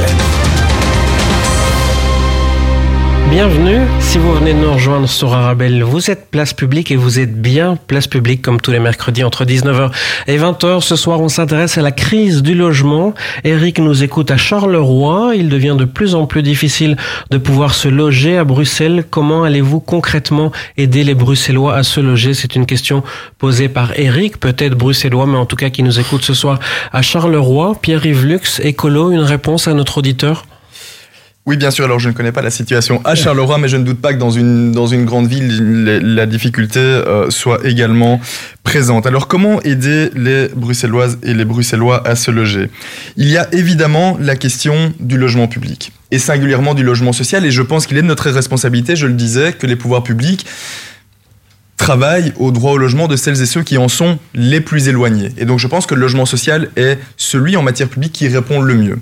Bienvenue, 3.28 3.86
si 4.00 4.18
vous 4.18 4.32
venez 4.32 4.54
de 4.54 4.58
nous 4.58 4.72
rejoindre 4.72 5.08
sur 5.08 5.32
Arabelle, 5.34 5.82
vous 5.82 6.10
êtes 6.10 6.30
place 6.30 6.52
publique 6.52 6.90
et 6.90 6.96
vous 6.96 7.20
êtes 7.20 7.40
bien 7.40 7.76
place 7.76 8.06
publique 8.06 8.42
comme 8.42 8.60
tous 8.60 8.70
les 8.70 8.80
mercredis 8.80 9.22
entre 9.22 9.44
19h 9.44 9.92
et 10.26 10.38
20h. 10.38 10.80
Ce 10.80 10.96
soir, 10.96 11.20
on 11.20 11.28
s'intéresse 11.28 11.78
à 11.78 11.82
la 11.82 11.92
crise 11.92 12.42
du 12.42 12.54
logement. 12.54 13.14
Eric 13.44 13.78
nous 13.78 14.02
écoute 14.02 14.30
à 14.30 14.36
Charleroi. 14.36 15.32
Il 15.36 15.48
devient 15.48 15.76
de 15.78 15.84
plus 15.84 16.14
en 16.14 16.26
plus 16.26 16.42
difficile 16.42 16.96
de 17.30 17.38
pouvoir 17.38 17.74
se 17.74 17.88
loger 17.88 18.36
à 18.36 18.44
Bruxelles. 18.44 19.04
Comment 19.08 19.44
allez-vous 19.44 19.80
concrètement 19.80 20.50
aider 20.76 21.04
les 21.04 21.14
Bruxellois 21.14 21.74
à 21.74 21.82
se 21.82 22.00
loger? 22.00 22.34
C'est 22.34 22.56
une 22.56 22.66
question 22.66 23.02
posée 23.38 23.68
par 23.68 23.98
Eric, 23.98 24.40
peut-être 24.40 24.74
bruxellois, 24.74 25.26
mais 25.26 25.38
en 25.38 25.46
tout 25.46 25.56
cas 25.56 25.70
qui 25.70 25.82
nous 25.82 26.00
écoute 26.00 26.24
ce 26.24 26.34
soir 26.34 26.58
à 26.92 27.02
Charleroi. 27.02 27.76
Pierre-Yves 27.80 28.26
Lux, 28.26 28.60
écolo, 28.60 29.12
une 29.12 29.20
réponse 29.20 29.68
à 29.68 29.74
notre 29.74 29.98
auditeur? 29.98 30.44
Oui, 31.51 31.57
bien 31.57 31.72
sûr. 31.72 31.84
Alors, 31.84 31.98
je 31.98 32.09
ne 32.09 32.14
connais 32.14 32.30
pas 32.30 32.42
la 32.42 32.51
situation 32.51 33.01
à 33.05 33.16
Charleroi, 33.16 33.59
mais 33.59 33.66
je 33.66 33.76
ne 33.76 33.82
doute 33.82 34.01
pas 34.01 34.14
que 34.14 34.20
dans 34.20 34.30
une, 34.30 35.05
grande 35.05 35.26
ville, 35.26 35.98
la 36.01 36.26
difficulté 36.26 36.78
euh, 36.78 37.28
soit 37.28 37.66
également 37.66 38.20
présente. 38.62 39.05
Alors, 39.05 39.26
comment 39.26 39.61
aider 39.62 40.11
les 40.14 40.46
Bruxelloises 40.55 41.18
et 41.24 41.34
les 41.34 41.44
Bruxellois 41.44 42.07
à 42.07 42.14
se 42.14 42.30
loger? 42.30 42.70
Il 43.16 43.26
y 43.26 43.36
a 43.36 43.53
évidemment 43.53 44.16
la 44.20 44.36
question 44.36 44.94
du 45.01 45.18
logement 45.18 45.48
public, 45.48 45.90
et 46.12 46.20
singulièrement 46.20 46.74
du 46.74 46.84
logement 46.84 47.12
social, 47.12 47.44
et 47.44 47.51
je 47.51 47.62
pense 47.62 47.88
qu'il 47.88 47.96
est 47.96 48.03
de 48.03 48.07
notre 48.07 48.30
responsabilité, 48.30 48.94
je 48.94 49.09
le 49.09 49.14
disais, 49.14 49.53
que 49.53 49.66
les 49.66 49.74
pouvoirs 49.74 50.05
publics 50.05 50.46
travaillent 51.81 52.35
au 52.37 52.51
droit 52.51 52.72
au 52.72 52.76
logement 52.76 53.09
de 53.09 53.16
celles 53.16 53.41
et 53.41 53.47
ceux 53.47 53.62
qui 53.62 53.78
en 53.78 53.89
sont 53.89 54.18
les 54.35 54.61
plus 54.61 54.89
éloignés. 54.89 55.33
Et 55.39 55.47
donc 55.47 55.59
je 55.59 55.66
pense 55.66 55.87
que 55.87 55.95
le 55.95 56.03
logement 56.03 56.26
social 56.26 56.68
est 56.76 56.99
celui 57.16 57.57
en 57.57 57.62
matière 57.62 57.89
publique 57.89 58.12
qui 58.12 58.28
répond 58.28 58.61
le 58.61 58.74
mieux. 58.74 58.99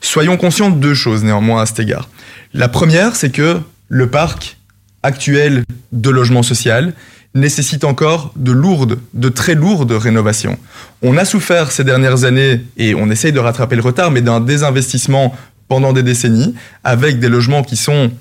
Soyons 0.00 0.38
conscients 0.38 0.70
de 0.70 0.80
deux 0.80 0.94
choses 0.94 1.22
néanmoins 1.22 1.60
à 1.60 1.66
cet 1.66 1.80
égard. 1.80 2.08
La 2.54 2.68
première, 2.68 3.14
c'est 3.14 3.28
que 3.28 3.60
le 3.90 4.08
parc 4.08 4.56
actuel 5.02 5.64
de 5.92 6.08
logement 6.08 6.42
social 6.42 6.94
nécessitent 7.34 7.84
encore 7.84 8.32
de 8.36 8.52
lourdes, 8.52 8.98
de 9.12 9.28
très 9.28 9.54
lourdes 9.54 9.92
rénovations. 9.92 10.58
On 11.02 11.18
a 11.18 11.26
souffert 11.26 11.72
ces 11.72 11.84
dernières 11.84 12.24
années, 12.24 12.62
et 12.78 12.94
on 12.94 13.10
essaye 13.10 13.32
de 13.32 13.38
rattraper 13.38 13.76
le 13.76 13.82
retard, 13.82 14.10
mais 14.10 14.22
d'un 14.22 14.40
désinvestissement 14.40 15.36
pendant 15.68 15.92
des 15.92 16.02
décennies, 16.02 16.54
avec 16.84 17.20
des 17.20 17.28
logements 17.28 17.62
qui 17.62 17.76
sont 17.76 18.12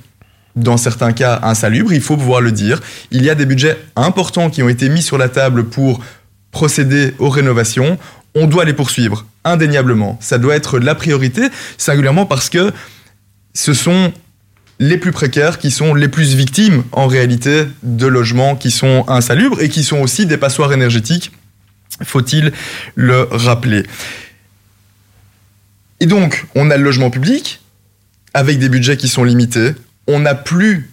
dans 0.56 0.78
certains 0.78 1.14
cas 1.14 1.40
insalubres, 1.44 1.94
il 1.94 2.02
faut 2.02 2.18
pouvoir 2.18 2.42
le 2.42 2.52
dire. 2.52 2.82
Il 3.12 3.24
y 3.24 3.30
a 3.30 3.36
des 3.36 3.46
budgets 3.46 3.78
importants 3.96 4.50
qui 4.50 4.62
ont 4.62 4.70
été 4.70 4.90
mis 4.90 5.02
sur 5.02 5.18
la 5.18 5.30
table 5.30 5.66
pour 5.66 6.04
procéder 6.52 7.14
aux 7.20 7.30
rénovations. 7.30 7.98
On 8.36 8.48
doit 8.48 8.66
les 8.66 8.74
poursuivre, 8.74 9.26
indéniablement. 9.44 10.18
Ça 10.22 10.38
doit 10.38 10.56
être 10.56 10.80
la 10.80 10.96
priorité, 10.96 11.50
singulièrement 11.78 12.26
parce 12.26 12.50
que 12.50 12.72
ce 13.54 13.74
sont 13.74 14.14
les 14.80 14.98
plus 14.98 15.12
précaires 15.12 15.60
qui 15.60 15.72
sont 15.72 15.94
les 15.94 16.08
plus 16.08 16.36
victimes, 16.36 16.84
en 16.92 17.08
réalité, 17.08 17.66
de 17.84 18.08
logements 18.08 18.56
qui 18.56 18.72
sont 18.72 19.06
insalubres 19.08 19.62
et 19.62 19.70
qui 19.70 19.84
sont 19.84 20.00
aussi 20.00 20.26
des 20.26 20.38
passoires 20.38 20.74
énergétiques, 20.74 21.32
faut-il 22.04 22.52
le 22.96 23.28
rappeler. 23.32 23.84
Et 26.00 26.06
donc, 26.06 26.46
on 26.56 26.70
a 26.72 26.78
le 26.78 26.84
logement 26.84 27.10
public, 27.10 27.62
avec 28.34 28.60
des 28.60 28.68
budgets 28.68 28.98
qui 28.98 29.08
sont 29.08 29.24
limités, 29.24 29.74
on 30.08 30.20
n'a 30.20 30.36
plus 30.36 30.92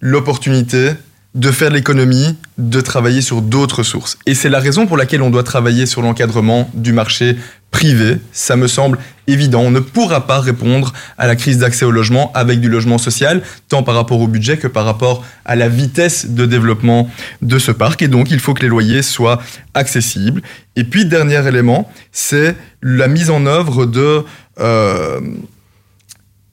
l'opportunité 0.00 0.92
de 1.34 1.50
faire 1.50 1.70
l'économie, 1.70 2.36
de 2.58 2.80
travailler 2.80 3.20
sur 3.20 3.42
d'autres 3.42 3.82
sources. 3.82 4.18
Et 4.24 4.34
c'est 4.34 4.48
la 4.48 4.60
raison 4.60 4.86
pour 4.86 4.96
laquelle 4.96 5.20
on 5.20 5.30
doit 5.30 5.42
travailler 5.42 5.84
sur 5.84 6.00
l'encadrement 6.00 6.70
du 6.74 6.92
marché 6.92 7.36
privé. 7.72 8.18
Ça 8.30 8.54
me 8.54 8.68
semble 8.68 8.98
évident. 9.26 9.60
On 9.62 9.72
ne 9.72 9.80
pourra 9.80 10.28
pas 10.28 10.38
répondre 10.38 10.92
à 11.18 11.26
la 11.26 11.34
crise 11.34 11.58
d'accès 11.58 11.84
au 11.84 11.90
logement 11.90 12.30
avec 12.34 12.60
du 12.60 12.68
logement 12.68 12.98
social, 12.98 13.42
tant 13.68 13.82
par 13.82 13.96
rapport 13.96 14.20
au 14.20 14.28
budget 14.28 14.58
que 14.58 14.68
par 14.68 14.84
rapport 14.84 15.24
à 15.44 15.56
la 15.56 15.68
vitesse 15.68 16.26
de 16.26 16.46
développement 16.46 17.10
de 17.42 17.58
ce 17.58 17.72
parc. 17.72 18.02
Et 18.02 18.08
donc, 18.08 18.30
il 18.30 18.38
faut 18.38 18.54
que 18.54 18.62
les 18.62 18.68
loyers 18.68 19.02
soient 19.02 19.42
accessibles. 19.74 20.40
Et 20.76 20.84
puis, 20.84 21.04
dernier 21.04 21.44
élément, 21.48 21.90
c'est 22.12 22.54
la 22.80 23.08
mise 23.08 23.30
en 23.30 23.44
œuvre 23.46 23.86
de, 23.86 24.24
euh, 24.60 25.20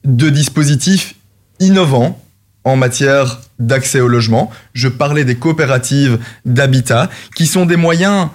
de 0.04 0.28
dispositifs 0.28 1.14
innovants 1.62 2.18
en 2.64 2.76
matière 2.76 3.40
d'accès 3.58 4.00
au 4.00 4.08
logement. 4.08 4.50
Je 4.74 4.88
parlais 4.88 5.24
des 5.24 5.36
coopératives 5.36 6.18
d'habitat, 6.44 7.10
qui 7.34 7.46
sont 7.46 7.66
des 7.66 7.76
moyens 7.76 8.28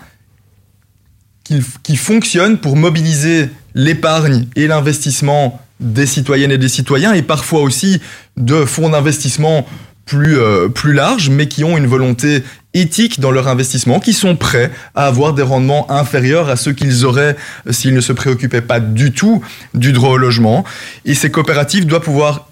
qui, 1.84 1.96
fonctionnent 1.96 2.58
pour 2.58 2.76
mobiliser 2.76 3.50
l'épargne 3.74 4.48
et 4.58 4.68
l'investissement 4.68 5.62
des 5.80 6.06
citoyennes 6.06 6.52
et 6.52 6.58
des 6.58 6.68
citoyens, 6.68 7.14
et 7.14 7.22
parfois 7.22 7.62
aussi 7.62 8.02
de 8.36 8.66
fonds 8.66 8.90
d'investissement 8.90 9.66
plus, 10.06 10.38
euh, 10.38 10.68
plus 10.68 10.92
larges, 10.92 11.30
mais 11.30 11.48
qui 11.48 11.64
ont 11.64 11.78
une 11.78 11.88
volonté 11.88 12.44
éthique 12.82 13.20
dans 13.20 13.32
leur 13.32 13.48
investissement, 13.48 14.00
qui 14.00 14.14
sont 14.14 14.36
prêts 14.36 14.72
à 14.96 15.06
avoir 15.06 15.34
des 15.34 15.42
rendements 15.42 15.90
inférieurs 15.92 16.50
à 16.50 16.56
ceux 16.56 16.74
qu'ils 16.74 17.06
auraient 17.06 17.36
euh, 17.68 17.72
s'ils 17.72 17.94
ne 17.94 18.02
se 18.02 18.14
préoccupaient 18.14 18.62
pas 18.62 18.80
du 18.80 19.12
tout 19.12 19.44
du 19.74 19.92
droit 19.92 20.12
au 20.12 20.18
logement. 20.18 20.64
Et 21.06 21.14
ces 21.14 21.32
coopératives 21.32 21.86
doivent 21.86 22.02
pouvoir, 22.02 22.48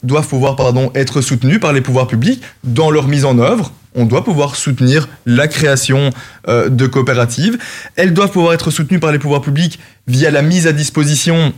être 0.95 1.21
soutenues 1.21 1.59
par 1.59 1.73
les 1.73 1.81
pouvoirs 1.81 2.07
publics 2.07 2.41
dans 2.63 2.91
leur 2.91 3.07
mise 3.07 3.25
en 3.25 3.39
œuvre. 3.39 3.71
On 3.95 4.05
doit 4.05 4.23
pouvoir 4.23 4.55
soutenir 4.55 5.07
la 5.25 5.47
création 5.47 6.09
euh, 6.47 6.69
de 6.69 6.85
coopératives. 6.85 7.57
Elles 7.95 8.13
doivent 8.13 8.31
pouvoir 8.31 8.53
être 8.53 8.69
soutenues 8.69 8.99
par 8.99 9.11
les 9.11 9.19
pouvoirs 9.19 9.41
publics 9.41 9.79
via 10.07 10.31
la 10.31 10.41
mise 10.41 10.67
à 10.67 10.73
disposition 10.73 11.53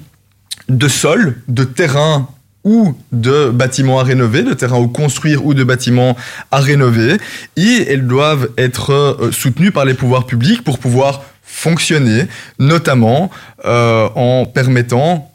de 0.69 0.87
sols, 0.87 1.37
de 1.47 1.63
terrains 1.63 2.27
ou 2.67 2.93
de 3.13 3.49
bâtiments 3.49 3.97
à 3.97 4.03
rénover, 4.03 4.43
de 4.43 4.53
terrains 4.53 4.83
à 4.83 4.87
construire 4.89 5.45
ou 5.45 5.53
de 5.53 5.63
bâtiments 5.63 6.17
à 6.51 6.59
rénover. 6.59 7.15
Et 7.55 7.85
elles 7.87 8.05
doivent 8.05 8.49
être 8.57 8.91
euh, 8.91 9.31
soutenues 9.31 9.71
par 9.71 9.85
les 9.85 9.93
pouvoirs 9.93 10.25
publics 10.25 10.65
pour 10.65 10.77
pouvoir 10.77 11.23
fonctionner, 11.43 12.25
notamment 12.59 13.31
euh, 13.63 14.09
en 14.15 14.45
permettant 14.45 15.31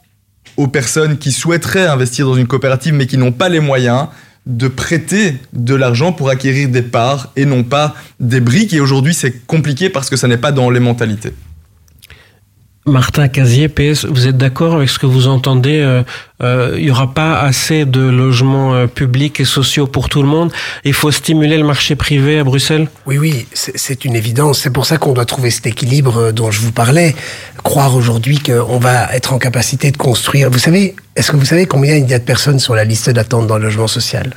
aux 0.59 0.69
personnes 0.69 1.17
qui 1.17 1.33
souhaiteraient 1.33 1.87
investir 1.87 2.27
dans 2.27 2.35
une 2.35 2.47
coopérative 2.47 2.93
mais 2.93 3.07
qui 3.07 3.17
n'ont 3.17 3.33
pas 3.33 3.49
les 3.49 3.61
moyens 3.61 4.09
de 4.45 4.69
prêter 4.69 5.39
de 5.55 5.75
l'argent 5.75 6.13
pour 6.13 6.29
acquérir 6.29 6.69
des 6.69 6.83
parts 6.83 7.33
et 7.37 7.47
non 7.47 7.63
pas 7.63 7.95
des 8.21 8.41
briques. 8.41 8.75
Et 8.75 8.81
aujourd'hui, 8.81 9.15
c'est 9.15 9.47
compliqué 9.47 9.89
parce 9.89 10.11
que 10.11 10.17
ça 10.17 10.29
n'est 10.29 10.37
pas 10.37 10.53
dans 10.53 10.69
les 10.69 10.81
mentalités. 10.81 11.33
Martin 12.85 13.29
Casier, 13.29 13.69
PS, 13.69 14.07
vous 14.07 14.27
êtes 14.27 14.37
d'accord 14.37 14.75
avec 14.75 14.89
ce 14.89 14.99
que 14.99 15.07
vous 15.07 15.29
entendez 15.29 15.79
euh, 15.79 16.03
euh, 16.43 16.75
Il 16.77 16.85
n'y 16.85 16.91
aura 16.91 17.15
pas 17.15 17.39
assez 17.39 17.85
de 17.85 18.01
logements 18.01 18.75
euh, 18.75 18.89
publics 18.89 19.39
et 19.39 19.45
sociaux 19.45 19.87
pour 19.87 20.09
tout 20.09 20.21
le 20.21 20.27
monde. 20.27 20.51
Il 20.85 20.93
faut 20.93 21.13
stimuler 21.13 21.59
le 21.59 21.65
marché 21.65 21.95
privé 21.95 22.41
à 22.41 22.45
Bruxelles? 22.45 22.89
Oui, 23.07 23.19
oui, 23.19 23.47
c'est 23.53 24.05
une 24.05 24.17
évidence. 24.17 24.59
C'est 24.59 24.73
pour 24.73 24.85
ça 24.85 24.99
qu'on 24.99 25.13
doit 25.13 25.27
trouver 25.27 25.53
cet 25.53 25.67
équilibre 25.69 26.17
euh, 26.19 26.33
dont 26.33 26.51
je 26.51 26.61
vous 26.61 26.73
parlais. 26.73 27.15
Croire 27.63 27.95
aujourd'hui 27.95 28.41
qu'on 28.41 28.79
va 28.79 29.15
être 29.15 29.33
en 29.33 29.39
capacité 29.39 29.93
de 29.93 29.97
construire. 29.97 30.51
Vous 30.51 30.59
savez, 30.59 30.97
est-ce 31.15 31.31
que 31.31 31.37
vous 31.37 31.45
savez 31.45 31.67
combien 31.67 31.95
il 31.95 32.09
y 32.09 32.15
a 32.15 32.19
de 32.19 32.25
personnes 32.25 32.59
sur 32.59 32.75
la 32.75 32.83
liste 32.83 33.09
d'attente 33.11 33.47
dans 33.47 33.59
le 33.59 33.65
logement 33.65 33.87
social? 33.87 34.35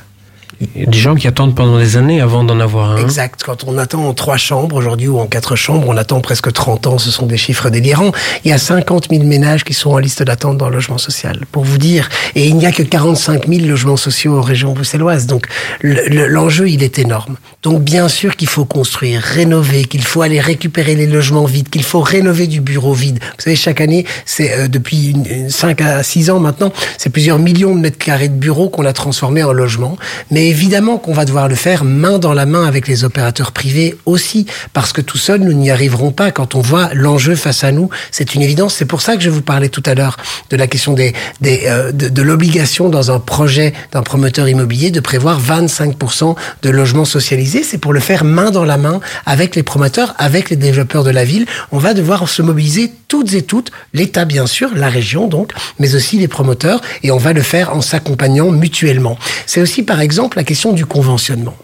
Des 0.74 0.98
gens 0.98 1.14
qui 1.14 1.28
attendent 1.28 1.54
pendant 1.54 1.78
des 1.78 1.98
années 1.98 2.20
avant 2.22 2.42
d'en 2.42 2.58
avoir 2.60 2.92
un. 2.92 2.96
Exact. 2.96 3.42
Quand 3.44 3.64
on 3.66 3.76
attend 3.76 4.06
en 4.08 4.14
trois 4.14 4.38
chambres 4.38 4.76
aujourd'hui 4.76 5.06
ou 5.08 5.18
en 5.18 5.26
quatre 5.26 5.54
chambres, 5.54 5.86
on 5.88 5.96
attend 5.98 6.20
presque 6.20 6.50
30 6.50 6.86
ans. 6.86 6.96
Ce 6.98 7.10
sont 7.10 7.26
des 7.26 7.36
chiffres 7.36 7.68
délirants. 7.68 8.10
Il 8.44 8.50
y 8.50 8.54
a 8.54 8.58
50 8.58 9.08
000 9.10 9.24
ménages 9.24 9.64
qui 9.64 9.74
sont 9.74 9.90
en 9.90 9.98
liste 9.98 10.22
d'attente 10.22 10.56
dans 10.56 10.68
le 10.70 10.76
logement 10.76 10.96
social, 10.96 11.40
pour 11.52 11.64
vous 11.64 11.76
dire. 11.76 12.08
Et 12.34 12.46
il 12.46 12.56
n'y 12.56 12.64
a 12.64 12.72
que 12.72 12.82
45 12.82 13.46
000 13.48 13.66
logements 13.66 13.98
sociaux 13.98 14.38
en 14.38 14.40
région 14.40 14.72
bruxelloise. 14.72 15.26
Donc 15.26 15.46
le- 15.82 16.08
le- 16.08 16.26
l'enjeu, 16.26 16.70
il 16.70 16.82
est 16.82 16.98
énorme. 16.98 17.36
Donc 17.62 17.82
bien 17.82 18.08
sûr 18.08 18.34
qu'il 18.36 18.48
faut 18.48 18.64
construire, 18.64 19.20
rénover, 19.20 19.84
qu'il 19.84 20.02
faut 20.04 20.22
aller 20.22 20.40
récupérer 20.40 20.94
les 20.94 21.06
logements 21.06 21.44
vides, 21.44 21.68
qu'il 21.68 21.82
faut 21.84 22.00
rénover 22.00 22.46
du 22.46 22.62
bureau 22.62 22.94
vide. 22.94 23.18
Vous 23.20 23.42
savez, 23.44 23.56
chaque 23.56 23.82
année, 23.82 24.06
c'est 24.24 24.52
euh, 24.52 24.68
depuis 24.68 25.10
une 25.10 25.50
5 25.50 25.82
à 25.82 26.02
6 26.02 26.30
ans 26.30 26.40
maintenant, 26.40 26.72
c'est 26.96 27.10
plusieurs 27.10 27.38
millions 27.38 27.74
de 27.74 27.80
mètres 27.80 27.98
carrés 27.98 28.28
de 28.28 28.34
bureaux 28.38 28.70
qu'on 28.70 28.86
a 28.86 28.94
transformés 28.94 29.42
en 29.42 29.52
logements. 29.52 29.98
Mais 30.30 30.45
évidemment 30.48 30.98
qu'on 30.98 31.12
va 31.12 31.24
devoir 31.24 31.48
le 31.48 31.54
faire 31.54 31.84
main 31.84 32.18
dans 32.18 32.32
la 32.32 32.46
main 32.46 32.66
avec 32.66 32.88
les 32.88 33.04
opérateurs 33.04 33.52
privés 33.52 33.96
aussi, 34.06 34.46
parce 34.72 34.92
que 34.92 35.00
tout 35.00 35.18
seul, 35.18 35.40
nous 35.40 35.52
n'y 35.52 35.70
arriverons 35.70 36.12
pas. 36.12 36.30
Quand 36.30 36.54
on 36.54 36.60
voit 36.60 36.90
l'enjeu 36.94 37.34
face 37.36 37.64
à 37.64 37.72
nous, 37.72 37.88
c'est 38.10 38.34
une 38.34 38.42
évidence. 38.42 38.74
C'est 38.74 38.84
pour 38.84 39.02
ça 39.02 39.16
que 39.16 39.22
je 39.22 39.30
vous 39.30 39.42
parlais 39.42 39.68
tout 39.68 39.82
à 39.86 39.94
l'heure 39.94 40.16
de 40.50 40.56
la 40.56 40.66
question 40.66 40.92
des, 40.92 41.14
des, 41.40 41.62
euh, 41.66 41.92
de, 41.92 42.08
de 42.08 42.22
l'obligation 42.22 42.88
dans 42.88 43.10
un 43.10 43.18
projet 43.18 43.72
d'un 43.92 44.02
promoteur 44.02 44.48
immobilier 44.48 44.90
de 44.90 45.00
prévoir 45.00 45.40
25% 45.40 46.34
de 46.62 46.70
logements 46.70 47.04
socialisés. 47.04 47.62
C'est 47.62 47.78
pour 47.78 47.92
le 47.92 48.00
faire 48.00 48.24
main 48.24 48.50
dans 48.50 48.64
la 48.64 48.76
main 48.76 49.00
avec 49.24 49.56
les 49.56 49.62
promoteurs, 49.62 50.14
avec 50.18 50.50
les 50.50 50.56
développeurs 50.56 51.04
de 51.04 51.10
la 51.10 51.24
ville. 51.24 51.46
On 51.72 51.78
va 51.78 51.94
devoir 51.94 52.28
se 52.28 52.42
mobiliser 52.42 52.92
toutes 53.08 53.34
et 53.34 53.42
toutes, 53.42 53.70
l'État 53.94 54.24
bien 54.24 54.46
sûr, 54.46 54.70
la 54.74 54.88
région 54.88 55.28
donc, 55.28 55.52
mais 55.78 55.94
aussi 55.94 56.18
les 56.18 56.28
promoteurs, 56.28 56.80
et 57.02 57.10
on 57.10 57.18
va 57.18 57.32
le 57.32 57.42
faire 57.42 57.74
en 57.74 57.80
s'accompagnant 57.80 58.50
mutuellement. 58.50 59.16
C'est 59.46 59.60
aussi 59.60 59.82
par 59.82 60.00
exemple 60.00 60.35
la 60.36 60.44
question 60.44 60.72
du 60.72 60.86
conventionnement. 60.86 61.56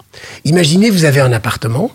Imaginez, 0.43 0.89
vous 0.89 1.05
avez 1.05 1.21
un 1.21 1.31
appartement, 1.31 1.91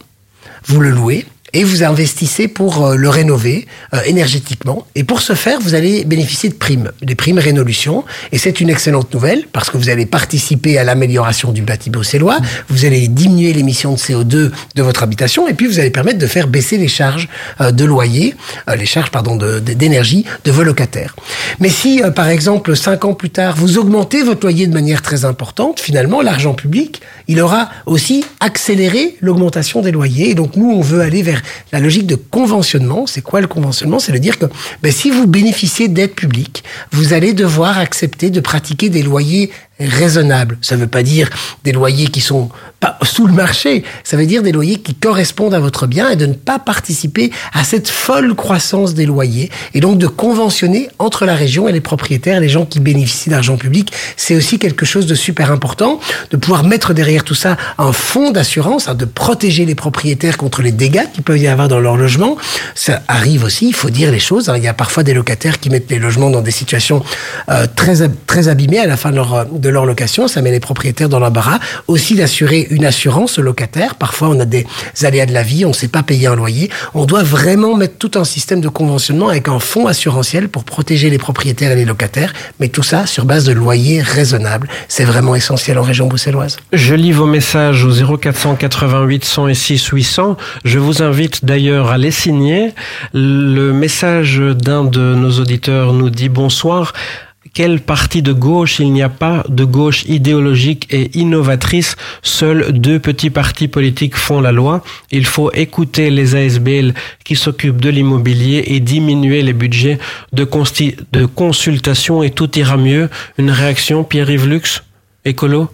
vous 0.64 0.80
le 0.80 0.90
louez, 0.90 1.26
et 1.52 1.64
vous 1.64 1.82
investissez 1.82 2.48
pour 2.48 2.84
euh, 2.86 2.96
le 2.96 3.08
rénover 3.08 3.66
euh, 3.94 4.00
énergétiquement. 4.06 4.86
Et 4.94 5.04
pour 5.04 5.20
ce 5.20 5.34
faire, 5.34 5.60
vous 5.60 5.74
allez 5.74 6.04
bénéficier 6.04 6.48
de 6.48 6.54
primes, 6.54 6.90
des 7.02 7.14
primes 7.14 7.38
Rénolution. 7.38 8.04
Et 8.32 8.38
c'est 8.38 8.60
une 8.60 8.68
excellente 8.70 9.12
nouvelle 9.14 9.44
parce 9.52 9.70
que 9.70 9.76
vous 9.78 9.88
allez 9.88 10.06
participer 10.06 10.78
à 10.78 10.84
l'amélioration 10.84 11.52
du 11.52 11.62
bâti 11.62 11.88
bruxellois, 11.90 12.38
vous 12.68 12.84
allez 12.84 13.08
diminuer 13.08 13.52
l'émission 13.52 13.92
de 13.92 13.98
CO2 13.98 14.50
de 14.74 14.82
votre 14.82 15.02
habitation 15.02 15.48
et 15.48 15.54
puis 15.54 15.66
vous 15.66 15.78
allez 15.78 15.90
permettre 15.90 16.18
de 16.18 16.26
faire 16.26 16.48
baisser 16.48 16.76
les 16.78 16.88
charges 16.88 17.28
euh, 17.60 17.70
de 17.70 17.84
loyer, 17.84 18.34
les 18.76 18.86
charges 18.86 19.10
pardon 19.10 19.36
de- 19.36 19.60
de- 19.60 19.72
d'énergie 19.72 20.24
de, 20.44 20.50
vos 20.50 20.62
locataires. 20.62 21.14
Mais 21.60 21.68
si, 21.68 22.02
par 22.14 22.28
exemple, 22.28 22.76
cinq 22.76 23.04
ans 23.04 23.14
plus 23.14 23.30
tard, 23.30 23.54
vous 23.56 23.78
augmentez 23.78 24.22
votre 24.22 24.42
loyer 24.42 24.66
de 24.66 24.74
manière 24.74 25.02
très 25.02 25.24
importante, 25.24 25.80
finalement, 25.80 26.20
l'argent 26.22 26.54
public, 26.54 27.00
il 27.28 27.40
aura 27.40 27.68
aussi 27.86 28.24
accéléré 28.40 29.16
l'augmentation 29.20 29.80
des 29.82 29.92
loyers. 29.92 30.30
Et 30.30 30.34
donc, 30.34 30.56
nous, 30.56 30.70
on 30.70 30.80
veut 30.80 31.00
aller 31.00 31.22
vers 31.22 31.37
la 31.72 31.80
logique 31.80 32.06
de 32.06 32.14
conventionnement. 32.14 33.06
C'est 33.06 33.22
quoi 33.22 33.40
le 33.40 33.46
conventionnement? 33.46 33.98
C'est 33.98 34.12
de 34.12 34.18
dire 34.18 34.38
que 34.38 34.46
ben, 34.82 34.92
si 34.92 35.10
vous 35.10 35.26
bénéficiez 35.26 35.88
d'aides 35.88 36.14
publiques, 36.14 36.64
vous 36.92 37.12
allez 37.12 37.32
devoir 37.32 37.78
accepter 37.78 38.30
de 38.30 38.40
pratiquer 38.40 38.88
des 38.88 39.02
loyers 39.02 39.50
raisonnables. 39.80 40.58
Ça 40.60 40.76
ne 40.76 40.80
veut 40.82 40.86
pas 40.86 41.02
dire 41.02 41.28
des 41.64 41.72
loyers 41.72 42.08
qui 42.08 42.20
sont 42.20 42.50
pas 42.80 42.98
sous 43.02 43.26
le 43.26 43.32
marché. 43.32 43.84
Ça 44.04 44.16
veut 44.16 44.26
dire 44.26 44.42
des 44.42 44.52
loyers 44.52 44.76
qui 44.78 44.94
correspondent 44.94 45.54
à 45.54 45.60
votre 45.60 45.86
bien 45.86 46.10
et 46.10 46.16
de 46.16 46.26
ne 46.26 46.34
pas 46.34 46.58
participer 46.58 47.30
à 47.52 47.64
cette 47.64 47.88
folle 47.88 48.34
croissance 48.34 48.94
des 48.94 49.06
loyers. 49.06 49.50
Et 49.74 49.80
donc 49.80 49.98
de 49.98 50.06
conventionner 50.06 50.88
entre 50.98 51.26
la 51.26 51.34
région 51.34 51.68
et 51.68 51.72
les 51.72 51.80
propriétaires, 51.80 52.40
les 52.40 52.48
gens 52.48 52.64
qui 52.64 52.80
bénéficient 52.80 53.30
d'argent 53.30 53.56
public. 53.56 53.92
C'est 54.16 54.36
aussi 54.36 54.58
quelque 54.58 54.86
chose 54.86 55.06
de 55.06 55.14
super 55.14 55.50
important. 55.50 56.00
De 56.30 56.36
pouvoir 56.36 56.64
mettre 56.64 56.94
derrière 56.94 57.24
tout 57.24 57.34
ça 57.34 57.56
un 57.78 57.92
fonds 57.92 58.30
d'assurance, 58.30 58.88
hein, 58.88 58.94
de 58.94 59.04
protéger 59.04 59.64
les 59.64 59.74
propriétaires 59.74 60.36
contre 60.36 60.62
les 60.62 60.72
dégâts 60.72 61.06
qu'il 61.12 61.22
peut 61.22 61.38
y 61.38 61.48
avoir 61.48 61.68
dans 61.68 61.80
leur 61.80 61.96
logement. 61.96 62.36
Ça 62.74 63.02
arrive 63.08 63.44
aussi, 63.44 63.68
il 63.68 63.74
faut 63.74 63.90
dire 63.90 64.12
les 64.12 64.18
choses. 64.20 64.48
hein. 64.48 64.56
Il 64.56 64.62
y 64.62 64.68
a 64.68 64.74
parfois 64.74 65.02
des 65.02 65.14
locataires 65.14 65.58
qui 65.58 65.70
mettent 65.70 65.90
les 65.90 65.98
logements 65.98 66.30
dans 66.30 66.42
des 66.42 66.50
situations 66.50 67.02
euh, 67.48 67.66
très, 67.74 68.08
très 68.26 68.48
abîmées 68.48 68.78
à 68.78 68.86
la 68.86 68.96
fin 68.96 69.10
de 69.10 69.16
leur, 69.16 69.46
de 69.46 69.67
de 69.68 69.72
leur 69.72 69.84
location, 69.84 70.28
ça 70.28 70.40
met 70.40 70.50
les 70.50 70.60
propriétaires 70.60 71.10
dans 71.10 71.18
l'embarras. 71.18 71.58
Aussi 71.88 72.14
d'assurer 72.14 72.66
une 72.70 72.86
assurance 72.86 73.38
au 73.38 73.42
locataire. 73.42 73.96
Parfois, 73.96 74.28
on 74.28 74.40
a 74.40 74.46
des 74.46 74.66
aléas 75.02 75.26
de 75.26 75.34
la 75.34 75.42
vie, 75.42 75.66
on 75.66 75.68
ne 75.68 75.74
sait 75.74 75.88
pas 75.88 76.02
payer 76.02 76.26
un 76.26 76.36
loyer. 76.36 76.70
On 76.94 77.04
doit 77.04 77.22
vraiment 77.22 77.76
mettre 77.76 77.98
tout 77.98 78.12
un 78.18 78.24
système 78.24 78.62
de 78.62 78.68
conventionnement 78.68 79.28
avec 79.28 79.48
un 79.48 79.58
fonds 79.58 79.86
assurantiel 79.86 80.48
pour 80.48 80.64
protéger 80.64 81.10
les 81.10 81.18
propriétaires 81.18 81.72
et 81.72 81.76
les 81.76 81.84
locataires. 81.84 82.32
Mais 82.60 82.68
tout 82.68 82.82
ça 82.82 83.04
sur 83.06 83.26
base 83.26 83.44
de 83.44 83.52
loyers 83.52 84.00
raisonnables. 84.00 84.68
C'est 84.88 85.04
vraiment 85.04 85.34
essentiel 85.34 85.78
en 85.78 85.82
région 85.82 86.06
bruxelloise. 86.06 86.56
Je 86.72 86.94
lis 86.94 87.12
vos 87.12 87.26
messages 87.26 87.84
au 87.84 88.16
0488 88.16 89.24
106 89.24 89.86
800. 89.86 90.36
Je 90.64 90.78
vous 90.78 91.02
invite 91.02 91.44
d'ailleurs 91.44 91.90
à 91.90 91.98
les 91.98 92.10
signer. 92.10 92.72
Le 93.12 93.72
message 93.72 94.38
d'un 94.38 94.84
de 94.84 95.14
nos 95.14 95.38
auditeurs 95.40 95.92
nous 95.92 96.08
dit 96.08 96.30
bonsoir. 96.30 96.94
Quel 97.58 97.80
parti 97.80 98.22
de 98.22 98.32
gauche 98.32 98.78
Il 98.78 98.92
n'y 98.92 99.02
a 99.02 99.08
pas 99.08 99.42
de 99.48 99.64
gauche 99.64 100.04
idéologique 100.04 100.86
et 100.92 101.10
innovatrice. 101.18 101.96
Seuls 102.22 102.70
deux 102.70 103.00
petits 103.00 103.30
partis 103.30 103.66
politiques 103.66 104.14
font 104.14 104.40
la 104.40 104.52
loi. 104.52 104.84
Il 105.10 105.26
faut 105.26 105.50
écouter 105.50 106.10
les 106.10 106.36
ASBL 106.36 106.94
qui 107.24 107.34
s'occupent 107.34 107.80
de 107.80 107.88
l'immobilier 107.88 108.62
et 108.68 108.78
diminuer 108.78 109.42
les 109.42 109.54
budgets 109.54 109.98
de, 110.32 110.44
consultation 110.44 112.22
et 112.22 112.30
tout 112.30 112.56
ira 112.56 112.76
mieux. 112.76 113.08
Une 113.38 113.50
réaction, 113.50 114.04
Pierre-Yves 114.04 114.46
Lux, 114.46 114.84
écolo? 115.24 115.68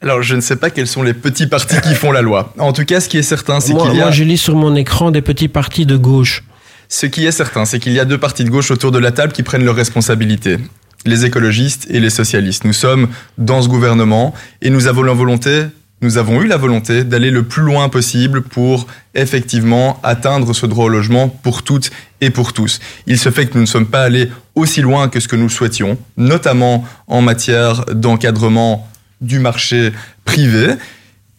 Alors, 0.00 0.22
je 0.22 0.36
ne 0.36 0.40
sais 0.40 0.54
pas 0.54 0.70
quels 0.70 0.86
sont 0.86 1.02
les 1.02 1.12
petits 1.12 1.48
partis 1.48 1.80
qui 1.80 1.96
font 1.96 2.12
la 2.12 2.22
loi. 2.22 2.54
En 2.56 2.72
tout 2.72 2.84
cas, 2.84 3.00
ce 3.00 3.08
qui 3.08 3.18
est 3.18 3.22
certain, 3.24 3.58
c'est 3.58 3.74
qu'il 3.74 3.94
y 3.94 4.00
a... 4.00 4.04
moi, 4.04 4.10
je 4.12 4.22
lis 4.22 4.38
sur 4.38 4.54
mon 4.54 4.76
écran 4.76 5.10
des 5.10 5.22
petits 5.22 5.48
partis 5.48 5.86
de 5.86 5.96
gauche. 5.96 6.44
Ce 6.88 7.04
qui 7.04 7.26
est 7.26 7.32
certain, 7.32 7.66
c'est 7.66 7.80
qu'il 7.80 7.92
y 7.92 8.00
a 8.00 8.06
deux 8.06 8.16
partis 8.16 8.44
de 8.44 8.50
gauche 8.50 8.70
autour 8.70 8.92
de 8.92 8.98
la 8.98 9.12
table 9.12 9.32
qui 9.32 9.42
prennent 9.42 9.64
leurs 9.64 9.76
responsabilités. 9.76 10.56
Les 11.04 11.26
écologistes 11.26 11.86
et 11.90 12.00
les 12.00 12.08
socialistes. 12.10 12.64
Nous 12.64 12.72
sommes 12.72 13.08
dans 13.36 13.60
ce 13.60 13.68
gouvernement 13.68 14.34
et 14.62 14.70
nous 14.70 14.86
avons 14.86 15.02
la 15.02 15.12
volonté, 15.12 15.66
nous 16.00 16.16
avons 16.16 16.40
eu 16.40 16.46
la 16.46 16.56
volonté 16.56 17.04
d'aller 17.04 17.30
le 17.30 17.42
plus 17.42 17.62
loin 17.62 17.90
possible 17.90 18.42
pour 18.42 18.86
effectivement 19.14 20.00
atteindre 20.02 20.54
ce 20.54 20.64
droit 20.64 20.86
au 20.86 20.88
logement 20.88 21.28
pour 21.28 21.62
toutes 21.62 21.90
et 22.22 22.30
pour 22.30 22.54
tous. 22.54 22.80
Il 23.06 23.18
se 23.18 23.30
fait 23.30 23.46
que 23.46 23.54
nous 23.54 23.60
ne 23.60 23.66
sommes 23.66 23.86
pas 23.86 24.02
allés 24.02 24.30
aussi 24.54 24.80
loin 24.80 25.08
que 25.08 25.20
ce 25.20 25.28
que 25.28 25.36
nous 25.36 25.50
souhaitions, 25.50 25.98
notamment 26.16 26.86
en 27.06 27.20
matière 27.20 27.84
d'encadrement 27.86 28.88
du 29.20 29.40
marché 29.40 29.92
privé. 30.24 30.68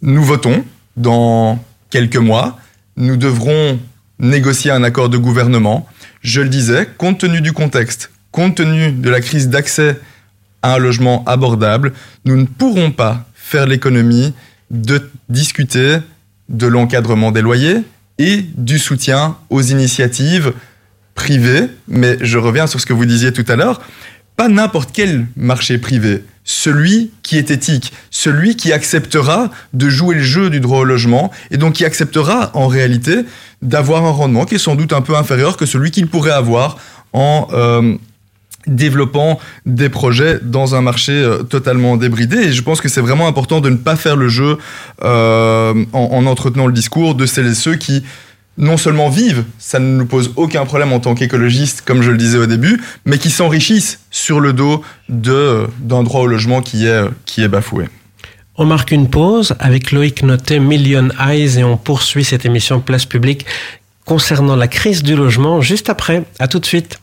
Nous 0.04 0.24
votons 0.24 0.64
dans 0.96 1.58
quelques 1.90 2.18
mois. 2.18 2.60
Nous 2.98 3.18
devrons 3.18 3.80
négocier 4.20 4.72
un 4.72 4.84
accord 4.84 5.10
de 5.10 5.18
gouvernement. 5.18 5.88
Je 6.22 6.42
le 6.42 6.50
disais, 6.50 6.88
compte 6.98 7.20
tenu 7.20 7.42
du 7.42 7.54
contexte, 7.54 8.12
compte 8.32 8.56
tenu 8.56 8.92
de 8.92 9.10
la 9.10 9.22
crise 9.22 9.50
d'accès 9.50 10.00
à 10.62 10.76
un 10.76 10.78
logement 10.78 11.24
abordable, 11.26 11.94
nous 12.26 12.36
ne 12.36 12.46
pourrons 12.46 12.92
pas 12.92 13.26
faire 13.34 13.66
l'économie 13.66 14.34
de 14.72 15.10
discuter 15.30 15.98
de 16.50 16.68
l'encadrement 16.68 17.32
des 17.32 17.42
loyers 17.42 17.78
et 18.18 18.46
du 18.58 18.78
soutien 18.78 19.38
aux 19.50 19.62
initiatives 19.62 20.54
privées. 21.16 21.68
Mais 21.88 22.18
je 22.22 22.38
reviens 22.38 22.68
sur 22.68 22.80
ce 22.80 22.86
que 22.86 22.94
vous 22.94 23.06
disiez 23.06 23.32
tout 23.32 23.46
à 23.48 23.56
l'heure, 23.56 23.82
pas 24.36 24.50
n'importe 24.50 24.92
quel 24.94 25.28
marché 25.36 25.78
privé, 25.78 26.24
celui 26.44 27.12
qui 27.24 27.38
est 27.38 27.52
éthique, 27.52 27.94
celui 28.10 28.56
qui 28.56 28.72
acceptera 28.72 29.52
de 29.74 29.90
jouer 29.90 30.16
le 30.16 30.22
jeu 30.22 30.50
du 30.50 30.60
droit 30.60 30.80
au 30.80 30.84
logement 30.84 31.32
et 31.52 31.58
donc 31.58 31.74
qui 31.74 31.86
acceptera 31.86 32.52
en 32.54 32.68
réalité 32.68 33.26
d'avoir 33.62 34.06
un 34.06 34.12
rendement 34.12 34.46
qui 34.46 34.56
est 34.56 34.60
sans 34.60 34.76
doute 34.76 34.94
un 34.94 35.02
peu 35.02 35.16
inférieur 35.16 35.58
que 35.58 35.66
celui 35.66 35.92
qu'il 35.92 36.08
pourrait 36.08 36.32
avoir 36.32 36.78
en 37.14 37.48
euh, 37.54 37.96
développant 38.68 39.40
des 39.66 39.90
projets 39.90 40.40
dans 40.42 40.76
un 40.76 40.82
marché 40.82 41.12
euh, 41.12 41.44
totalement 41.44 41.98
débridé. 41.98 42.38
Et 42.38 42.52
je 42.52 42.62
pense 42.62 42.82
que 42.82 42.90
c'est 42.90 43.02
vraiment 43.02 43.28
important 43.28 43.62
de 43.62 43.70
ne 43.70 43.78
pas 43.78 43.96
faire 43.96 44.16
le 44.16 44.28
jeu 44.28 44.58
euh, 45.04 45.86
en, 45.94 46.00
en 46.00 46.26
entretenant 46.26 46.68
le 46.68 46.74
discours 46.74 47.16
de 47.16 47.26
celles 47.26 47.48
et 47.48 47.56
ceux 47.56 47.76
qui 47.76 48.04
non 48.58 48.76
seulement 48.76 49.10
vivent, 49.10 49.46
ça 49.58 49.80
ne 49.80 49.98
nous 49.98 50.06
pose 50.06 50.34
aucun 50.36 50.66
problème 50.66 50.92
en 50.92 51.00
tant 51.00 51.16
qu'écologistes, 51.16 51.82
comme 51.86 52.02
je 52.02 52.12
le 52.12 52.18
disais 52.18 52.38
au 52.38 52.46
début, 52.46 52.82
mais 53.06 53.18
qui 53.18 53.30
s'enrichissent 53.30 54.02
sur 54.12 54.42
le 54.42 54.52
dos 54.52 54.84
d'un 55.08 56.04
droit 56.04 56.22
au 56.22 56.28
logement 56.28 56.62
qui 56.62 56.86
est, 56.86 57.06
qui 57.26 57.42
est 57.42 57.48
bafoué. 57.48 57.86
On 58.62 58.66
marque 58.66 58.92
une 58.92 59.10
pause 59.10 59.56
avec 59.58 59.94
Loïc 59.94 60.22
Noté, 60.22 60.60
Million 60.60 61.08
Eyes, 61.18 61.60
et 61.60 61.64
on 61.64 61.78
poursuit 61.78 62.26
cette 62.26 62.46
émission 62.46 62.82
Place 62.82 63.06
Publique 63.06 63.46
concernant 64.04 64.58
la 64.58 64.68
crise 64.68 65.02
du 65.02 65.16
logement 65.16 65.62
juste 65.62 65.90
après. 65.90 66.24
À 66.40 66.50
tout 66.50 66.60
de 66.60 66.66
suite. 66.66 67.00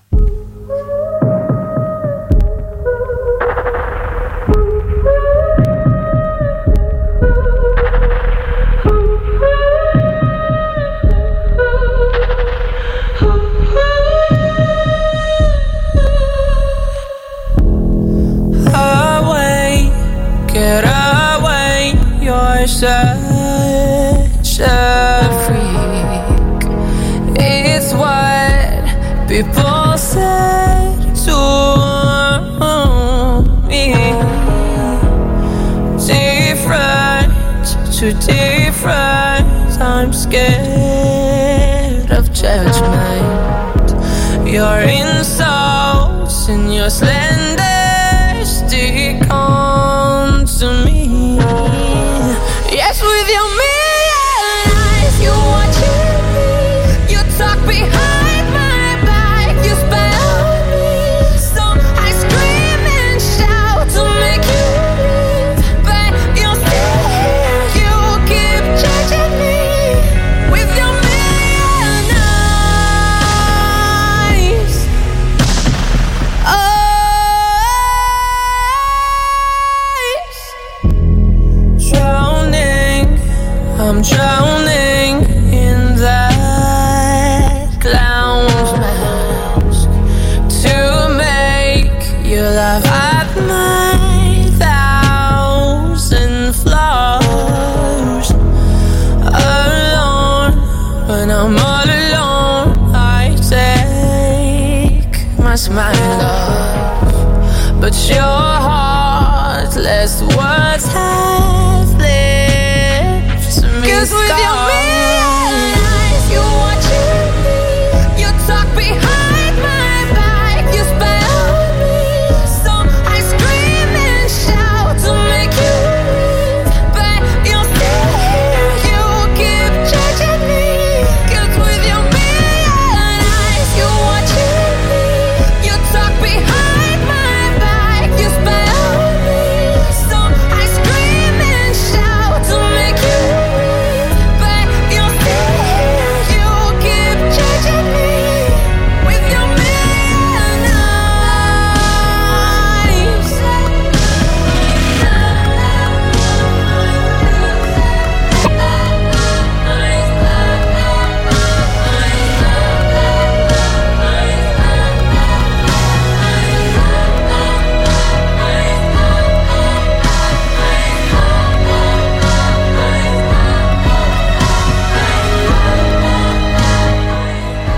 in 46.49 46.71
your 46.71 46.91
slender 46.91 47.56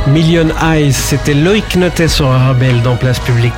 Million 0.08 0.48
Eyes, 0.62 0.92
c'était 0.92 1.34
Loïc 1.34 1.76
Notet 1.76 2.08
sur 2.08 2.26
Arabelle 2.26 2.80
dans 2.82 2.96
Place 2.96 3.18
Publique. 3.20 3.52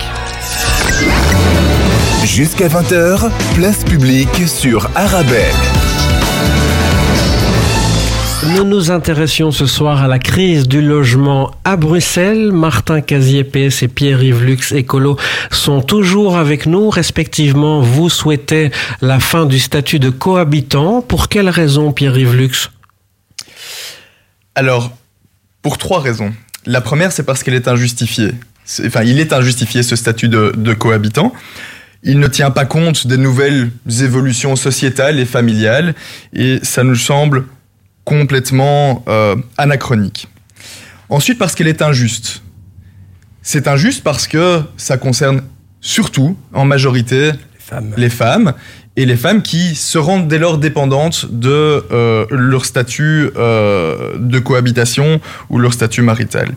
Jusqu'à 2.24 2.68
20h, 2.68 3.30
place 3.55 3.84
publique 3.84 4.48
sur 4.48 4.90
Arabelle. 4.96 5.55
Nous 8.57 8.64
nous 8.64 8.90
intéressions 8.90 9.53
ce 9.53 9.66
soir 9.66 10.03
à 10.03 10.09
la 10.09 10.18
crise 10.18 10.66
du 10.66 10.82
logement 10.82 11.53
à 11.64 11.76
Bruxelles. 11.76 12.51
Martin 12.53 13.01
Casier 13.01 13.44
PS 13.44 13.82
et 13.82 13.88
Pierre-Yves 13.88 14.42
Lux 14.42 14.72
Écolo 14.72 15.16
sont 15.51 15.82
toujours 15.82 16.36
avec 16.36 16.66
nous. 16.66 16.90
Respectivement, 16.90 17.80
vous 17.80 18.09
souhaitez 18.09 18.70
la 19.01 19.20
fin 19.20 19.46
du 19.46 19.61
statut 19.61 19.98
de 19.98 20.11
cohabitant. 20.11 21.01
Pour 21.01 21.28
quelle 21.28 21.48
raison, 21.48 21.92
Pierre-Yves 21.92 22.34
Lux? 22.34 22.70
Alors, 24.55 24.90
pour 25.63 25.79
trois 25.79 26.01
raisons. 26.01 26.33
La 26.67 26.81
première, 26.81 27.13
c'est 27.13 27.23
parce 27.23 27.43
qu'elle 27.43 27.55
est 27.55 27.69
injustifiée. 27.69 28.33
Enfin, 28.87 29.03
il 29.03 29.19
est 29.19 29.33
injustifié 29.33 29.83
ce 29.83 29.97
statut 29.97 30.29
de, 30.29 30.53
de 30.57 30.75
cohabitant. 30.75 31.33
Il 32.03 32.19
ne 32.19 32.29
tient 32.29 32.51
pas 32.51 32.65
compte 32.65 33.07
des 33.07 33.19
nouvelles 33.19 33.71
évolutions 34.01 34.57
sociétales 34.57 35.19
et 35.19 35.27
familiales, 35.27 35.95
et 36.33 36.61
ça 36.63 36.83
nous 36.83 36.95
semble 36.95 37.45
complètement 38.05 39.05
euh, 39.09 39.37
anachronique. 39.59 40.29
Ensuite, 41.09 41.39
parce 41.39 41.55
qu'elle 41.55 41.69
est 41.69 41.83
injuste. 41.83 42.43
C'est 43.43 43.69
injuste 43.69 44.03
parce 44.03 44.27
que 44.27 44.63
ça 44.77 44.97
concerne 44.97 45.43
surtout, 45.81 46.37
en 46.53 46.65
majorité, 46.65 47.33
les 47.97 48.11
femmes, 48.11 48.55
et 49.01 49.07
les 49.07 49.16
femmes 49.16 49.40
qui 49.40 49.76
se 49.76 49.96
rendent 49.96 50.28
dès 50.28 50.38
lors 50.38 50.59
dépendantes 50.59 51.24
de 51.30 51.82
euh, 51.90 52.26
leur 52.28 52.66
statut 52.66 53.30
euh, 53.34 54.12
de 54.18 54.38
cohabitation 54.38 55.22
ou 55.48 55.59
leur 55.59 55.72
statut 55.72 56.03
marital. 56.03 56.51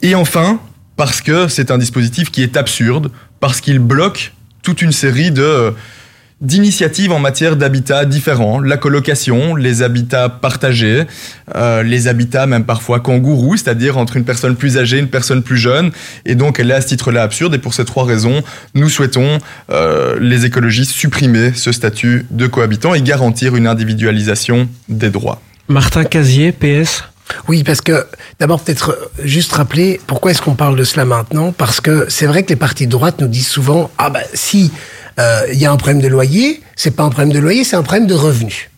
Et 0.00 0.14
enfin, 0.14 0.60
parce 0.94 1.20
que 1.20 1.48
c'est 1.48 1.72
un 1.72 1.78
dispositif 1.78 2.30
qui 2.30 2.44
est 2.44 2.56
absurde, 2.56 3.10
parce 3.40 3.60
qu'il 3.60 3.80
bloque 3.80 4.32
toute 4.62 4.82
une 4.82 4.92
série 4.92 5.32
de 5.32 5.74
d'initiatives 6.40 7.12
en 7.12 7.18
matière 7.18 7.56
d'habitats 7.56 8.06
différents, 8.06 8.60
la 8.60 8.78
colocation, 8.78 9.54
les 9.54 9.82
habitats 9.82 10.28
partagés, 10.30 11.04
euh, 11.54 11.82
les 11.82 12.08
habitats 12.08 12.46
même 12.46 12.64
parfois 12.64 13.00
kangourous, 13.00 13.58
c'est-à-dire 13.58 13.98
entre 13.98 14.16
une 14.16 14.24
personne 14.24 14.56
plus 14.56 14.78
âgée 14.78 14.96
et 14.96 15.00
une 15.00 15.08
personne 15.08 15.42
plus 15.42 15.58
jeune. 15.58 15.90
Et 16.24 16.34
donc 16.34 16.58
elle 16.58 16.70
est 16.70 16.74
à 16.74 16.80
ce 16.80 16.88
titre-là 16.88 17.22
absurde. 17.22 17.54
Et 17.54 17.58
pour 17.58 17.74
ces 17.74 17.84
trois 17.84 18.04
raisons, 18.04 18.42
nous 18.74 18.88
souhaitons, 18.88 19.38
euh, 19.70 20.18
les 20.20 20.46
écologistes, 20.46 20.92
supprimer 20.92 21.52
ce 21.54 21.72
statut 21.72 22.26
de 22.30 22.46
cohabitant 22.46 22.94
et 22.94 23.02
garantir 23.02 23.54
une 23.54 23.66
individualisation 23.66 24.68
des 24.88 25.10
droits. 25.10 25.42
Martin 25.68 26.04
Casier, 26.04 26.52
PS 26.52 27.04
Oui, 27.48 27.64
parce 27.64 27.82
que 27.82 28.06
d'abord 28.38 28.62
peut-être 28.62 28.98
juste 29.22 29.52
rappeler 29.52 30.00
pourquoi 30.06 30.30
est-ce 30.30 30.40
qu'on 30.40 30.54
parle 30.54 30.76
de 30.76 30.84
cela 30.84 31.04
maintenant 31.04 31.52
Parce 31.52 31.82
que 31.82 32.06
c'est 32.08 32.26
vrai 32.26 32.44
que 32.44 32.48
les 32.48 32.56
partis 32.56 32.86
de 32.86 32.90
droite 32.90 33.20
nous 33.20 33.28
disent 33.28 33.46
souvent 33.46 33.90
ah 33.98 34.08
bah 34.08 34.20
si 34.32 34.72
il 35.52 35.58
y 35.58 35.66
a 35.66 35.72
un 35.72 35.76
problème 35.76 36.00
de 36.00 36.08
loyer, 36.08 36.62
c'est 36.76 36.92
pas 36.92 37.02
un 37.02 37.10
problème 37.10 37.32
de 37.32 37.38
loyer, 37.38 37.64
c'est 37.64 37.76
un 37.76 37.82
problème 37.82 38.06
de 38.06 38.14
revenus. 38.14 38.69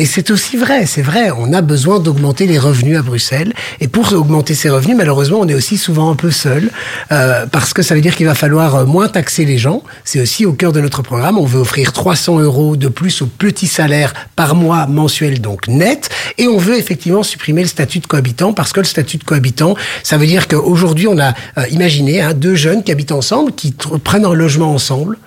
Et 0.00 0.06
c'est 0.06 0.30
aussi 0.30 0.56
vrai, 0.56 0.86
c'est 0.86 1.02
vrai, 1.02 1.30
on 1.30 1.52
a 1.52 1.60
besoin 1.60 2.00
d'augmenter 2.00 2.46
les 2.46 2.58
revenus 2.58 2.96
à 2.96 3.02
Bruxelles. 3.02 3.52
Et 3.82 3.86
pour 3.86 4.10
augmenter 4.14 4.54
ces 4.54 4.70
revenus, 4.70 4.96
malheureusement, 4.96 5.40
on 5.40 5.46
est 5.46 5.52
aussi 5.52 5.76
souvent 5.76 6.10
un 6.10 6.14
peu 6.14 6.30
seul, 6.30 6.70
euh, 7.12 7.44
parce 7.44 7.74
que 7.74 7.82
ça 7.82 7.94
veut 7.94 8.00
dire 8.00 8.16
qu'il 8.16 8.24
va 8.24 8.34
falloir 8.34 8.76
euh, 8.76 8.86
moins 8.86 9.08
taxer 9.08 9.44
les 9.44 9.58
gens. 9.58 9.82
C'est 10.04 10.18
aussi 10.18 10.46
au 10.46 10.54
cœur 10.54 10.72
de 10.72 10.80
notre 10.80 11.02
programme. 11.02 11.36
On 11.36 11.44
veut 11.44 11.60
offrir 11.60 11.92
300 11.92 12.38
euros 12.38 12.76
de 12.76 12.88
plus 12.88 13.20
au 13.20 13.26
petit 13.26 13.66
salaire 13.66 14.14
par 14.36 14.54
mois 14.54 14.86
mensuel, 14.86 15.42
donc 15.42 15.68
net. 15.68 16.08
Et 16.38 16.48
on 16.48 16.56
veut 16.56 16.78
effectivement 16.78 17.22
supprimer 17.22 17.60
le 17.60 17.68
statut 17.68 17.98
de 17.98 18.06
cohabitant, 18.06 18.54
parce 18.54 18.72
que 18.72 18.80
le 18.80 18.86
statut 18.86 19.18
de 19.18 19.24
cohabitant, 19.24 19.74
ça 20.02 20.16
veut 20.16 20.26
dire 20.26 20.48
qu'aujourd'hui, 20.48 21.08
on 21.08 21.18
a 21.18 21.34
euh, 21.58 21.68
imaginé 21.72 22.22
hein, 22.22 22.32
deux 22.32 22.54
jeunes 22.54 22.82
qui 22.82 22.90
habitent 22.90 23.12
ensemble, 23.12 23.52
qui 23.52 23.74
prennent 24.02 24.24
un 24.24 24.32
logement 24.32 24.72
ensemble. 24.72 25.18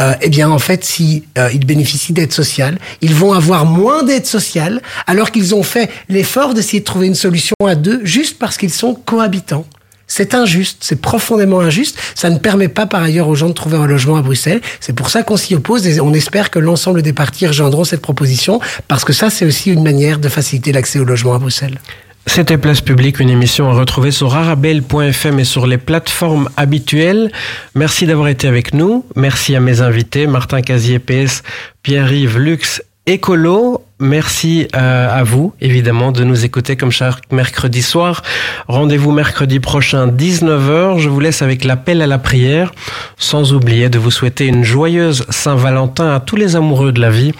Euh, 0.00 0.14
eh 0.22 0.30
bien, 0.30 0.48
en 0.48 0.58
fait, 0.58 0.86
si 0.86 1.24
ils 1.52 1.66
bénéficient 1.66 2.14
d'aide 2.14 2.32
sociale, 2.32 2.78
ils 3.02 3.14
vont 3.14 3.34
avoir 3.34 3.66
moins 3.66 4.02
d'aide 4.02 4.21
sociale, 4.26 4.80
alors 5.06 5.30
qu'ils 5.30 5.54
ont 5.54 5.62
fait 5.62 5.90
l'effort 6.08 6.54
d'essayer 6.54 6.80
de 6.80 6.84
trouver 6.84 7.06
une 7.06 7.14
solution 7.14 7.54
à 7.66 7.74
deux, 7.74 8.00
juste 8.04 8.38
parce 8.38 8.56
qu'ils 8.56 8.72
sont 8.72 8.94
cohabitants. 8.94 9.66
C'est 10.14 10.34
injuste, 10.34 10.78
c'est 10.80 11.00
profondément 11.00 11.60
injuste. 11.60 11.98
Ça 12.14 12.28
ne 12.28 12.36
permet 12.36 12.68
pas 12.68 12.84
par 12.84 13.02
ailleurs 13.02 13.28
aux 13.28 13.34
gens 13.34 13.48
de 13.48 13.54
trouver 13.54 13.78
un 13.78 13.86
logement 13.86 14.16
à 14.16 14.22
Bruxelles. 14.22 14.60
C'est 14.78 14.92
pour 14.92 15.08
ça 15.08 15.22
qu'on 15.22 15.38
s'y 15.38 15.54
oppose 15.54 15.86
et 15.86 16.00
on 16.02 16.12
espère 16.12 16.50
que 16.50 16.58
l'ensemble 16.58 17.00
des 17.00 17.14
partis 17.14 17.46
rejoindront 17.46 17.84
cette 17.84 18.02
proposition, 18.02 18.60
parce 18.88 19.06
que 19.06 19.14
ça, 19.14 19.30
c'est 19.30 19.46
aussi 19.46 19.70
une 19.70 19.82
manière 19.82 20.18
de 20.18 20.28
faciliter 20.28 20.70
l'accès 20.72 20.98
au 20.98 21.04
logement 21.04 21.34
à 21.34 21.38
Bruxelles. 21.38 21.78
C'était 22.26 22.58
Place 22.58 22.82
Publique, 22.82 23.20
une 23.20 23.30
émission 23.30 23.70
à 23.70 23.72
retrouver 23.72 24.10
sur 24.10 24.34
arabelle.fm 24.36 25.40
et 25.40 25.44
sur 25.44 25.66
les 25.66 25.78
plateformes 25.78 26.48
habituelles. 26.56 27.32
Merci 27.74 28.06
d'avoir 28.06 28.28
été 28.28 28.46
avec 28.46 28.74
nous. 28.74 29.04
Merci 29.16 29.56
à 29.56 29.60
mes 29.60 29.80
invités, 29.80 30.26
Martin 30.26 30.60
Casier, 30.60 30.98
PS, 30.98 31.42
Pierre-Yves 31.82 32.38
Lux, 32.38 32.82
Écolo. 33.06 33.82
Merci 33.98 34.66
euh, 34.74 35.08
à 35.08 35.22
vous, 35.22 35.52
évidemment, 35.60 36.10
de 36.10 36.24
nous 36.24 36.44
écouter 36.44 36.76
comme 36.76 36.90
chaque 36.90 37.30
mercredi 37.30 37.82
soir. 37.82 38.22
Rendez-vous 38.66 39.12
mercredi 39.12 39.60
prochain, 39.60 40.08
19h. 40.08 40.98
Je 40.98 41.08
vous 41.08 41.20
laisse 41.20 41.40
avec 41.40 41.64
l'appel 41.64 42.02
à 42.02 42.08
la 42.08 42.18
prière, 42.18 42.72
sans 43.16 43.52
oublier 43.54 43.88
de 43.88 43.98
vous 43.98 44.10
souhaiter 44.10 44.46
une 44.46 44.64
joyeuse 44.64 45.24
Saint-Valentin 45.30 46.14
à 46.14 46.20
tous 46.20 46.36
les 46.36 46.56
amoureux 46.56 46.90
de 46.90 47.00
la 47.00 47.10
vie. 47.10 47.32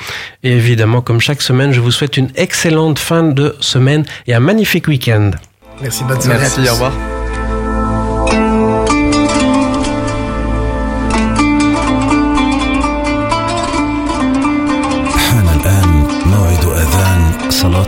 Et 0.44 0.52
évidemment, 0.52 1.00
comme 1.00 1.20
chaque 1.20 1.42
semaine, 1.42 1.72
je 1.72 1.80
vous 1.80 1.90
souhaite 1.90 2.16
une 2.16 2.30
excellente 2.36 3.00
fin 3.00 3.24
de 3.24 3.56
semaine 3.60 4.04
et 4.28 4.34
un 4.34 4.40
magnifique 4.40 4.86
week-end. 4.86 5.32
Merci, 5.80 6.04
bonne 6.04 6.20
soirée 6.20 6.38
à 6.38 6.40
Merci, 6.42 6.60
tous. 6.62 6.68
au 6.68 6.72
revoir. 6.74 6.92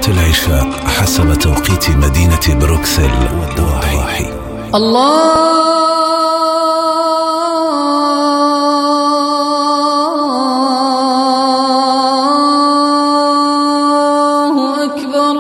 العشاء 0.09 0.71
حسب 0.87 1.35
توقيت 1.35 1.91
مدينة 1.91 2.61
بروكسل 2.61 3.11
والضواحي. 3.41 4.27
الله 4.75 5.65
أكبر 14.85 15.35